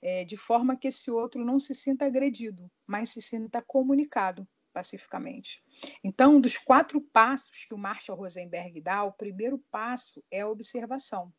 é, 0.03 0.25
de 0.25 0.37
forma 0.37 0.77
que 0.77 0.89
esse 0.89 1.11
outro 1.11 1.45
não 1.45 1.59
se 1.59 1.75
sinta 1.75 2.05
agredido, 2.05 2.71
mas 2.87 3.11
se 3.11 3.23
sinta 3.23 3.63
comunicado 3.63 4.47
pacificamente. 4.73 5.63
Então, 6.03 6.41
dos 6.41 6.59
quatro 6.59 7.01
passos 7.01 7.65
que 7.65 7.75
o 7.75 7.79
Marshall 7.79 8.19
Rosenberg 8.19 8.81
dá, 8.81 9.05
o 9.05 9.13
primeiro 9.13 9.59
passo 9.71 10.25
é 10.31 10.41
a 10.41 10.49
observação. 10.49 11.33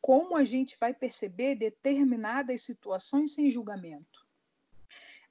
Como 0.00 0.36
a 0.36 0.44
gente 0.44 0.76
vai 0.78 0.94
perceber 0.94 1.56
determinadas 1.56 2.62
situações 2.62 3.34
sem 3.34 3.50
julgamento? 3.50 4.24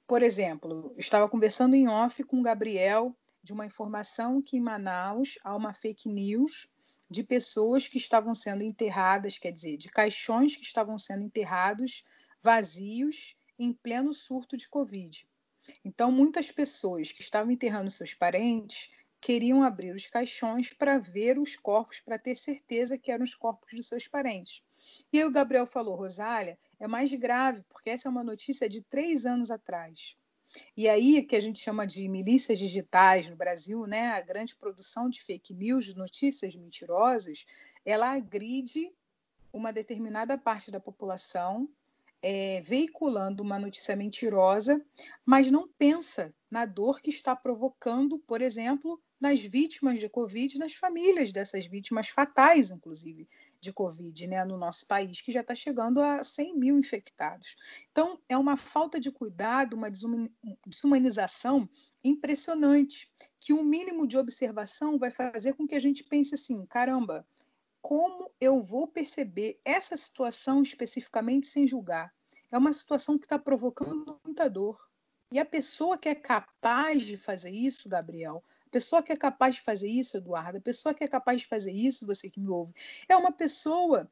Por 0.06 0.22
exemplo, 0.22 0.94
estava 0.98 1.28
conversando 1.28 1.74
em 1.74 1.88
off 1.88 2.22
com 2.24 2.40
o 2.40 2.42
Gabriel 2.42 3.16
de 3.42 3.52
uma 3.52 3.66
informação 3.66 4.42
que 4.42 4.56
em 4.56 4.60
Manaus 4.60 5.38
há 5.42 5.56
uma 5.56 5.72
fake 5.72 6.08
news 6.08 6.68
de 7.08 7.22
pessoas 7.22 7.88
que 7.88 7.96
estavam 7.96 8.34
sendo 8.34 8.62
enterradas, 8.62 9.38
quer 9.38 9.52
dizer, 9.52 9.76
de 9.76 9.88
caixões 9.88 10.56
que 10.56 10.64
estavam 10.64 10.98
sendo 10.98 11.22
enterrados 11.22 12.02
vazios 12.44 13.34
em 13.58 13.72
pleno 13.72 14.12
surto 14.12 14.54
de 14.54 14.68
Covid. 14.68 15.26
Então, 15.82 16.12
muitas 16.12 16.50
pessoas 16.50 17.10
que 17.10 17.22
estavam 17.22 17.50
enterrando 17.50 17.88
seus 17.88 18.12
parentes 18.12 18.92
queriam 19.18 19.62
abrir 19.62 19.94
os 19.94 20.06
caixões 20.06 20.70
para 20.70 20.98
ver 20.98 21.38
os 21.38 21.56
corpos, 21.56 22.00
para 22.00 22.18
ter 22.18 22.36
certeza 22.36 22.98
que 22.98 23.10
eram 23.10 23.24
os 23.24 23.34
corpos 23.34 23.74
dos 23.74 23.86
seus 23.86 24.06
parentes. 24.06 24.62
E 25.10 25.18
aí 25.18 25.24
o 25.24 25.30
Gabriel 25.30 25.64
falou, 25.64 25.96
Rosália, 25.96 26.58
é 26.78 26.86
mais 26.86 27.10
grave, 27.14 27.62
porque 27.62 27.88
essa 27.88 28.08
é 28.08 28.10
uma 28.10 28.22
notícia 28.22 28.68
de 28.68 28.82
três 28.82 29.24
anos 29.24 29.50
atrás. 29.50 30.14
E 30.76 30.86
aí, 30.86 31.22
que 31.22 31.36
a 31.36 31.40
gente 31.40 31.60
chama 31.60 31.86
de 31.86 32.06
milícias 32.06 32.58
digitais 32.58 33.26
no 33.30 33.36
Brasil, 33.36 33.86
né, 33.86 34.08
a 34.08 34.20
grande 34.20 34.54
produção 34.54 35.08
de 35.08 35.22
fake 35.22 35.54
news, 35.54 35.86
de 35.86 35.96
notícias 35.96 36.54
mentirosas, 36.54 37.46
ela 37.86 38.12
agride 38.12 38.92
uma 39.50 39.72
determinada 39.72 40.36
parte 40.36 40.70
da 40.70 40.78
população, 40.78 41.66
é, 42.26 42.62
veiculando 42.62 43.42
uma 43.42 43.58
notícia 43.58 43.94
mentirosa, 43.94 44.82
mas 45.26 45.50
não 45.50 45.68
pensa 45.68 46.34
na 46.50 46.64
dor 46.64 47.02
que 47.02 47.10
está 47.10 47.36
provocando, 47.36 48.18
por 48.18 48.40
exemplo, 48.40 48.98
nas 49.20 49.40
vítimas 49.40 50.00
de 50.00 50.08
Covid, 50.08 50.58
nas 50.58 50.72
famílias 50.72 51.32
dessas 51.32 51.66
vítimas 51.66 52.08
fatais, 52.08 52.70
inclusive, 52.70 53.28
de 53.60 53.74
Covid 53.74 54.26
né, 54.26 54.42
no 54.42 54.56
nosso 54.56 54.86
país, 54.86 55.20
que 55.20 55.30
já 55.30 55.42
está 55.42 55.54
chegando 55.54 56.00
a 56.00 56.24
100 56.24 56.58
mil 56.58 56.78
infectados. 56.78 57.56
Então, 57.92 58.18
é 58.26 58.38
uma 58.38 58.56
falta 58.56 58.98
de 58.98 59.10
cuidado, 59.10 59.76
uma 59.76 59.90
desumanização 60.66 61.68
impressionante, 62.02 63.12
que 63.38 63.52
um 63.52 63.62
mínimo 63.62 64.06
de 64.06 64.16
observação 64.16 64.98
vai 64.98 65.10
fazer 65.10 65.52
com 65.52 65.66
que 65.66 65.74
a 65.74 65.80
gente 65.80 66.02
pense 66.02 66.34
assim: 66.34 66.64
caramba, 66.64 67.26
como 67.84 68.30
eu 68.40 68.62
vou 68.62 68.88
perceber 68.88 69.60
essa 69.62 69.94
situação 69.94 70.62
especificamente 70.62 71.46
sem 71.46 71.66
julgar? 71.66 72.14
É 72.50 72.56
uma 72.56 72.72
situação 72.72 73.18
que 73.18 73.26
está 73.26 73.38
provocando 73.38 74.18
muita 74.24 74.48
dor. 74.48 74.88
E 75.30 75.38
a 75.38 75.44
pessoa 75.44 75.98
que 75.98 76.08
é 76.08 76.14
capaz 76.14 77.02
de 77.02 77.18
fazer 77.18 77.50
isso, 77.50 77.86
Gabriel, 77.86 78.42
pessoa 78.70 79.02
que 79.02 79.12
é 79.12 79.16
capaz 79.16 79.56
de 79.56 79.60
fazer 79.60 79.88
isso, 79.88 80.16
Eduardo, 80.16 80.56
a 80.56 80.62
pessoa 80.62 80.94
que 80.94 81.04
é 81.04 81.06
capaz 81.06 81.42
de 81.42 81.46
fazer 81.46 81.72
isso, 81.72 82.06
você 82.06 82.30
que 82.30 82.40
me 82.40 82.48
ouve, 82.48 82.72
é 83.06 83.14
uma 83.14 83.30
pessoa 83.30 84.10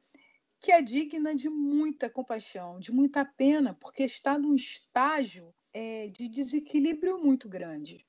que 0.59 0.71
é 0.71 0.79
digna 0.79 1.33
de 1.33 1.49
muita 1.49 2.11
compaixão, 2.11 2.79
de 2.79 2.91
muita 2.91 3.25
pena, 3.25 3.73
porque 3.81 4.03
está 4.03 4.37
num 4.37 4.53
estágio 4.53 5.51
é, 5.73 6.09
de 6.09 6.27
desequilíbrio 6.27 7.17
muito 7.17 7.49
grande. 7.49 8.05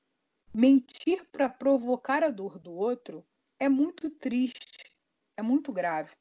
Mentir 0.52 1.24
para 1.32 1.48
provocar 1.48 2.22
a 2.22 2.28
dor 2.28 2.58
do 2.58 2.74
outro 2.74 3.26
é 3.58 3.66
muito 3.66 4.10
triste, 4.10 4.93
é 5.36 5.42
muito 5.42 5.72
grave. 5.72 6.14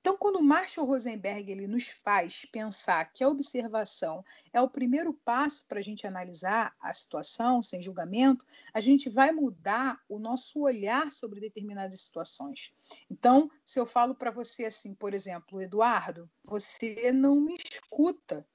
Então, 0.00 0.16
quando 0.18 0.42
Marshall 0.42 0.86
Rosenberg 0.86 1.50
ele 1.50 1.66
nos 1.66 1.88
faz 1.88 2.44
pensar 2.44 3.04
que 3.12 3.24
a 3.24 3.28
observação 3.28 4.24
é 4.52 4.60
o 4.60 4.68
primeiro 4.68 5.14
passo 5.14 5.66
para 5.66 5.78
a 5.78 5.82
gente 5.82 6.06
analisar 6.06 6.74
a 6.80 6.92
situação 6.92 7.62
sem 7.62 7.82
julgamento, 7.82 8.44
a 8.72 8.80
gente 8.80 9.08
vai 9.08 9.32
mudar 9.32 10.00
o 10.08 10.18
nosso 10.18 10.60
olhar 10.60 11.10
sobre 11.10 11.40
determinadas 11.40 12.00
situações. 12.00 12.72
Então, 13.10 13.50
se 13.64 13.80
eu 13.80 13.86
falo 13.86 14.14
para 14.14 14.30
você 14.30 14.66
assim, 14.66 14.94
por 14.94 15.14
exemplo, 15.14 15.60
Eduardo, 15.60 16.30
você 16.44 17.10
não 17.12 17.40
me 17.40 17.54
escuta. 17.54 18.46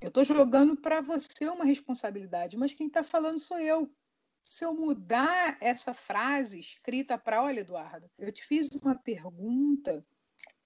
Eu 0.00 0.08
estou 0.08 0.24
jogando 0.24 0.76
para 0.76 1.00
você 1.00 1.46
uma 1.46 1.64
responsabilidade, 1.64 2.56
mas 2.56 2.74
quem 2.74 2.88
está 2.88 3.04
falando 3.04 3.38
sou 3.38 3.60
eu 3.60 3.88
se 4.42 4.64
eu 4.64 4.74
mudar 4.74 5.56
essa 5.60 5.94
frase 5.94 6.58
escrita 6.58 7.16
para, 7.16 7.42
olha, 7.42 7.60
Eduardo, 7.60 8.10
eu 8.18 8.32
te 8.32 8.44
fiz 8.44 8.68
uma 8.82 8.94
pergunta 8.94 10.04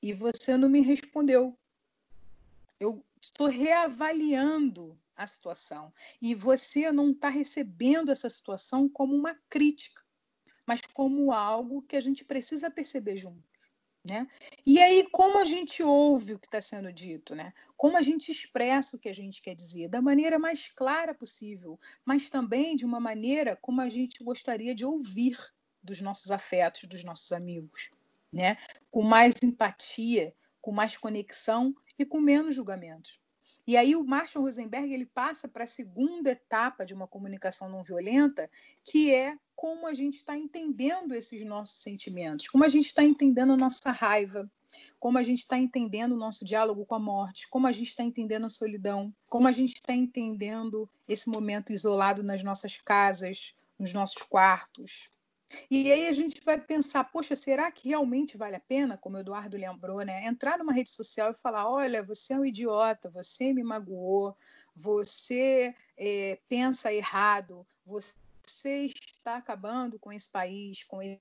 e 0.02 0.12
você 0.12 0.56
não 0.56 0.68
me 0.68 0.80
respondeu. 0.80 1.56
Eu 2.80 3.04
estou 3.20 3.48
reavaliando 3.48 4.98
a 5.14 5.26
situação 5.26 5.92
e 6.20 6.34
você 6.34 6.90
não 6.92 7.10
está 7.10 7.28
recebendo 7.28 8.10
essa 8.10 8.28
situação 8.28 8.88
como 8.88 9.14
uma 9.14 9.34
crítica, 9.48 10.02
mas 10.66 10.80
como 10.92 11.32
algo 11.32 11.82
que 11.82 11.96
a 11.96 12.00
gente 12.00 12.24
precisa 12.24 12.70
perceber 12.70 13.16
junto. 13.16 13.55
Né? 14.06 14.26
E 14.64 14.78
aí, 14.80 15.08
como 15.10 15.38
a 15.40 15.44
gente 15.44 15.82
ouve 15.82 16.34
o 16.34 16.38
que 16.38 16.46
está 16.46 16.60
sendo 16.60 16.92
dito, 16.92 17.34
né? 17.34 17.52
como 17.76 17.96
a 17.96 18.02
gente 18.02 18.30
expressa 18.30 18.96
o 18.96 19.00
que 19.00 19.08
a 19.08 19.12
gente 19.12 19.42
quer 19.42 19.54
dizer, 19.54 19.88
da 19.88 20.00
maneira 20.00 20.38
mais 20.38 20.68
clara 20.68 21.12
possível, 21.12 21.78
mas 22.04 22.30
também 22.30 22.76
de 22.76 22.84
uma 22.84 23.00
maneira 23.00 23.56
como 23.56 23.80
a 23.80 23.88
gente 23.88 24.22
gostaria 24.22 24.74
de 24.74 24.84
ouvir 24.84 25.36
dos 25.82 26.00
nossos 26.00 26.30
afetos, 26.30 26.84
dos 26.84 27.02
nossos 27.02 27.32
amigos 27.32 27.90
né? 28.32 28.56
com 28.90 29.02
mais 29.02 29.34
empatia, 29.42 30.34
com 30.60 30.72
mais 30.72 30.96
conexão 30.96 31.74
e 31.98 32.04
com 32.04 32.20
menos 32.20 32.54
julgamentos. 32.54 33.20
E 33.66 33.76
aí 33.76 33.96
o 33.96 34.04
Marshall 34.04 34.44
Rosenberg 34.44 34.92
ele 34.92 35.06
passa 35.06 35.48
para 35.48 35.64
a 35.64 35.66
segunda 35.66 36.30
etapa 36.30 36.84
de 36.84 36.94
uma 36.94 37.08
comunicação 37.08 37.68
não 37.68 37.82
violenta, 37.82 38.48
que 38.84 39.12
é 39.12 39.36
como 39.66 39.84
a 39.84 39.94
gente 39.94 40.14
está 40.14 40.38
entendendo 40.38 41.12
esses 41.12 41.44
nossos 41.44 41.82
sentimentos, 41.82 42.46
como 42.46 42.62
a 42.62 42.68
gente 42.68 42.86
está 42.86 43.02
entendendo 43.02 43.54
a 43.54 43.56
nossa 43.56 43.90
raiva, 43.90 44.48
como 45.00 45.18
a 45.18 45.24
gente 45.24 45.40
está 45.40 45.58
entendendo 45.58 46.12
o 46.12 46.16
nosso 46.16 46.44
diálogo 46.44 46.86
com 46.86 46.94
a 46.94 47.00
morte, 47.00 47.48
como 47.50 47.66
a 47.66 47.72
gente 47.72 47.88
está 47.88 48.04
entendendo 48.04 48.46
a 48.46 48.48
solidão, 48.48 49.12
como 49.28 49.48
a 49.48 49.50
gente 49.50 49.74
está 49.74 49.92
entendendo 49.92 50.88
esse 51.08 51.28
momento 51.28 51.72
isolado 51.72 52.22
nas 52.22 52.44
nossas 52.44 52.78
casas, 52.78 53.56
nos 53.76 53.92
nossos 53.92 54.22
quartos, 54.22 55.10
e 55.68 55.90
aí 55.90 56.06
a 56.06 56.12
gente 56.12 56.40
vai 56.44 56.60
pensar, 56.60 57.02
poxa, 57.02 57.34
será 57.34 57.68
que 57.72 57.88
realmente 57.88 58.36
vale 58.36 58.54
a 58.54 58.60
pena, 58.60 58.96
como 58.96 59.16
o 59.16 59.20
Eduardo 59.20 59.56
lembrou, 59.56 60.02
né? 60.02 60.26
Entrar 60.26 60.58
numa 60.58 60.72
rede 60.72 60.90
social 60.90 61.32
e 61.32 61.34
falar, 61.34 61.68
olha, 61.68 62.04
você 62.04 62.34
é 62.34 62.38
um 62.38 62.44
idiota, 62.44 63.10
você 63.10 63.52
me 63.52 63.62
magoou, 63.64 64.36
você 64.74 65.74
é, 65.96 66.38
pensa 66.48 66.92
errado, 66.92 67.64
você 67.84 68.14
está 68.46 69.36
acabando 69.36 69.98
com 69.98 70.12
esse 70.12 70.30
país, 70.30 70.82
com 70.84 71.02
ele, 71.02 71.20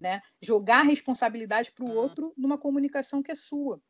né? 0.00 0.22
Jogar 0.40 0.80
a 0.80 0.84
responsabilidade 0.84 1.72
para 1.72 1.84
o 1.84 1.94
outro 1.94 2.32
numa 2.36 2.58
comunicação 2.58 3.22
que 3.22 3.32
é 3.32 3.34
sua. 3.34 3.80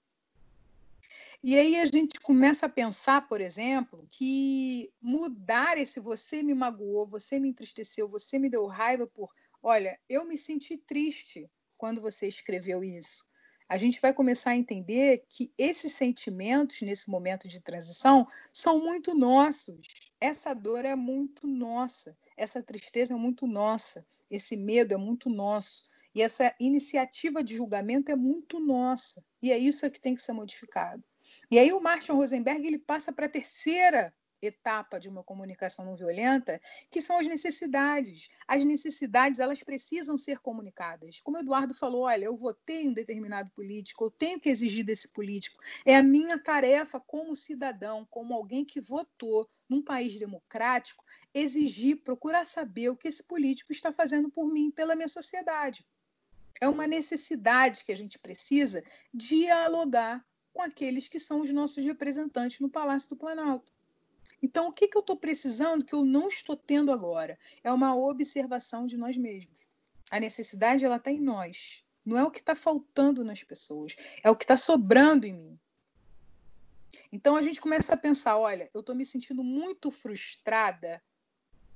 E 1.43 1.57
aí 1.57 1.77
a 1.77 1.87
gente 1.87 2.19
começa 2.21 2.67
a 2.67 2.69
pensar, 2.69 3.29
por 3.29 3.41
exemplo, 3.41 4.07
que 4.11 4.93
mudar 5.01 5.79
esse 5.79 6.01
você 6.01 6.43
me 6.43 6.55
magoou, 6.55 7.07
você 7.07 7.39
me 7.39 7.49
entristeceu, 7.49 8.09
você 8.09 8.39
me 8.39 8.49
deu 8.49 8.67
raiva 8.67 9.07
por, 9.07 9.33
olha, 9.63 9.99
eu 10.09 10.25
me 10.25 10.37
senti 10.37 10.77
triste 10.77 11.49
quando 11.77 12.01
você 12.01 12.27
escreveu 12.27 12.83
isso. 12.83 13.25
A 13.69 13.77
gente 13.77 14.01
vai 14.01 14.13
começar 14.13 14.51
a 14.51 14.57
entender 14.57 15.25
que 15.29 15.53
esses 15.59 15.93
sentimentos 15.93 16.81
nesse 16.83 17.11
momento 17.11 17.49
de 17.49 17.61
transição 17.61 18.27
são 18.53 18.79
muito 18.79 19.13
nossos. 19.13 20.13
Essa 20.21 20.55
dor 20.55 20.85
é 20.85 20.95
muito 20.95 21.49
nossa, 21.49 22.17
essa 22.37 22.63
tristeza 22.63 23.15
é 23.15 23.17
muito 23.17 23.47
nossa, 23.47 24.07
esse 24.31 24.57
medo 24.57 24.95
é 24.95 24.97
muito 24.97 25.29
nosso. 25.29 25.85
E 26.15 26.23
essa 26.23 26.55
iniciativa 26.61 27.43
de 27.43 27.57
julgamento 27.57 28.11
é 28.11 28.17
muito 28.17 28.61
nossa. 28.61 29.23
E 29.43 29.51
é 29.51 29.59
isso 29.59 29.91
que 29.91 30.01
tem 30.01 30.15
que 30.15 30.23
ser 30.23 30.33
modificado. 30.33 31.05
E 31.51 31.59
aí 31.59 31.73
o 31.73 31.81
Martin 31.81 32.13
Rosenberg 32.13 32.67
ele 32.67 32.79
passa 32.79 33.13
para 33.13 33.27
a 33.27 33.29
terceira 33.29 34.15
etapa 34.41 34.99
de 34.99 35.09
uma 35.09 35.23
comunicação 35.23 35.85
não 35.85 35.97
violenta, 35.97 36.61
que 36.91 37.01
são 37.01 37.19
as 37.19 37.27
necessidades. 37.27 38.29
As 38.47 38.65
necessidades, 38.65 39.41
elas 39.41 39.63
precisam 39.63 40.17
ser 40.17 40.39
comunicadas. 40.39 41.21
Como 41.21 41.37
o 41.37 41.41
Eduardo 41.41 41.75
falou, 41.75 42.03
olha, 42.03 42.27
eu 42.27 42.37
votei 42.37 42.89
um 42.89 42.93
determinado 42.93 43.51
político, 43.51 44.05
eu 44.05 44.11
tenho 44.11 44.41
que 44.41 44.49
exigir 44.49 44.85
desse 44.85 45.09
político. 45.09 45.63
É 45.85 45.97
a 45.97 46.03
minha 46.03 46.39
tarefa 46.39 47.01
como 47.01 47.37
cidadão, 47.37 48.07
como 48.11 48.35
alguém 48.35 48.65
que 48.65 48.81
votou 48.81 49.49
num 49.69 49.83
país 49.83 50.19
democrático, 50.19 51.05
exigir, 51.35 52.03
procurar 52.03 52.45
saber 52.45 52.89
o 52.89 52.97
que 52.97 53.09
esse 53.09 53.23
político 53.23 53.73
está 53.73 53.93
fazendo 53.93 54.31
por 54.31 54.47
mim, 54.47 54.71
pela 54.71 54.95
minha 54.95 55.09
sociedade. 55.09 55.85
É 56.61 56.69
uma 56.69 56.87
necessidade 56.87 57.85
que 57.85 57.93
a 57.93 57.97
gente 57.97 58.19
precisa 58.19 58.83
dialogar 59.13 60.25
com 60.53 60.63
aqueles 60.63 61.07
que 61.07 61.21
são 61.21 61.43
os 61.43 61.53
nossos 61.53 61.85
representantes 61.85 62.61
no 62.61 62.71
Palácio 62.71 63.11
do 63.11 63.17
Planalto. 63.17 63.76
Então, 64.43 64.69
o 64.69 64.73
que, 64.73 64.89
que 64.89 64.97
eu 64.97 65.01
estou 65.01 65.17
precisando 65.17 65.85
que 65.85 65.95
eu 65.95 66.05
não 66.05 66.29
estou 66.29 66.57
tendo 66.57 66.93
agora? 66.93 67.39
É 67.65 67.73
uma 67.73 67.97
observação 67.97 68.87
de 68.87 68.97
nós 68.97 69.17
mesmos. 69.17 69.57
A 70.11 70.21
necessidade 70.21 70.85
ela 70.85 70.97
está 70.97 71.11
em 71.11 71.21
nós. 71.21 71.85
Não 72.05 72.17
é 72.17 72.23
o 72.23 72.31
que 72.31 72.39
está 72.39 72.55
faltando 72.55 73.25
nas 73.25 73.43
pessoas, 73.43 73.97
é 74.23 74.31
o 74.31 74.37
que 74.37 74.45
está 74.45 74.57
sobrando 74.57 75.27
em 75.27 75.33
mim. 75.33 75.59
Então 77.11 77.35
a 77.35 77.43
gente 77.43 77.61
começa 77.61 77.95
a 77.95 77.97
pensar: 77.97 78.39
olha, 78.39 78.71
eu 78.73 78.81
estou 78.81 78.95
me 78.95 79.05
sentindo 79.05 79.43
muito 79.43 79.91
frustrada 79.91 81.03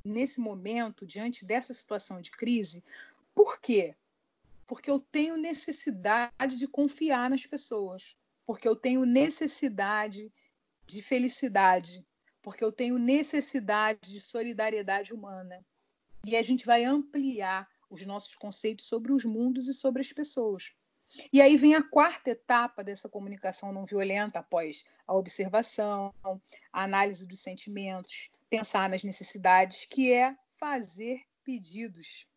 nesse 0.04 0.38
momento, 0.38 1.04
diante 1.04 1.44
dessa 1.44 1.74
situação 1.74 2.20
de 2.20 2.30
crise. 2.30 2.84
Por 3.34 3.60
quê? 3.60 3.96
Porque 4.66 4.90
eu 4.90 5.00
tenho 5.00 5.36
necessidade 5.36 6.56
de 6.56 6.68
confiar 6.68 7.28
nas 7.28 7.44
pessoas 7.44 8.16
porque 8.50 8.66
eu 8.66 8.74
tenho 8.74 9.04
necessidade 9.04 10.28
de 10.84 11.00
felicidade, 11.00 12.04
porque 12.42 12.64
eu 12.64 12.72
tenho 12.72 12.98
necessidade 12.98 14.00
de 14.12 14.20
solidariedade 14.20 15.12
humana. 15.12 15.64
E 16.24 16.36
a 16.36 16.42
gente 16.42 16.66
vai 16.66 16.84
ampliar 16.84 17.68
os 17.88 18.04
nossos 18.06 18.34
conceitos 18.34 18.86
sobre 18.86 19.12
os 19.12 19.24
mundos 19.24 19.68
e 19.68 19.74
sobre 19.74 20.00
as 20.00 20.12
pessoas. 20.12 20.72
E 21.32 21.42
aí 21.42 21.56
vem 21.56 21.74
a 21.74 21.82
quarta 21.82 22.30
etapa 22.30 22.84
dessa 22.84 23.08
comunicação 23.08 23.72
não 23.72 23.84
violenta, 23.84 24.38
após 24.38 24.84
a 25.06 25.14
observação, 25.14 26.14
a 26.72 26.84
análise 26.84 27.26
dos 27.26 27.40
sentimentos, 27.40 28.30
pensar 28.48 28.88
nas 28.88 29.02
necessidades, 29.02 29.84
que 29.86 30.12
é 30.12 30.36
fazer 30.56 31.22
pedidos. 31.42 32.28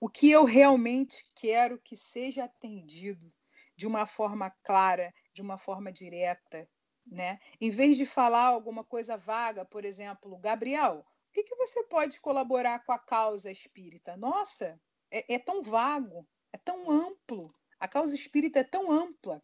O 0.00 0.08
que 0.08 0.28
eu 0.30 0.44
realmente 0.44 1.24
quero 1.36 1.78
que 1.78 1.96
seja 1.96 2.44
atendido 2.44 3.32
de 3.76 3.86
uma 3.86 4.06
forma 4.06 4.50
clara, 4.64 5.14
de 5.32 5.42
uma 5.42 5.58
forma 5.58 5.92
direta, 5.92 6.68
né? 7.06 7.38
Em 7.60 7.70
vez 7.70 7.96
de 7.96 8.04
falar 8.04 8.46
alguma 8.46 8.82
coisa 8.82 9.16
vaga, 9.16 9.64
por 9.64 9.84
exemplo, 9.84 10.36
Gabriel, 10.38 11.06
o 11.28 11.32
que, 11.32 11.44
que 11.44 11.54
você 11.54 11.82
pode 11.84 12.20
colaborar 12.20 12.84
com 12.84 12.92
a 12.92 12.98
causa 12.98 13.50
espírita? 13.50 14.16
Nossa, 14.16 14.80
é, 15.10 15.34
é 15.34 15.38
tão 15.38 15.62
vago, 15.62 16.26
é 16.52 16.58
tão 16.58 16.90
amplo. 16.90 17.54
A 17.78 17.86
causa 17.86 18.14
espírita 18.14 18.60
é 18.60 18.64
tão 18.64 18.90
ampla. 18.90 19.42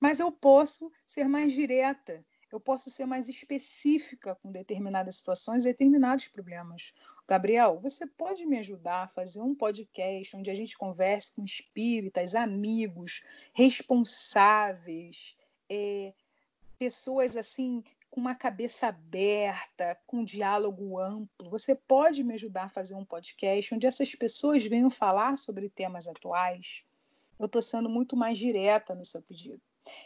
Mas 0.00 0.20
eu 0.20 0.32
posso 0.32 0.90
ser 1.04 1.28
mais 1.28 1.52
direta, 1.52 2.24
eu 2.54 2.60
posso 2.60 2.88
ser 2.88 3.04
mais 3.04 3.28
específica 3.28 4.36
com 4.36 4.52
determinadas 4.52 5.16
situações, 5.16 5.64
determinados 5.64 6.28
problemas. 6.28 6.92
Gabriel, 7.26 7.80
você 7.80 8.06
pode 8.06 8.46
me 8.46 8.58
ajudar 8.58 9.02
a 9.02 9.08
fazer 9.08 9.40
um 9.40 9.54
podcast 9.54 10.36
onde 10.36 10.50
a 10.50 10.54
gente 10.54 10.78
converse 10.78 11.34
com 11.34 11.42
espíritas, 11.44 12.34
amigos, 12.34 13.24
responsáveis, 13.52 15.36
é, 15.68 16.14
pessoas 16.78 17.36
assim 17.36 17.82
com 18.10 18.20
uma 18.20 18.34
cabeça 18.34 18.86
aberta, 18.86 19.98
com 20.06 20.18
um 20.18 20.24
diálogo 20.24 21.00
amplo. 21.00 21.50
Você 21.50 21.74
pode 21.74 22.22
me 22.22 22.34
ajudar 22.34 22.64
a 22.64 22.68
fazer 22.68 22.94
um 22.94 23.04
podcast 23.04 23.74
onde 23.74 23.88
essas 23.88 24.14
pessoas 24.14 24.64
venham 24.64 24.88
falar 24.88 25.36
sobre 25.36 25.68
temas 25.68 26.06
atuais? 26.06 26.84
Eu 27.40 27.46
estou 27.46 27.60
sendo 27.60 27.88
muito 27.88 28.16
mais 28.16 28.38
direta 28.38 28.94
no 28.94 29.04
seu 29.04 29.20
pedido. 29.20 29.60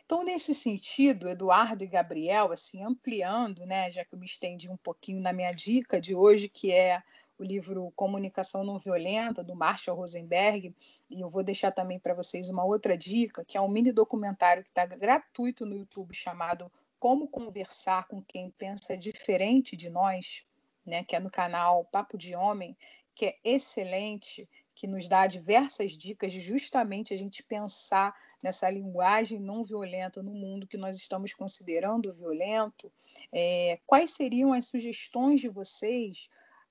Então, 0.05 0.25
nesse 0.25 0.55
sentido, 0.55 1.29
Eduardo 1.29 1.85
e 1.85 1.87
Gabriel, 1.87 2.51
assim, 2.51 2.83
ampliando, 2.83 3.67
né, 3.67 3.91
já 3.91 4.05
que 4.05 4.15
eu 4.15 4.19
me 4.19 4.27
estendi 4.27 4.71
um 4.71 4.77
pouquinho 4.77 5.21
na 5.21 5.33
minha 5.33 5.53
dica 5.53 6.01
de 6.01 6.15
hoje, 6.15 6.49
que 6.49 6.73
é 6.73 7.03
o 7.39 7.45
livro 7.45 7.93
Comunicação 7.95 8.65
Não 8.65 8.79
Violenta, 8.79 9.45
do 9.45 9.55
Marshall 9.55 9.97
Rosenberg, 9.97 10.75
e 11.09 11.21
eu 11.21 11.29
vou 11.29 11.43
deixar 11.43 11.71
também 11.71 11.99
para 11.99 12.15
vocês 12.15 12.51
uma 12.51 12.65
outra 12.65 12.99
dica, 12.99 13.45
que 13.45 13.57
é 13.57 13.61
um 13.61 13.69
mini 13.69 13.93
documentário 13.93 14.65
que 14.65 14.71
está 14.71 14.85
gratuito 14.85 15.65
no 15.65 15.77
YouTube 15.77 16.15
chamado 16.15 16.71
Como 16.99 17.29
Conversar 17.29 18.09
com 18.09 18.21
Quem 18.23 18.51
Pensa 18.51 18.97
Diferente 18.97 19.77
de 19.77 19.89
Nós, 19.89 20.45
né, 20.85 21.05
que 21.05 21.15
é 21.15 21.21
no 21.21 21.31
canal 21.31 21.85
Papo 21.85 22.19
de 22.19 22.35
Homem, 22.35 22.77
que 23.15 23.27
é 23.27 23.39
excelente, 23.45 24.49
que 24.75 24.87
nos 24.87 25.09
dá 25.09 25.27
diversas 25.27 25.97
dicas 25.97 26.33
justamente 26.33 27.13
a 27.13 27.17
gente 27.17 27.43
pensar 27.43 28.15
nessa 28.43 28.71
linguagem 28.71 29.41
não 29.41 29.65
violenta 29.65 30.23
no 30.23 30.33
mundo 30.33 30.69
que 30.69 30.77
nós 30.77 30.97
estamos 30.97 31.35
considerando 31.35 32.13
violento. 32.15 32.93
É, 33.33 33.81
quais 33.85 34.13
seriam 34.13 34.53
as 34.53 34.67
sugestões 34.67 35.41
de 35.41 35.49
vocês 35.49 36.29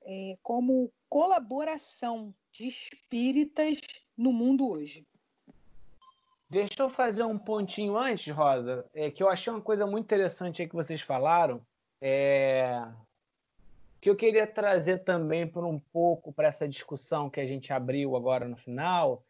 é, 0.07 0.35
como 0.41 0.91
colaboração 1.09 2.33
de 2.51 2.67
espíritas 2.67 3.79
no 4.17 4.31
mundo 4.31 4.69
hoje? 4.69 5.05
Deixa 6.49 6.81
eu 6.81 6.89
fazer 6.89 7.23
um 7.23 7.37
pontinho 7.37 7.97
antes, 7.97 8.33
Rosa, 8.33 8.85
é, 8.93 9.11
que 9.11 9.21
eu 9.21 9.29
achei 9.29 9.51
uma 9.51 9.61
coisa 9.61 9.85
muito 9.85 10.05
interessante 10.05 10.61
aí 10.61 10.67
que 10.67 10.75
vocês 10.75 11.01
falaram, 11.01 11.61
é, 12.01 12.87
que 13.99 14.09
eu 14.09 14.15
queria 14.15 14.47
trazer 14.47 14.99
também 14.99 15.45
por 15.45 15.65
um 15.65 15.77
pouco 15.77 16.31
para 16.31 16.47
essa 16.47 16.65
discussão 16.65 17.29
que 17.29 17.41
a 17.41 17.45
gente 17.45 17.73
abriu 17.73 18.15
agora 18.15 18.47
no 18.47 18.55
final. 18.55 19.25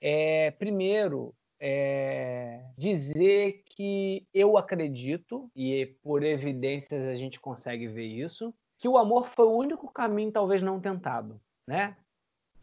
É, 0.00 0.50
primeiro, 0.52 1.34
é, 1.60 2.64
dizer 2.78 3.62
que 3.66 4.26
eu 4.32 4.56
acredito, 4.56 5.50
e 5.54 5.84
por 6.02 6.24
evidências 6.24 7.06
a 7.06 7.14
gente 7.14 7.38
consegue 7.38 7.86
ver 7.86 8.06
isso, 8.06 8.54
que 8.82 8.88
o 8.88 8.98
amor 8.98 9.28
foi 9.28 9.46
o 9.46 9.56
único 9.56 9.88
caminho 9.92 10.32
talvez 10.32 10.60
não 10.60 10.80
tentado, 10.80 11.40
né? 11.64 11.96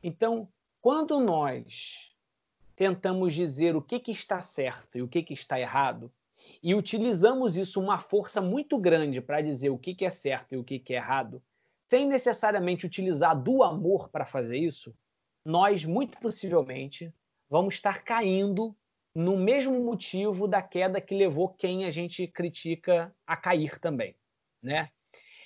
Então, 0.04 0.50
quando 0.82 1.18
nós 1.18 2.14
tentamos 2.76 3.34
dizer 3.34 3.74
o 3.74 3.82
que, 3.82 4.02
que 4.02 4.12
está 4.12 4.42
certo 4.42 4.98
e 4.98 5.02
o 5.02 5.08
que, 5.08 5.24
que 5.24 5.34
está 5.34 5.58
errado, 5.58 6.12
e 6.62 6.76
utilizamos 6.76 7.56
isso 7.56 7.80
uma 7.80 8.00
força 8.00 8.42
muito 8.42 8.78
grande 8.78 9.22
para 9.22 9.40
dizer 9.40 9.70
o 9.70 9.78
que, 9.78 9.96
que 9.96 10.04
é 10.04 10.10
certo 10.10 10.52
e 10.52 10.58
o 10.58 10.64
que, 10.64 10.78
que 10.78 10.94
é 10.94 10.98
errado, 10.98 11.42
sem 11.88 12.06
necessariamente 12.06 12.86
utilizar 12.86 13.42
do 13.42 13.64
amor 13.64 14.10
para 14.10 14.26
fazer 14.26 14.58
isso, 14.58 14.94
nós 15.46 15.86
muito 15.86 16.20
possivelmente 16.20 17.14
vamos 17.50 17.76
estar 17.76 18.04
caindo 18.04 18.76
no 19.16 19.38
mesmo 19.38 19.82
motivo 19.82 20.50
da 20.50 20.62
queda 20.62 21.00
que 21.00 21.16
levou 21.16 21.48
quem 21.48 21.86
a 21.86 21.90
gente 21.90 22.28
critica 22.28 23.16
a 23.26 23.38
cair 23.38 23.80
também, 23.80 24.18
né? 24.62 24.92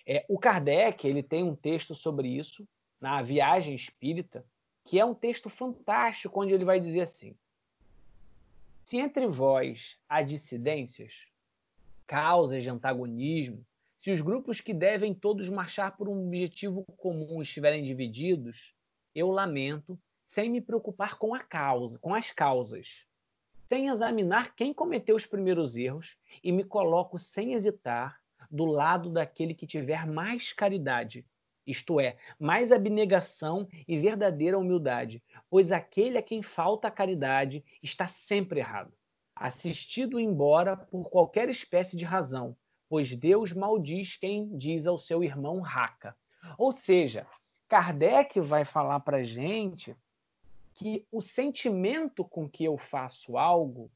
É, 0.05 0.25
o 0.27 0.37
Kardec 0.37 1.07
ele 1.07 1.23
tem 1.23 1.43
um 1.43 1.55
texto 1.55 1.95
sobre 1.95 2.27
isso 2.27 2.67
na 2.99 3.21
Viagem 3.21 3.73
Espírita 3.73 4.45
que 4.83 4.99
é 4.99 5.05
um 5.05 5.13
texto 5.13 5.49
fantástico, 5.49 6.41
onde 6.41 6.53
ele 6.53 6.65
vai 6.65 6.79
dizer 6.79 7.01
assim: 7.01 7.35
Se 8.83 8.97
entre 8.97 9.27
vós 9.27 9.97
há 10.07 10.21
dissidências, 10.21 11.25
causas 12.05 12.63
de 12.63 12.69
antagonismo, 12.69 13.65
se 13.99 14.11
os 14.11 14.21
grupos 14.21 14.59
que 14.59 14.73
devem 14.73 15.13
todos 15.13 15.49
marchar 15.49 15.95
por 15.95 16.09
um 16.09 16.27
objetivo 16.27 16.83
comum 16.97 17.41
estiverem 17.41 17.83
divididos, 17.83 18.75
eu 19.15 19.31
lamento, 19.31 19.97
sem 20.27 20.49
me 20.49 20.59
preocupar 20.59 21.17
com 21.17 21.33
a 21.33 21.39
causa, 21.39 21.97
com 21.99 22.13
as 22.13 22.31
causas, 22.31 23.07
sem 23.69 23.87
examinar 23.87 24.53
quem 24.55 24.73
cometeu 24.73 25.15
os 25.15 25.25
primeiros 25.25 25.77
erros 25.77 26.17
e 26.43 26.51
me 26.51 26.63
coloco 26.63 27.17
sem 27.17 27.53
hesitar 27.53 28.21
do 28.53 28.65
lado 28.65 29.09
daquele 29.09 29.55
que 29.55 29.65
tiver 29.65 30.05
mais 30.05 30.53
caridade, 30.53 31.25
isto 31.65 31.99
é, 31.99 32.17
mais 32.39 32.71
abnegação 32.71 33.67
e 33.87 33.97
verdadeira 33.97 34.59
humildade, 34.59 35.23
pois 35.49 35.71
aquele 35.71 36.19
a 36.19 36.21
quem 36.21 36.43
falta 36.43 36.87
a 36.87 36.91
caridade 36.91 37.65
está 37.81 38.07
sempre 38.07 38.59
errado, 38.59 38.93
assistido 39.35 40.19
embora 40.19 40.77
por 40.77 41.09
qualquer 41.09 41.49
espécie 41.49 41.97
de 41.97 42.05
razão, 42.05 42.55
pois 42.87 43.15
Deus 43.15 43.51
maldiz 43.51 44.17
quem 44.17 44.55
diz 44.55 44.85
ao 44.85 44.99
seu 44.99 45.23
irmão 45.23 45.59
raca. 45.59 46.15
Ou 46.55 46.71
seja, 46.71 47.25
Kardec 47.67 48.39
vai 48.39 48.65
falar 48.65 48.99
para 48.99 49.23
gente 49.23 49.95
que 50.75 51.07
o 51.11 51.21
sentimento 51.21 52.23
com 52.23 52.47
que 52.47 52.63
eu 52.63 52.77
faço 52.77 53.35
algo, 53.35 53.89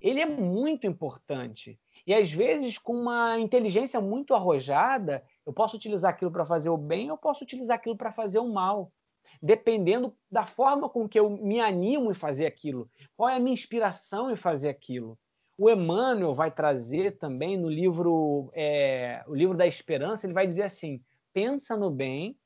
ele 0.00 0.20
é 0.20 0.26
muito 0.26 0.88
importante. 0.88 1.78
E 2.06 2.14
às 2.14 2.30
vezes, 2.30 2.78
com 2.78 2.94
uma 2.94 3.38
inteligência 3.38 4.00
muito 4.00 4.34
arrojada, 4.34 5.22
eu 5.46 5.52
posso 5.52 5.76
utilizar 5.76 6.10
aquilo 6.10 6.32
para 6.32 6.44
fazer 6.44 6.68
o 6.70 6.76
bem, 6.76 7.08
eu 7.08 7.16
posso 7.16 7.44
utilizar 7.44 7.76
aquilo 7.76 7.96
para 7.96 8.10
fazer 8.10 8.38
o 8.38 8.52
mal, 8.52 8.92
dependendo 9.40 10.14
da 10.30 10.44
forma 10.44 10.88
com 10.88 11.08
que 11.08 11.18
eu 11.18 11.30
me 11.30 11.60
animo 11.60 12.10
em 12.10 12.14
fazer 12.14 12.46
aquilo, 12.46 12.90
qual 13.16 13.28
é 13.28 13.36
a 13.36 13.40
minha 13.40 13.54
inspiração 13.54 14.30
em 14.30 14.36
fazer 14.36 14.68
aquilo. 14.68 15.18
O 15.56 15.70
Emmanuel 15.70 16.34
vai 16.34 16.50
trazer 16.50 17.18
também 17.18 17.56
no 17.56 17.68
livro, 17.68 18.50
é, 18.54 19.22
o 19.28 19.34
livro 19.34 19.56
da 19.56 19.66
Esperança, 19.66 20.26
ele 20.26 20.34
vai 20.34 20.46
dizer 20.46 20.62
assim: 20.62 21.00
pensa 21.32 21.76
no 21.76 21.90
bem 21.90 22.36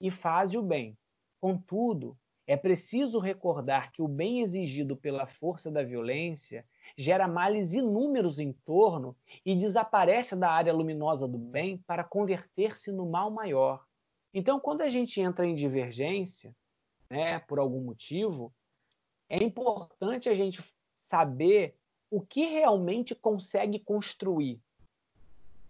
e 0.00 0.10
faz 0.10 0.54
o 0.54 0.62
bem. 0.62 0.96
Contudo, 1.40 2.16
é 2.46 2.56
preciso 2.56 3.18
recordar 3.18 3.92
que 3.92 4.02
o 4.02 4.08
bem 4.08 4.40
exigido 4.40 4.96
pela 4.96 5.26
força 5.26 5.70
da 5.70 5.82
violência 5.82 6.64
gera 6.96 7.28
males 7.28 7.74
inúmeros 7.74 8.38
em 8.38 8.52
torno 8.52 9.16
e 9.44 9.54
desaparece 9.54 10.36
da 10.36 10.50
área 10.50 10.72
luminosa 10.72 11.26
do 11.26 11.38
bem 11.38 11.78
para 11.78 12.04
converter-se 12.04 12.90
no 12.92 13.06
mal 13.06 13.30
maior. 13.30 13.84
Então, 14.32 14.60
quando 14.60 14.82
a 14.82 14.90
gente 14.90 15.20
entra 15.20 15.46
em 15.46 15.54
divergência, 15.54 16.54
né, 17.08 17.38
por 17.40 17.58
algum 17.58 17.80
motivo, 17.80 18.52
é 19.28 19.42
importante 19.42 20.28
a 20.28 20.34
gente 20.34 20.62
saber 21.06 21.74
o 22.10 22.20
que 22.20 22.46
realmente 22.46 23.14
consegue 23.14 23.78
construir. 23.78 24.60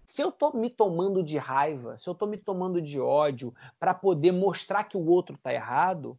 Se 0.04 0.22
eu 0.22 0.30
estou 0.30 0.56
me 0.56 0.70
tomando 0.70 1.22
de 1.22 1.36
raiva, 1.36 1.98
se 1.98 2.08
eu 2.08 2.12
estou 2.12 2.26
me 2.26 2.38
tomando 2.38 2.80
de 2.80 2.98
ódio 2.98 3.54
para 3.78 3.92
poder 3.92 4.32
mostrar 4.32 4.84
que 4.84 4.96
o 4.96 5.06
outro 5.06 5.34
está 5.34 5.52
errado, 5.52 6.18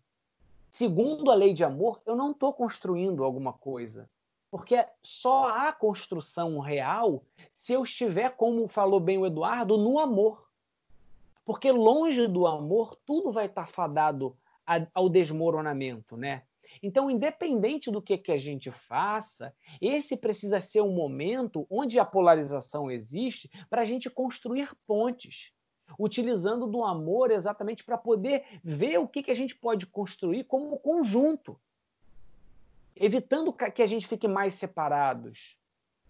segundo 0.70 1.32
a 1.32 1.36
lei 1.36 1.54
de 1.54 1.64
amor, 1.64 2.02
eu 2.06 2.16
não 2.16 2.32
estou 2.32 2.54
construindo 2.54 3.24
alguma 3.24 3.52
coisa. 3.52 4.10
Porque 4.52 4.86
só 5.02 5.50
há 5.50 5.72
construção 5.72 6.60
real 6.60 7.24
se 7.52 7.74
eu 7.74 7.84
estiver, 7.84 8.36
como 8.36 8.68
falou 8.68 9.00
bem 9.00 9.18
o 9.18 9.26
Eduardo, 9.26 9.78
no 9.78 10.00
amor. 10.00 10.50
Porque 11.46 11.72
longe 11.72 12.28
do 12.28 12.48
amor, 12.48 12.96
tudo 13.06 13.32
vai 13.32 13.46
estar 13.46 13.68
fadado 13.68 14.36
ao 14.94 15.10
desmoronamento, 15.10 16.16
né? 16.16 16.44
Então, 16.82 17.10
independente 17.10 17.92
do 17.92 18.02
que, 18.02 18.18
que 18.18 18.32
a 18.32 18.38
gente 18.38 18.72
faça, 18.72 19.54
esse 19.82 20.16
precisa 20.16 20.62
ser 20.62 20.82
um 20.82 20.94
momento 20.94 21.66
onde 21.70 22.00
a 22.00 22.06
polarização 22.06 22.90
existe 22.90 23.50
para 23.70 23.82
a 23.82 23.86
gente 23.86 24.10
construir 24.10 24.72
pontes, 24.88 25.54
utilizando 25.98 26.68
do 26.68 26.84
amor 26.84 27.32
exatamente 27.32 27.84
para 27.84 27.98
poder 27.98 28.46
ver 28.64 29.00
o 29.00 29.08
que, 29.08 29.24
que 29.24 29.32
a 29.32 29.36
gente 29.36 29.56
pode 29.56 29.88
construir 29.88 30.44
como 30.44 30.78
conjunto 30.78 31.60
evitando 33.00 33.54
que 33.54 33.82
a 33.82 33.88
gente 33.88 34.06
fique 34.06 34.28
mais 34.28 34.54
separados, 34.56 35.58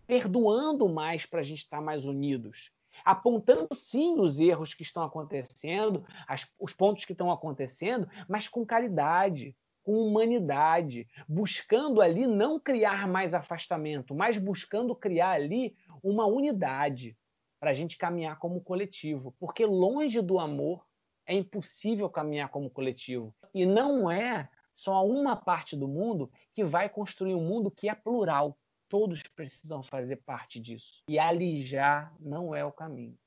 perdoando 0.08 0.90
mais 0.90 1.26
para 1.26 1.40
a 1.40 1.44
gente 1.44 1.60
estar 1.60 1.80
mais 1.80 2.04
unidos, 2.04 2.72
apontando 3.06 3.68
sim 3.74 4.20
os 4.20 4.40
erros 4.40 4.74
que 4.74 4.82
estão 4.82 5.04
acontecendo, 5.04 6.04
as, 6.28 6.52
os 6.60 6.74
pontos 6.74 7.06
que 7.06 7.12
estão 7.12 7.32
acontecendo, 7.32 8.10
mas 8.28 8.48
com 8.48 8.66
caridade, 8.66 9.56
com 9.84 9.94
humanidade, 9.94 11.08
buscando 11.28 12.02
ali 12.02 12.26
não 12.26 12.60
criar 12.60 13.08
mais 13.08 13.34
afastamento, 13.34 14.16
mas 14.16 14.40
buscando 14.40 14.96
criar 14.96 15.32
ali 15.32 15.76
uma 16.04 16.26
unidade 16.26 17.16
para 17.60 17.72
a 17.72 17.74
gente 17.74 17.98
caminhar 17.98 18.40
como 18.40 18.62
coletivo, 18.62 19.36
porque 19.40 19.66
longe 19.66 20.22
do 20.22 20.40
amor 20.40 20.86
é 21.26 21.36
impossível 21.36 22.10
caminhar 22.10 22.50
como 22.50 22.70
coletivo. 22.70 23.36
E 23.54 23.66
não 23.66 24.10
é 24.10 24.50
só 24.80 25.05
uma 25.05 25.36
parte 25.36 25.75
do 25.75 25.89
mundo 25.89 26.32
que 26.53 26.63
vai 26.63 26.88
construir 26.88 27.36
um 27.36 27.43
mundo 27.43 27.69
que 27.69 27.89
é 27.89 27.93
plural. 27.93 28.57
Todos 28.88 29.21
precisam 29.23 29.84
fazer 29.84 30.15
parte 30.17 30.57
disso. 30.57 31.03
E 31.07 31.19
alijar 31.19 32.13
não 32.17 32.55
é 32.55 32.63
o 32.63 32.71
caminho. 32.71 33.17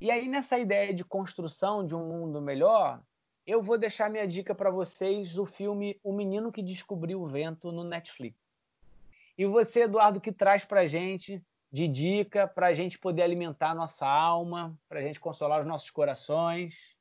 E 0.00 0.10
aí, 0.10 0.26
nessa 0.26 0.58
ideia 0.58 0.94
de 0.94 1.04
construção 1.04 1.84
de 1.84 1.94
um 1.94 2.08
mundo 2.08 2.40
melhor, 2.40 3.02
eu 3.46 3.62
vou 3.62 3.76
deixar 3.76 4.08
minha 4.08 4.26
dica 4.26 4.54
para 4.54 4.70
vocês 4.70 5.34
do 5.34 5.44
filme 5.44 6.00
O 6.02 6.12
Menino 6.12 6.50
que 6.50 6.62
Descobriu 6.62 7.20
o 7.20 7.26
Vento 7.26 7.70
no 7.70 7.84
Netflix. 7.84 8.38
E 9.36 9.44
você, 9.44 9.82
Eduardo, 9.82 10.20
que 10.20 10.32
traz 10.32 10.64
para 10.64 10.86
gente 10.86 11.42
de 11.70 11.86
dica 11.86 12.48
para 12.48 12.68
a 12.68 12.72
gente 12.72 12.98
poder 12.98 13.22
alimentar 13.22 13.72
a 13.72 13.74
nossa 13.74 14.06
alma, 14.06 14.74
para 14.88 15.00
a 15.00 15.02
gente 15.02 15.20
consolar 15.20 15.60
os 15.60 15.66
nossos 15.66 15.90
corações. 15.90 16.96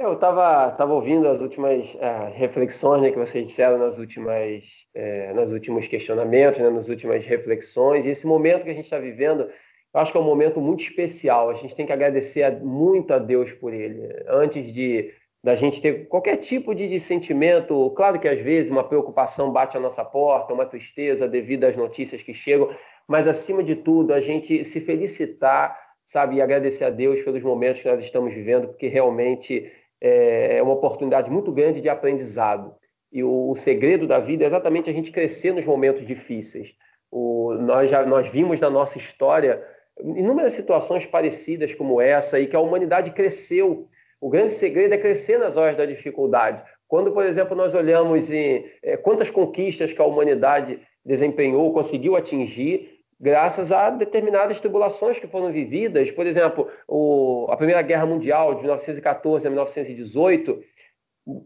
Eu 0.00 0.14
estava 0.14 0.70
tava 0.70 0.94
ouvindo 0.94 1.28
as 1.28 1.42
últimas 1.42 1.92
uh, 1.96 2.32
reflexões 2.32 3.02
né, 3.02 3.10
que 3.10 3.18
vocês 3.18 3.46
disseram 3.46 3.76
nas 3.76 3.98
últimas, 3.98 4.64
uh, 4.96 5.34
nos 5.34 5.52
últimos 5.52 5.86
questionamentos, 5.86 6.58
né, 6.58 6.70
nas 6.70 6.88
últimas 6.88 7.26
reflexões, 7.26 8.06
e 8.06 8.08
esse 8.10 8.26
momento 8.26 8.64
que 8.64 8.70
a 8.70 8.72
gente 8.72 8.86
está 8.86 8.98
vivendo, 8.98 9.42
eu 9.42 10.00
acho 10.00 10.10
que 10.10 10.16
é 10.16 10.20
um 10.22 10.24
momento 10.24 10.58
muito 10.58 10.82
especial. 10.82 11.50
A 11.50 11.52
gente 11.52 11.76
tem 11.76 11.84
que 11.84 11.92
agradecer 11.92 12.50
muito 12.62 13.12
a 13.12 13.18
Deus 13.18 13.52
por 13.52 13.74
ele. 13.74 14.08
Antes 14.26 14.72
de 14.72 15.12
da 15.44 15.54
gente 15.54 15.82
ter 15.82 16.08
qualquer 16.08 16.38
tipo 16.38 16.74
de, 16.74 16.88
de 16.88 16.98
sentimento, 16.98 17.90
claro 17.90 18.18
que 18.18 18.28
às 18.28 18.40
vezes 18.40 18.70
uma 18.70 18.84
preocupação 18.84 19.52
bate 19.52 19.76
à 19.76 19.80
nossa 19.80 20.02
porta, 20.02 20.54
uma 20.54 20.64
tristeza 20.64 21.28
devido 21.28 21.64
às 21.64 21.76
notícias 21.76 22.22
que 22.22 22.32
chegam, 22.32 22.74
mas 23.06 23.28
acima 23.28 23.62
de 23.62 23.76
tudo, 23.76 24.14
a 24.14 24.20
gente 24.20 24.64
se 24.64 24.80
felicitar, 24.80 25.78
sabe, 26.06 26.36
e 26.36 26.42
agradecer 26.42 26.84
a 26.84 26.90
Deus 26.90 27.20
pelos 27.20 27.42
momentos 27.42 27.82
que 27.82 27.88
nós 27.90 28.02
estamos 28.02 28.32
vivendo, 28.32 28.68
porque 28.68 28.86
realmente 28.88 29.70
é, 30.00 30.58
é 30.58 30.62
uma 30.62 30.72
oportunidade 30.72 31.30
muito 31.30 31.52
grande 31.52 31.80
de 31.80 31.88
aprendizado. 31.88 32.74
E 33.12 33.22
o, 33.22 33.50
o 33.50 33.54
segredo 33.54 34.06
da 34.06 34.18
vida 34.18 34.44
é 34.44 34.46
exatamente 34.46 34.88
a 34.88 34.92
gente 34.92 35.10
crescer 35.10 35.52
nos 35.52 35.64
momentos 35.64 36.06
difíceis. 36.06 36.74
O, 37.10 37.54
nós 37.54 37.90
já 37.90 38.04
nós 38.06 38.28
vimos 38.28 38.60
na 38.60 38.70
nossa 38.70 38.98
história 38.98 39.62
inúmeras 39.98 40.52
situações 40.52 41.04
parecidas 41.06 41.74
como 41.74 42.00
essa 42.00 42.38
e 42.38 42.46
que 42.46 42.56
a 42.56 42.60
humanidade 42.60 43.10
cresceu. 43.10 43.88
O 44.20 44.28
grande 44.28 44.52
segredo 44.52 44.94
é 44.94 44.98
crescer 44.98 45.38
nas 45.38 45.56
horas 45.56 45.76
da 45.76 45.84
dificuldade. 45.84 46.62
Quando, 46.86 47.12
por 47.12 47.24
exemplo, 47.24 47.56
nós 47.56 47.74
olhamos 47.74 48.30
em 48.30 48.64
é, 48.82 48.96
quantas 48.96 49.30
conquistas 49.30 49.92
que 49.92 50.00
a 50.00 50.04
humanidade 50.04 50.80
desempenhou, 51.04 51.72
conseguiu 51.72 52.16
atingir, 52.16 52.99
graças 53.20 53.70
a 53.70 53.90
determinadas 53.90 54.60
tribulações 54.60 55.20
que 55.20 55.26
foram 55.26 55.52
vividas. 55.52 56.10
Por 56.10 56.26
exemplo, 56.26 56.68
o, 56.88 57.46
a 57.50 57.56
Primeira 57.56 57.82
Guerra 57.82 58.06
Mundial, 58.06 58.54
de 58.54 58.60
1914 58.62 59.46
a 59.46 59.50
1918, 59.50 60.58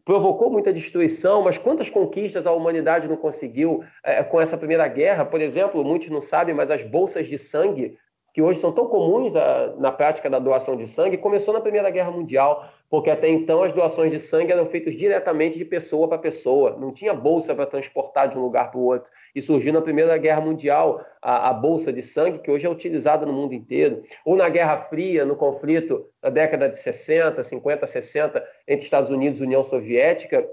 provocou 0.05 0.51
muita 0.51 0.73
destruição, 0.73 1.43
mas 1.43 1.59
quantas 1.59 1.91
conquistas 1.91 2.47
a 2.47 2.53
humanidade 2.53 3.09
não 3.09 3.17
conseguiu 3.17 3.83
é, 4.05 4.23
com 4.23 4.41
essa 4.41 4.57
Primeira 4.57 4.87
Guerra? 4.87 5.25
Por 5.25 5.41
exemplo, 5.41 5.85
muitos 5.85 6.09
não 6.09 6.21
sabem, 6.21 6.55
mas 6.55 6.71
as 6.71 6.83
bolsas 6.83 7.27
de 7.27 7.37
sangue 7.37 7.99
que 8.33 8.43
hoje 8.43 8.61
são 8.61 8.73
tão 8.73 8.87
comuns 8.87 9.35
a, 9.37 9.75
na 9.79 9.93
prática 9.93 10.29
da 10.29 10.41
doação 10.41 10.77
de 10.77 10.87
sangue, 10.87 11.17
começou 11.19 11.55
na 11.55 11.61
Primeira 11.61 11.89
Guerra 11.91 12.11
Mundial, 12.11 12.69
porque 12.89 13.11
até 13.11 13.29
então 13.29 13.63
as 13.63 13.73
doações 13.73 14.11
de 14.11 14.19
sangue 14.19 14.53
eram 14.53 14.67
feitas 14.67 14.95
diretamente 14.95 15.59
de 15.59 15.65
pessoa 15.65 16.07
para 16.07 16.19
pessoa, 16.19 16.77
não 16.79 16.93
tinha 16.93 17.13
bolsa 17.13 17.55
para 17.55 17.67
transportar 17.67 18.29
de 18.29 18.39
um 18.39 18.43
lugar 18.43 18.71
para 18.71 18.79
o 18.79 18.85
outro. 18.85 19.11
E 19.35 19.43
surgiu 19.43 19.73
na 19.73 19.81
Primeira 19.81 20.17
Guerra 20.17 20.41
Mundial 20.41 21.05
a, 21.21 21.51
a, 21.51 21.53
bolsa 21.53 21.93
de 21.93 22.03
sangue, 22.03 22.39
que 22.39 22.51
hoje 22.51 22.67
é 22.67 22.71
utilizada 22.71 23.27
no 23.27 23.33
mundo 23.33 23.55
inteiro. 23.55 24.03
Ou 24.25 24.37
na 24.37 24.49
Guerra 24.49 24.79
Fria, 24.79 25.25
no 25.25 25.35
conflito 25.35 26.07
da 26.23 26.31
década 26.31 26.69
de 26.69 26.79
60, 26.79 27.43
50, 27.43 27.87
60, 27.87 28.45
entre 28.69 28.85
Estados 28.85 29.11
Unidos 29.11 29.41
e 29.41 29.45
União 29.45 29.65
Soviética, 29.65 30.47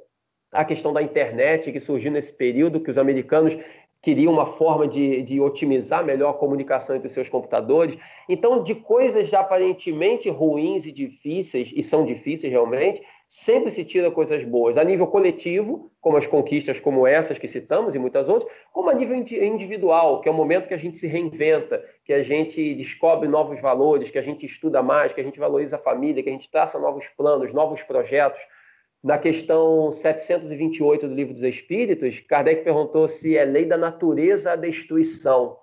a 0.52 0.66
questão 0.66 0.92
da 0.92 1.02
internet 1.02 1.72
que 1.72 1.80
surgiu 1.80 2.12
nesse 2.12 2.34
período, 2.34 2.82
que 2.82 2.92
os 2.92 2.98
americanos 2.98 3.58
queria 4.02 4.30
uma 4.30 4.46
forma 4.46 4.88
de, 4.88 5.22
de 5.22 5.40
otimizar 5.40 6.04
melhor 6.04 6.32
a 6.32 6.34
comunicação 6.34 6.96
entre 6.96 7.08
os 7.08 7.14
seus 7.14 7.30
computadores. 7.30 7.98
Então, 8.28 8.64
de 8.64 8.74
coisas 8.74 9.32
aparentemente 9.34 10.30
ruins 10.30 10.86
e 10.86 10.92
difíceis, 10.92 11.72
e 11.76 11.84
são 11.84 12.04
difíceis 12.04 12.52
realmente, 12.52 13.02
sempre 13.28 13.72
se 13.72 13.86
tira 13.86 14.12
coisas 14.12 14.44
boas, 14.44 14.78
a 14.78 14.84
nível 14.84 15.08
coletivo, 15.08 15.90
como 16.02 16.18
as 16.18 16.28
conquistas 16.28 16.82
como 16.82 17.08
essas 17.08 17.38
que 17.38 17.48
citamos 17.48 17.96
e 17.96 18.00
muitas 18.00 18.28
outras, 18.28 18.52
como 18.74 18.90
a 18.90 18.94
nível 18.94 19.16
individual, 19.16 20.20
que 20.20 20.28
é 20.28 20.32
o 20.32 20.36
momento 20.36 20.68
que 20.68 20.74
a 20.74 20.78
gente 20.78 20.98
se 20.98 21.08
reinventa, 21.08 21.82
que 22.04 22.12
a 22.12 22.24
gente 22.24 22.76
descobre 22.76 23.30
novos 23.30 23.62
valores, 23.62 24.10
que 24.10 24.18
a 24.18 24.22
gente 24.22 24.46
estuda 24.46 24.82
mais, 24.84 25.14
que 25.14 25.22
a 25.22 25.24
gente 25.24 25.40
valoriza 25.40 25.78
a 25.78 25.80
família, 25.80 26.22
que 26.22 26.30
a 26.30 26.34
gente 26.34 26.50
traça 26.52 26.80
novos 26.80 27.08
planos, 27.08 27.54
novos 27.54 27.84
projetos. 27.84 28.42
Na 29.04 29.18
questão 29.18 29.92
728 29.92 31.08
do 31.08 31.16
Livro 31.16 31.34
dos 31.34 31.42
Espíritos, 31.42 32.20
Kardec 32.20 32.64
perguntou 32.64 33.08
se 33.08 33.36
é 33.36 33.44
lei 33.44 33.66
da 33.66 33.76
natureza 33.76 34.52
a 34.52 34.56
destruição. 34.56 35.58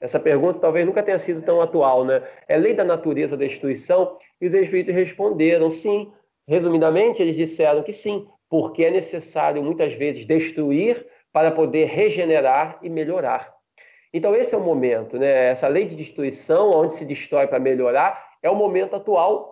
Essa 0.00 0.18
pergunta 0.18 0.58
talvez 0.58 0.84
nunca 0.84 1.00
tenha 1.00 1.18
sido 1.18 1.42
tão 1.42 1.60
atual, 1.60 2.04
né? 2.04 2.20
É 2.48 2.56
lei 2.56 2.74
da 2.74 2.84
natureza 2.84 3.36
a 3.36 3.38
destruição? 3.38 4.18
E 4.40 4.46
os 4.48 4.54
espíritos 4.54 4.92
responderam 4.92 5.70
sim. 5.70 6.10
Resumidamente, 6.48 7.22
eles 7.22 7.36
disseram 7.36 7.84
que 7.84 7.92
sim, 7.92 8.26
porque 8.50 8.84
é 8.84 8.90
necessário 8.90 9.62
muitas 9.62 9.92
vezes 9.92 10.26
destruir 10.26 11.06
para 11.32 11.52
poder 11.52 11.84
regenerar 11.84 12.80
e 12.82 12.90
melhorar. 12.90 13.54
Então, 14.12 14.34
esse 14.34 14.56
é 14.56 14.58
o 14.58 14.60
momento, 14.60 15.16
né? 15.20 15.50
Essa 15.50 15.68
lei 15.68 15.84
de 15.84 15.94
destruição, 15.94 16.72
onde 16.72 16.94
se 16.94 17.04
destrói 17.04 17.46
para 17.46 17.60
melhorar, 17.60 18.32
é 18.42 18.50
o 18.50 18.56
momento 18.56 18.96
atual 18.96 19.51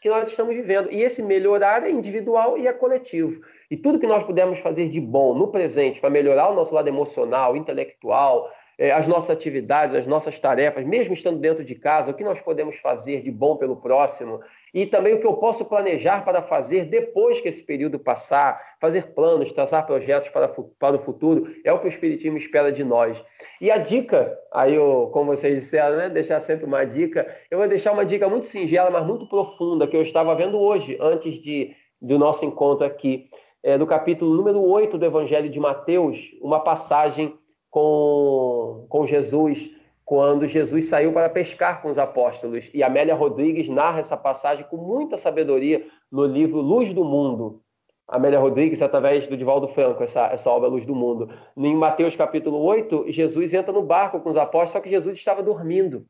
que 0.00 0.08
nós 0.08 0.28
estamos 0.28 0.54
vivendo. 0.54 0.90
E 0.92 1.02
esse 1.02 1.22
melhorar 1.22 1.84
é 1.84 1.90
individual 1.90 2.56
e 2.58 2.66
é 2.66 2.72
coletivo. 2.72 3.40
E 3.70 3.76
tudo 3.76 3.98
que 3.98 4.06
nós 4.06 4.22
pudermos 4.22 4.58
fazer 4.58 4.88
de 4.88 5.00
bom 5.00 5.34
no 5.34 5.48
presente 5.48 6.00
para 6.00 6.10
melhorar 6.10 6.50
o 6.50 6.54
nosso 6.54 6.74
lado 6.74 6.88
emocional, 6.88 7.56
intelectual, 7.56 8.50
as 8.78 9.08
nossas 9.08 9.30
atividades, 9.30 9.94
as 9.94 10.06
nossas 10.06 10.38
tarefas, 10.38 10.84
mesmo 10.84 11.12
estando 11.12 11.40
dentro 11.40 11.64
de 11.64 11.74
casa, 11.74 12.12
o 12.12 12.14
que 12.14 12.22
nós 12.22 12.40
podemos 12.40 12.76
fazer 12.76 13.22
de 13.22 13.30
bom 13.30 13.56
pelo 13.56 13.76
próximo 13.76 14.40
e 14.72 14.86
também 14.86 15.14
o 15.14 15.18
que 15.18 15.26
eu 15.26 15.34
posso 15.34 15.64
planejar 15.64 16.24
para 16.24 16.42
fazer 16.42 16.84
depois 16.84 17.40
que 17.40 17.48
esse 17.48 17.62
período 17.62 17.98
passar, 17.98 18.76
fazer 18.80 19.08
planos, 19.14 19.50
traçar 19.50 19.84
projetos 19.84 20.28
para, 20.28 20.48
para 20.78 20.94
o 20.94 21.00
futuro, 21.00 21.52
é 21.64 21.72
o 21.72 21.80
que 21.80 21.86
o 21.86 21.88
Espiritismo 21.88 22.36
espera 22.36 22.70
de 22.70 22.84
nós. 22.84 23.24
E 23.60 23.68
a 23.68 23.78
dica, 23.78 24.38
aí 24.52 24.76
eu, 24.76 25.10
como 25.12 25.34
vocês 25.34 25.54
disseram, 25.54 25.96
né, 25.96 26.08
deixar 26.08 26.38
sempre 26.38 26.64
uma 26.64 26.84
dica, 26.84 27.26
eu 27.50 27.58
vou 27.58 27.66
deixar 27.66 27.92
uma 27.92 28.04
dica 28.04 28.28
muito 28.28 28.46
singela, 28.46 28.90
mas 28.90 29.04
muito 29.04 29.28
profunda, 29.28 29.88
que 29.88 29.96
eu 29.96 30.02
estava 30.02 30.34
vendo 30.36 30.56
hoje, 30.56 30.96
antes 31.00 31.34
de, 31.42 31.74
do 32.00 32.16
nosso 32.16 32.44
encontro 32.44 32.86
aqui, 32.86 33.28
é, 33.62 33.76
do 33.76 33.86
capítulo 33.86 34.36
número 34.36 34.62
8 34.62 34.96
do 34.96 35.04
Evangelho 35.04 35.48
de 35.48 35.58
Mateus, 35.58 36.30
uma 36.40 36.60
passagem 36.60 37.36
com, 37.70 38.86
com 38.88 39.06
Jesus, 39.06 39.70
quando 40.04 40.46
Jesus 40.46 40.86
saiu 40.86 41.12
para 41.12 41.28
pescar 41.28 41.82
com 41.82 41.88
os 41.88 41.98
apóstolos. 41.98 42.70
E 42.72 42.82
Amélia 42.82 43.14
Rodrigues 43.14 43.68
narra 43.68 44.00
essa 44.00 44.16
passagem 44.16 44.64
com 44.68 44.76
muita 44.76 45.16
sabedoria 45.16 45.86
no 46.10 46.24
livro 46.24 46.60
Luz 46.60 46.92
do 46.92 47.04
Mundo. 47.04 47.62
Amélia 48.08 48.38
Rodrigues, 48.38 48.80
através 48.80 49.26
do 49.26 49.36
Divaldo 49.36 49.68
Franco, 49.68 50.02
essa, 50.02 50.28
essa 50.28 50.48
obra 50.50 50.66
Luz 50.66 50.86
do 50.86 50.94
Mundo. 50.94 51.30
Em 51.54 51.76
Mateus 51.76 52.16
capítulo 52.16 52.58
8, 52.58 53.04
Jesus 53.08 53.52
entra 53.52 53.70
no 53.70 53.82
barco 53.82 54.20
com 54.20 54.30
os 54.30 54.36
apóstolos, 54.36 54.70
só 54.70 54.80
que 54.80 54.88
Jesus 54.88 55.18
estava 55.18 55.42
dormindo. 55.42 56.06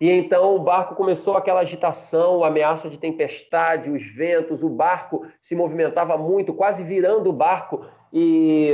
E 0.00 0.10
então 0.10 0.54
o 0.54 0.58
barco 0.60 0.94
começou 0.94 1.36
aquela 1.36 1.60
agitação, 1.60 2.44
ameaça 2.44 2.88
de 2.88 2.98
tempestade, 2.98 3.90
os 3.90 4.04
ventos, 4.04 4.62
o 4.62 4.68
barco 4.68 5.26
se 5.40 5.56
movimentava 5.56 6.16
muito, 6.16 6.54
quase 6.54 6.84
virando 6.84 7.30
o 7.30 7.32
barco. 7.32 7.84
E, 8.16 8.72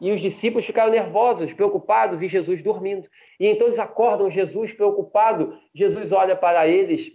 e 0.00 0.12
os 0.12 0.20
discípulos 0.20 0.64
ficaram 0.64 0.92
nervosos, 0.92 1.52
preocupados, 1.52 2.22
e 2.22 2.28
Jesus 2.28 2.62
dormindo. 2.62 3.08
E 3.40 3.48
então 3.48 3.66
eles 3.66 3.80
acordam 3.80 4.30
Jesus 4.30 4.72
preocupado. 4.72 5.58
Jesus 5.74 6.12
olha 6.12 6.36
para 6.36 6.68
eles 6.68 7.10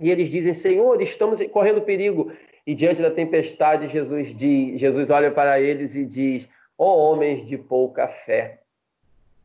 e 0.00 0.10
eles 0.10 0.30
dizem: 0.30 0.54
Senhor, 0.54 1.02
estamos 1.02 1.38
correndo 1.48 1.82
perigo. 1.82 2.32
E 2.66 2.74
diante 2.74 3.02
da 3.02 3.10
tempestade, 3.10 3.88
Jesus, 3.88 4.34
diz, 4.34 4.80
Jesus 4.80 5.10
olha 5.10 5.30
para 5.30 5.60
eles 5.60 5.94
e 5.94 6.06
diz: 6.06 6.48
Ó 6.78 6.86
oh, 6.86 7.12
homens 7.12 7.46
de 7.46 7.58
pouca 7.58 8.08
fé. 8.08 8.60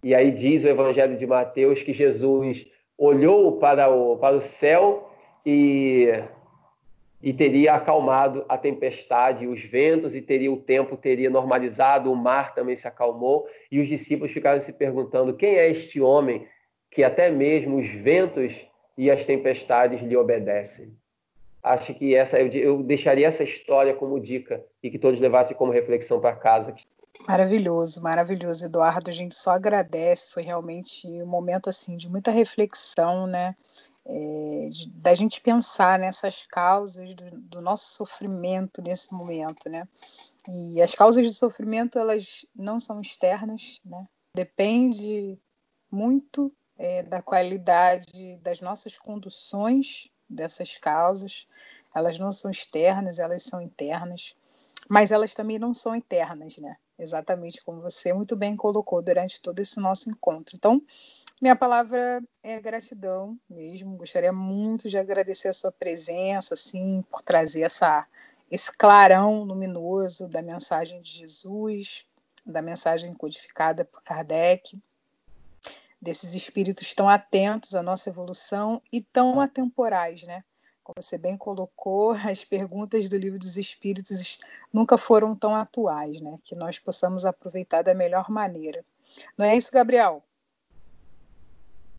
E 0.02 0.16
aí 0.16 0.32
diz 0.32 0.64
o 0.64 0.70
Evangelho 0.70 1.18
de 1.18 1.28
Mateus 1.28 1.84
que 1.84 1.92
Jesus 1.92 2.66
olhou 2.98 3.58
para 3.58 3.90
o, 3.90 4.16
para 4.16 4.38
o 4.38 4.42
céu 4.42 5.12
e 5.46 6.08
e 7.26 7.34
teria 7.34 7.74
acalmado 7.74 8.46
a 8.48 8.56
tempestade, 8.56 9.48
os 9.48 9.64
ventos, 9.64 10.16
e 10.16 10.22
teria 10.22 10.52
o 10.52 10.58
tempo 10.58 10.96
teria 10.96 11.28
normalizado, 11.28 12.12
o 12.12 12.16
mar 12.16 12.54
também 12.54 12.76
se 12.76 12.88
acalmou, 12.88 13.48
e 13.72 13.82
os 13.82 13.88
discípulos 13.88 14.32
ficaram 14.32 14.60
se 14.60 14.72
perguntando: 14.72 15.36
quem 15.36 15.56
é 15.56 15.68
este 15.68 16.00
homem 16.00 16.48
que 16.92 17.04
até 17.04 17.32
mesmo 17.32 17.78
os 17.78 17.90
ventos 17.90 18.68
e 18.96 19.10
as 19.10 19.26
tempestades 19.26 20.04
lhe 20.04 20.16
obedecem? 20.16 20.96
Acho 21.64 21.96
que 21.96 22.14
essa 22.14 22.40
eu, 22.40 22.48
eu 22.50 22.84
deixaria 22.84 23.26
essa 23.26 23.44
história 23.44 23.96
como 23.96 24.20
dica 24.20 24.64
e 24.84 24.92
que 24.92 25.00
todos 25.00 25.20
levassem 25.20 25.58
como 25.58 25.72
reflexão 25.72 26.20
para 26.22 26.36
casa. 26.36 26.76
Maravilhoso, 27.28 28.04
maravilhoso, 28.04 28.68
Eduardo. 28.68 29.10
A 29.10 29.14
gente 29.14 29.36
só 29.36 29.52
agradece, 29.52 30.30
foi 30.30 30.44
realmente 30.44 31.08
um 31.08 31.26
momento 31.26 31.72
assim 31.72 31.98
de 31.98 32.08
muita 32.08 32.30
reflexão, 32.30 33.26
né? 33.26 33.56
É, 34.06 34.70
de, 34.70 34.89
da 34.89 35.16
gente 35.16 35.41
pensar 35.41 35.97
nessas 35.97 36.43
causas 36.43 37.16
do, 37.16 37.32
do, 37.41 37.62
nosso 37.62 37.95
sofrimento 37.95 38.82
nesse 38.82 39.14
momento, 39.14 39.70
né? 39.70 39.88
E 40.47 40.82
as 40.82 40.93
causas 40.93 41.26
de 41.26 41.34
sofrimento 41.34 41.97
elas 41.97 42.45
não 42.56 42.80
são 42.80 43.01
externas, 43.01 43.82
né? 43.84 44.08
Depende 44.36 45.39
muito 45.89 46.53
é, 46.78 47.01
da 47.01 47.22
qualidade 47.22 48.38
das 48.38 48.62
nossas 48.62 48.97
conduções 48.97 50.10
dessas 50.30 50.76
causas. 50.76 51.47
Elas 51.95 52.20
não 52.20 52.32
são 52.32 52.51
externas, 52.51 53.18
elas 53.18 53.43
são 53.43 53.62
internas, 53.62 54.36
mas 54.88 55.12
elas 55.12 55.34
também 55.34 55.58
não 55.58 55.74
são 55.74 55.95
eternas, 55.95 56.58
né? 56.58 56.78
Exatamente 56.98 57.62
como 57.62 57.82
você 57.82 58.14
muito 58.14 58.36
bem 58.36 58.56
colocou 58.56 59.02
durante 59.02 59.41
todo 59.41 59.60
esse 59.60 59.80
nosso 59.80 60.10
encontro. 60.10 60.56
Então, 60.56 60.82
minha 61.41 61.56
palavra 61.56 62.24
é 62.41 62.60
gratidão 62.60 63.38
mesmo. 63.50 63.98
Gostaria 63.98 64.32
muito 64.32 64.89
de 64.89 64.98
agradecer 64.98 65.50
a 65.50 65.54
sua 65.54 65.72
presença, 65.72 66.54
assim, 66.54 67.04
por 67.12 67.22
trazer 67.22 67.64
essa, 67.64 68.08
esse 68.50 68.72
clarão 68.72 69.43
luminoso 69.43 70.30
da 70.30 70.41
mensagem 70.41 71.02
de 71.02 71.12
Jesus, 71.12 72.06
da 72.46 72.62
mensagem 72.62 73.12
codificada 73.14 73.84
por 73.84 74.02
Kardec, 74.02 74.80
desses 76.02 76.36
espíritos 76.36 76.93
tão 76.93 77.10
atentos 77.10 77.76
à 77.76 77.84
nossa 77.84 78.10
evolução 78.10 78.82
e 78.93 79.02
tão 79.02 79.41
atemporais, 79.41 80.24
né? 80.24 80.43
Como 80.86 81.02
você 81.02 81.18
bem 81.18 81.36
colocou, 81.36 82.12
as 82.30 82.46
perguntas 82.46 83.10
do 83.10 83.18
livro 83.18 83.40
dos 83.40 83.58
Espíritos 83.58 84.38
nunca 84.72 85.00
foram 85.00 85.36
tão 85.36 85.56
atuais, 85.56 86.22
né? 86.22 86.38
Que 86.44 86.54
nós 86.54 86.78
possamos 86.78 87.26
aproveitar 87.26 87.82
da 87.82 87.96
melhor 87.96 88.30
maneira. 88.30 88.86
Não 89.36 89.48
é 89.48 89.58
isso, 89.58 89.72
Gabriel? 89.72 90.24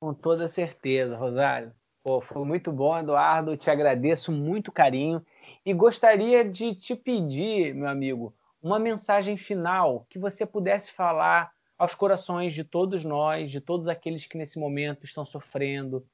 Com 0.01 0.15
toda 0.15 0.49
certeza, 0.49 1.17
Rosário. 1.17 1.75
Pô, 2.01 2.21
foi 2.21 2.45
muito 2.45 2.71
bom, 2.71 2.97
Eduardo. 2.97 3.57
Te 3.57 3.69
agradeço 3.69 4.31
muito 4.31 4.71
carinho. 4.71 5.21
E 5.65 5.75
gostaria 5.75 6.49
de 6.49 6.73
te 6.73 6.95
pedir, 6.95 7.75
meu 7.75 7.89
amigo, 7.89 8.33
uma 8.63 8.79
mensagem 8.79 9.37
final 9.37 10.07
que 10.09 10.17
você 10.17 10.47
pudesse 10.47 10.93
falar 10.93 11.53
aos 11.77 11.93
corações 11.93 12.55
de 12.55 12.63
todos 12.63 13.05
nós, 13.05 13.51
de 13.51 13.61
todos 13.61 13.89
aqueles 13.89 14.27
que 14.27 14.39
nesse 14.39 14.61
momento 14.61 15.05
estão 15.05 15.25
sofrendo, 15.27 16.07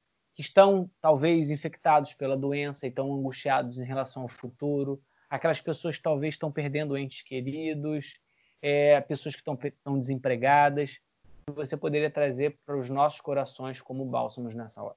estão 0.47 0.91
talvez 1.01 1.51
infectados 1.51 2.15
pela 2.15 2.37
doença 2.37 2.87
e 2.87 2.89
estão 2.89 3.13
angustiados 3.13 3.79
em 3.79 3.85
relação 3.85 4.23
ao 4.23 4.29
futuro, 4.29 5.01
aquelas 5.31 5.61
pessoas 5.61 5.97
que 5.97 6.03
talvez 6.03 6.35
estão 6.35 6.53
perdendo 6.53 6.97
entes 6.97 7.23
queridos, 7.23 8.19
é, 8.61 9.01
pessoas 9.01 9.35
que 9.35 9.41
estão, 9.41 9.59
estão 9.63 9.99
desempregadas, 9.99 11.01
você 11.55 11.77
poderia 11.77 12.11
trazer 12.11 12.59
para 12.65 12.77
os 12.77 12.89
nossos 12.91 13.21
corações 13.21 13.81
como 13.81 14.05
bálsamos 14.05 14.55
nessa 14.55 14.83
hora? 14.83 14.97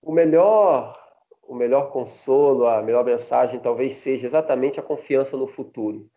O 0.00 0.12
melhor, 0.12 0.98
o 1.42 1.54
melhor 1.54 1.90
consolo, 1.90 2.66
a 2.66 2.82
melhor 2.82 3.04
mensagem 3.04 3.60
talvez 3.60 3.96
seja 3.96 4.26
exatamente 4.26 4.80
a 4.80 4.82
confiança 4.82 5.36
no 5.36 5.46
futuro. 5.46 6.10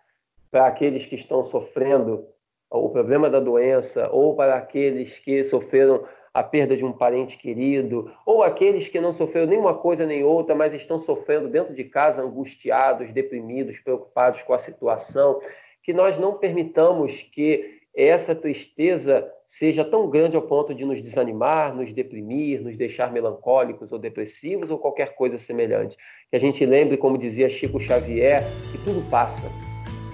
Para 0.49 0.67
aqueles 0.67 1.05
que 1.05 1.15
estão 1.15 1.43
sofrendo 1.43 2.27
o 2.69 2.89
problema 2.89 3.29
da 3.29 3.39
doença, 3.39 4.09
ou 4.11 4.35
para 4.35 4.55
aqueles 4.55 5.19
que 5.19 5.43
sofreram 5.43 6.03
a 6.35 6.43
perda 6.43 6.75
de 6.75 6.83
um 6.83 6.91
parente 6.91 7.37
querido, 7.37 8.11
ou 8.25 8.43
aqueles 8.43 8.89
que 8.89 8.99
não 8.99 9.13
sofreram 9.13 9.47
nenhuma 9.47 9.73
coisa 9.73 10.05
nem 10.05 10.21
outra, 10.21 10.53
mas 10.53 10.73
estão 10.73 10.99
sofrendo 10.99 11.47
dentro 11.47 11.73
de 11.73 11.85
casa, 11.85 12.21
angustiados, 12.21 13.13
deprimidos, 13.13 13.79
preocupados 13.79 14.43
com 14.43 14.53
a 14.53 14.57
situação, 14.57 15.39
que 15.81 15.93
nós 15.93 16.19
não 16.19 16.33
permitamos 16.33 17.23
que 17.23 17.79
essa 17.95 18.35
tristeza 18.35 19.25
seja 19.47 19.85
tão 19.85 20.09
grande 20.09 20.35
ao 20.35 20.41
ponto 20.41 20.75
de 20.75 20.83
nos 20.83 21.01
desanimar, 21.01 21.73
nos 21.73 21.93
deprimir, 21.93 22.61
nos 22.61 22.75
deixar 22.75 23.13
melancólicos 23.13 23.93
ou 23.93 23.97
depressivos 23.97 24.69
ou 24.69 24.77
qualquer 24.77 25.15
coisa 25.15 25.37
semelhante. 25.37 25.95
Que 26.29 26.35
a 26.35 26.39
gente 26.39 26.65
lembre, 26.65 26.97
como 26.97 27.17
dizia 27.17 27.47
Chico 27.47 27.79
Xavier, 27.79 28.43
que 28.73 28.83
tudo 28.83 29.09
passa, 29.09 29.47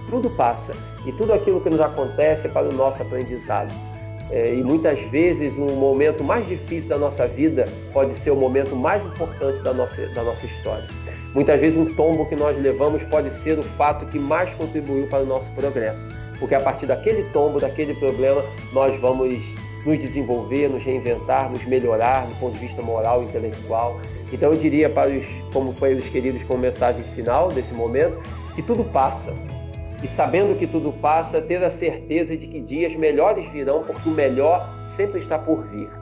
tudo 0.08 0.30
passa 0.36 0.72
e 1.04 1.10
tudo 1.14 1.32
aquilo 1.32 1.60
que 1.60 1.70
nos 1.70 1.80
acontece 1.80 2.46
é 2.46 2.50
para 2.50 2.68
o 2.68 2.72
nosso 2.72 3.02
aprendizado. 3.02 3.91
É, 4.32 4.54
e 4.54 4.62
muitas 4.62 4.98
vezes 5.10 5.58
um 5.58 5.76
momento 5.76 6.24
mais 6.24 6.48
difícil 6.48 6.88
da 6.88 6.96
nossa 6.96 7.26
vida 7.26 7.66
pode 7.92 8.14
ser 8.14 8.30
o 8.30 8.36
momento 8.36 8.74
mais 8.74 9.04
importante 9.04 9.60
da 9.60 9.74
nossa, 9.74 10.06
da 10.08 10.22
nossa 10.22 10.46
história. 10.46 10.86
Muitas 11.34 11.60
vezes 11.60 11.78
um 11.78 11.94
tombo 11.94 12.26
que 12.26 12.34
nós 12.34 12.58
levamos 12.58 13.04
pode 13.04 13.30
ser 13.30 13.58
o 13.58 13.62
fato 13.62 14.06
que 14.06 14.18
mais 14.18 14.54
contribuiu 14.54 15.06
para 15.06 15.22
o 15.22 15.26
nosso 15.26 15.52
progresso, 15.52 16.08
porque 16.38 16.54
a 16.54 16.60
partir 16.60 16.86
daquele 16.86 17.24
tombo, 17.24 17.60
daquele 17.60 17.94
problema, 17.94 18.42
nós 18.72 18.98
vamos 18.98 19.38
nos 19.84 19.98
desenvolver, 19.98 20.68
nos 20.68 20.82
reinventar, 20.82 21.50
nos 21.50 21.64
melhorar 21.66 22.26
do 22.26 22.34
ponto 22.36 22.54
de 22.54 22.60
vista 22.60 22.80
moral 22.80 23.22
e 23.22 23.26
intelectual. 23.26 24.00
Então 24.32 24.50
eu 24.50 24.58
diria 24.58 24.88
para 24.88 25.10
os, 25.10 25.26
como 25.52 25.74
foi 25.74 25.94
os 25.94 26.08
queridos 26.08 26.42
com 26.44 26.56
mensagem 26.56 27.02
final 27.14 27.48
desse 27.50 27.74
momento, 27.74 28.18
que 28.54 28.62
tudo 28.62 28.84
passa, 28.84 29.34
e 30.02 30.08
sabendo 30.08 30.58
que 30.58 30.66
tudo 30.66 30.92
passa, 30.92 31.40
ter 31.40 31.62
a 31.62 31.70
certeza 31.70 32.36
de 32.36 32.46
que 32.46 32.60
dias 32.60 32.94
melhores 32.94 33.48
virão, 33.52 33.82
porque 33.84 34.08
o 34.08 34.12
melhor 34.12 34.68
sempre 34.84 35.18
está 35.18 35.38
por 35.38 35.64
vir. 35.66 36.01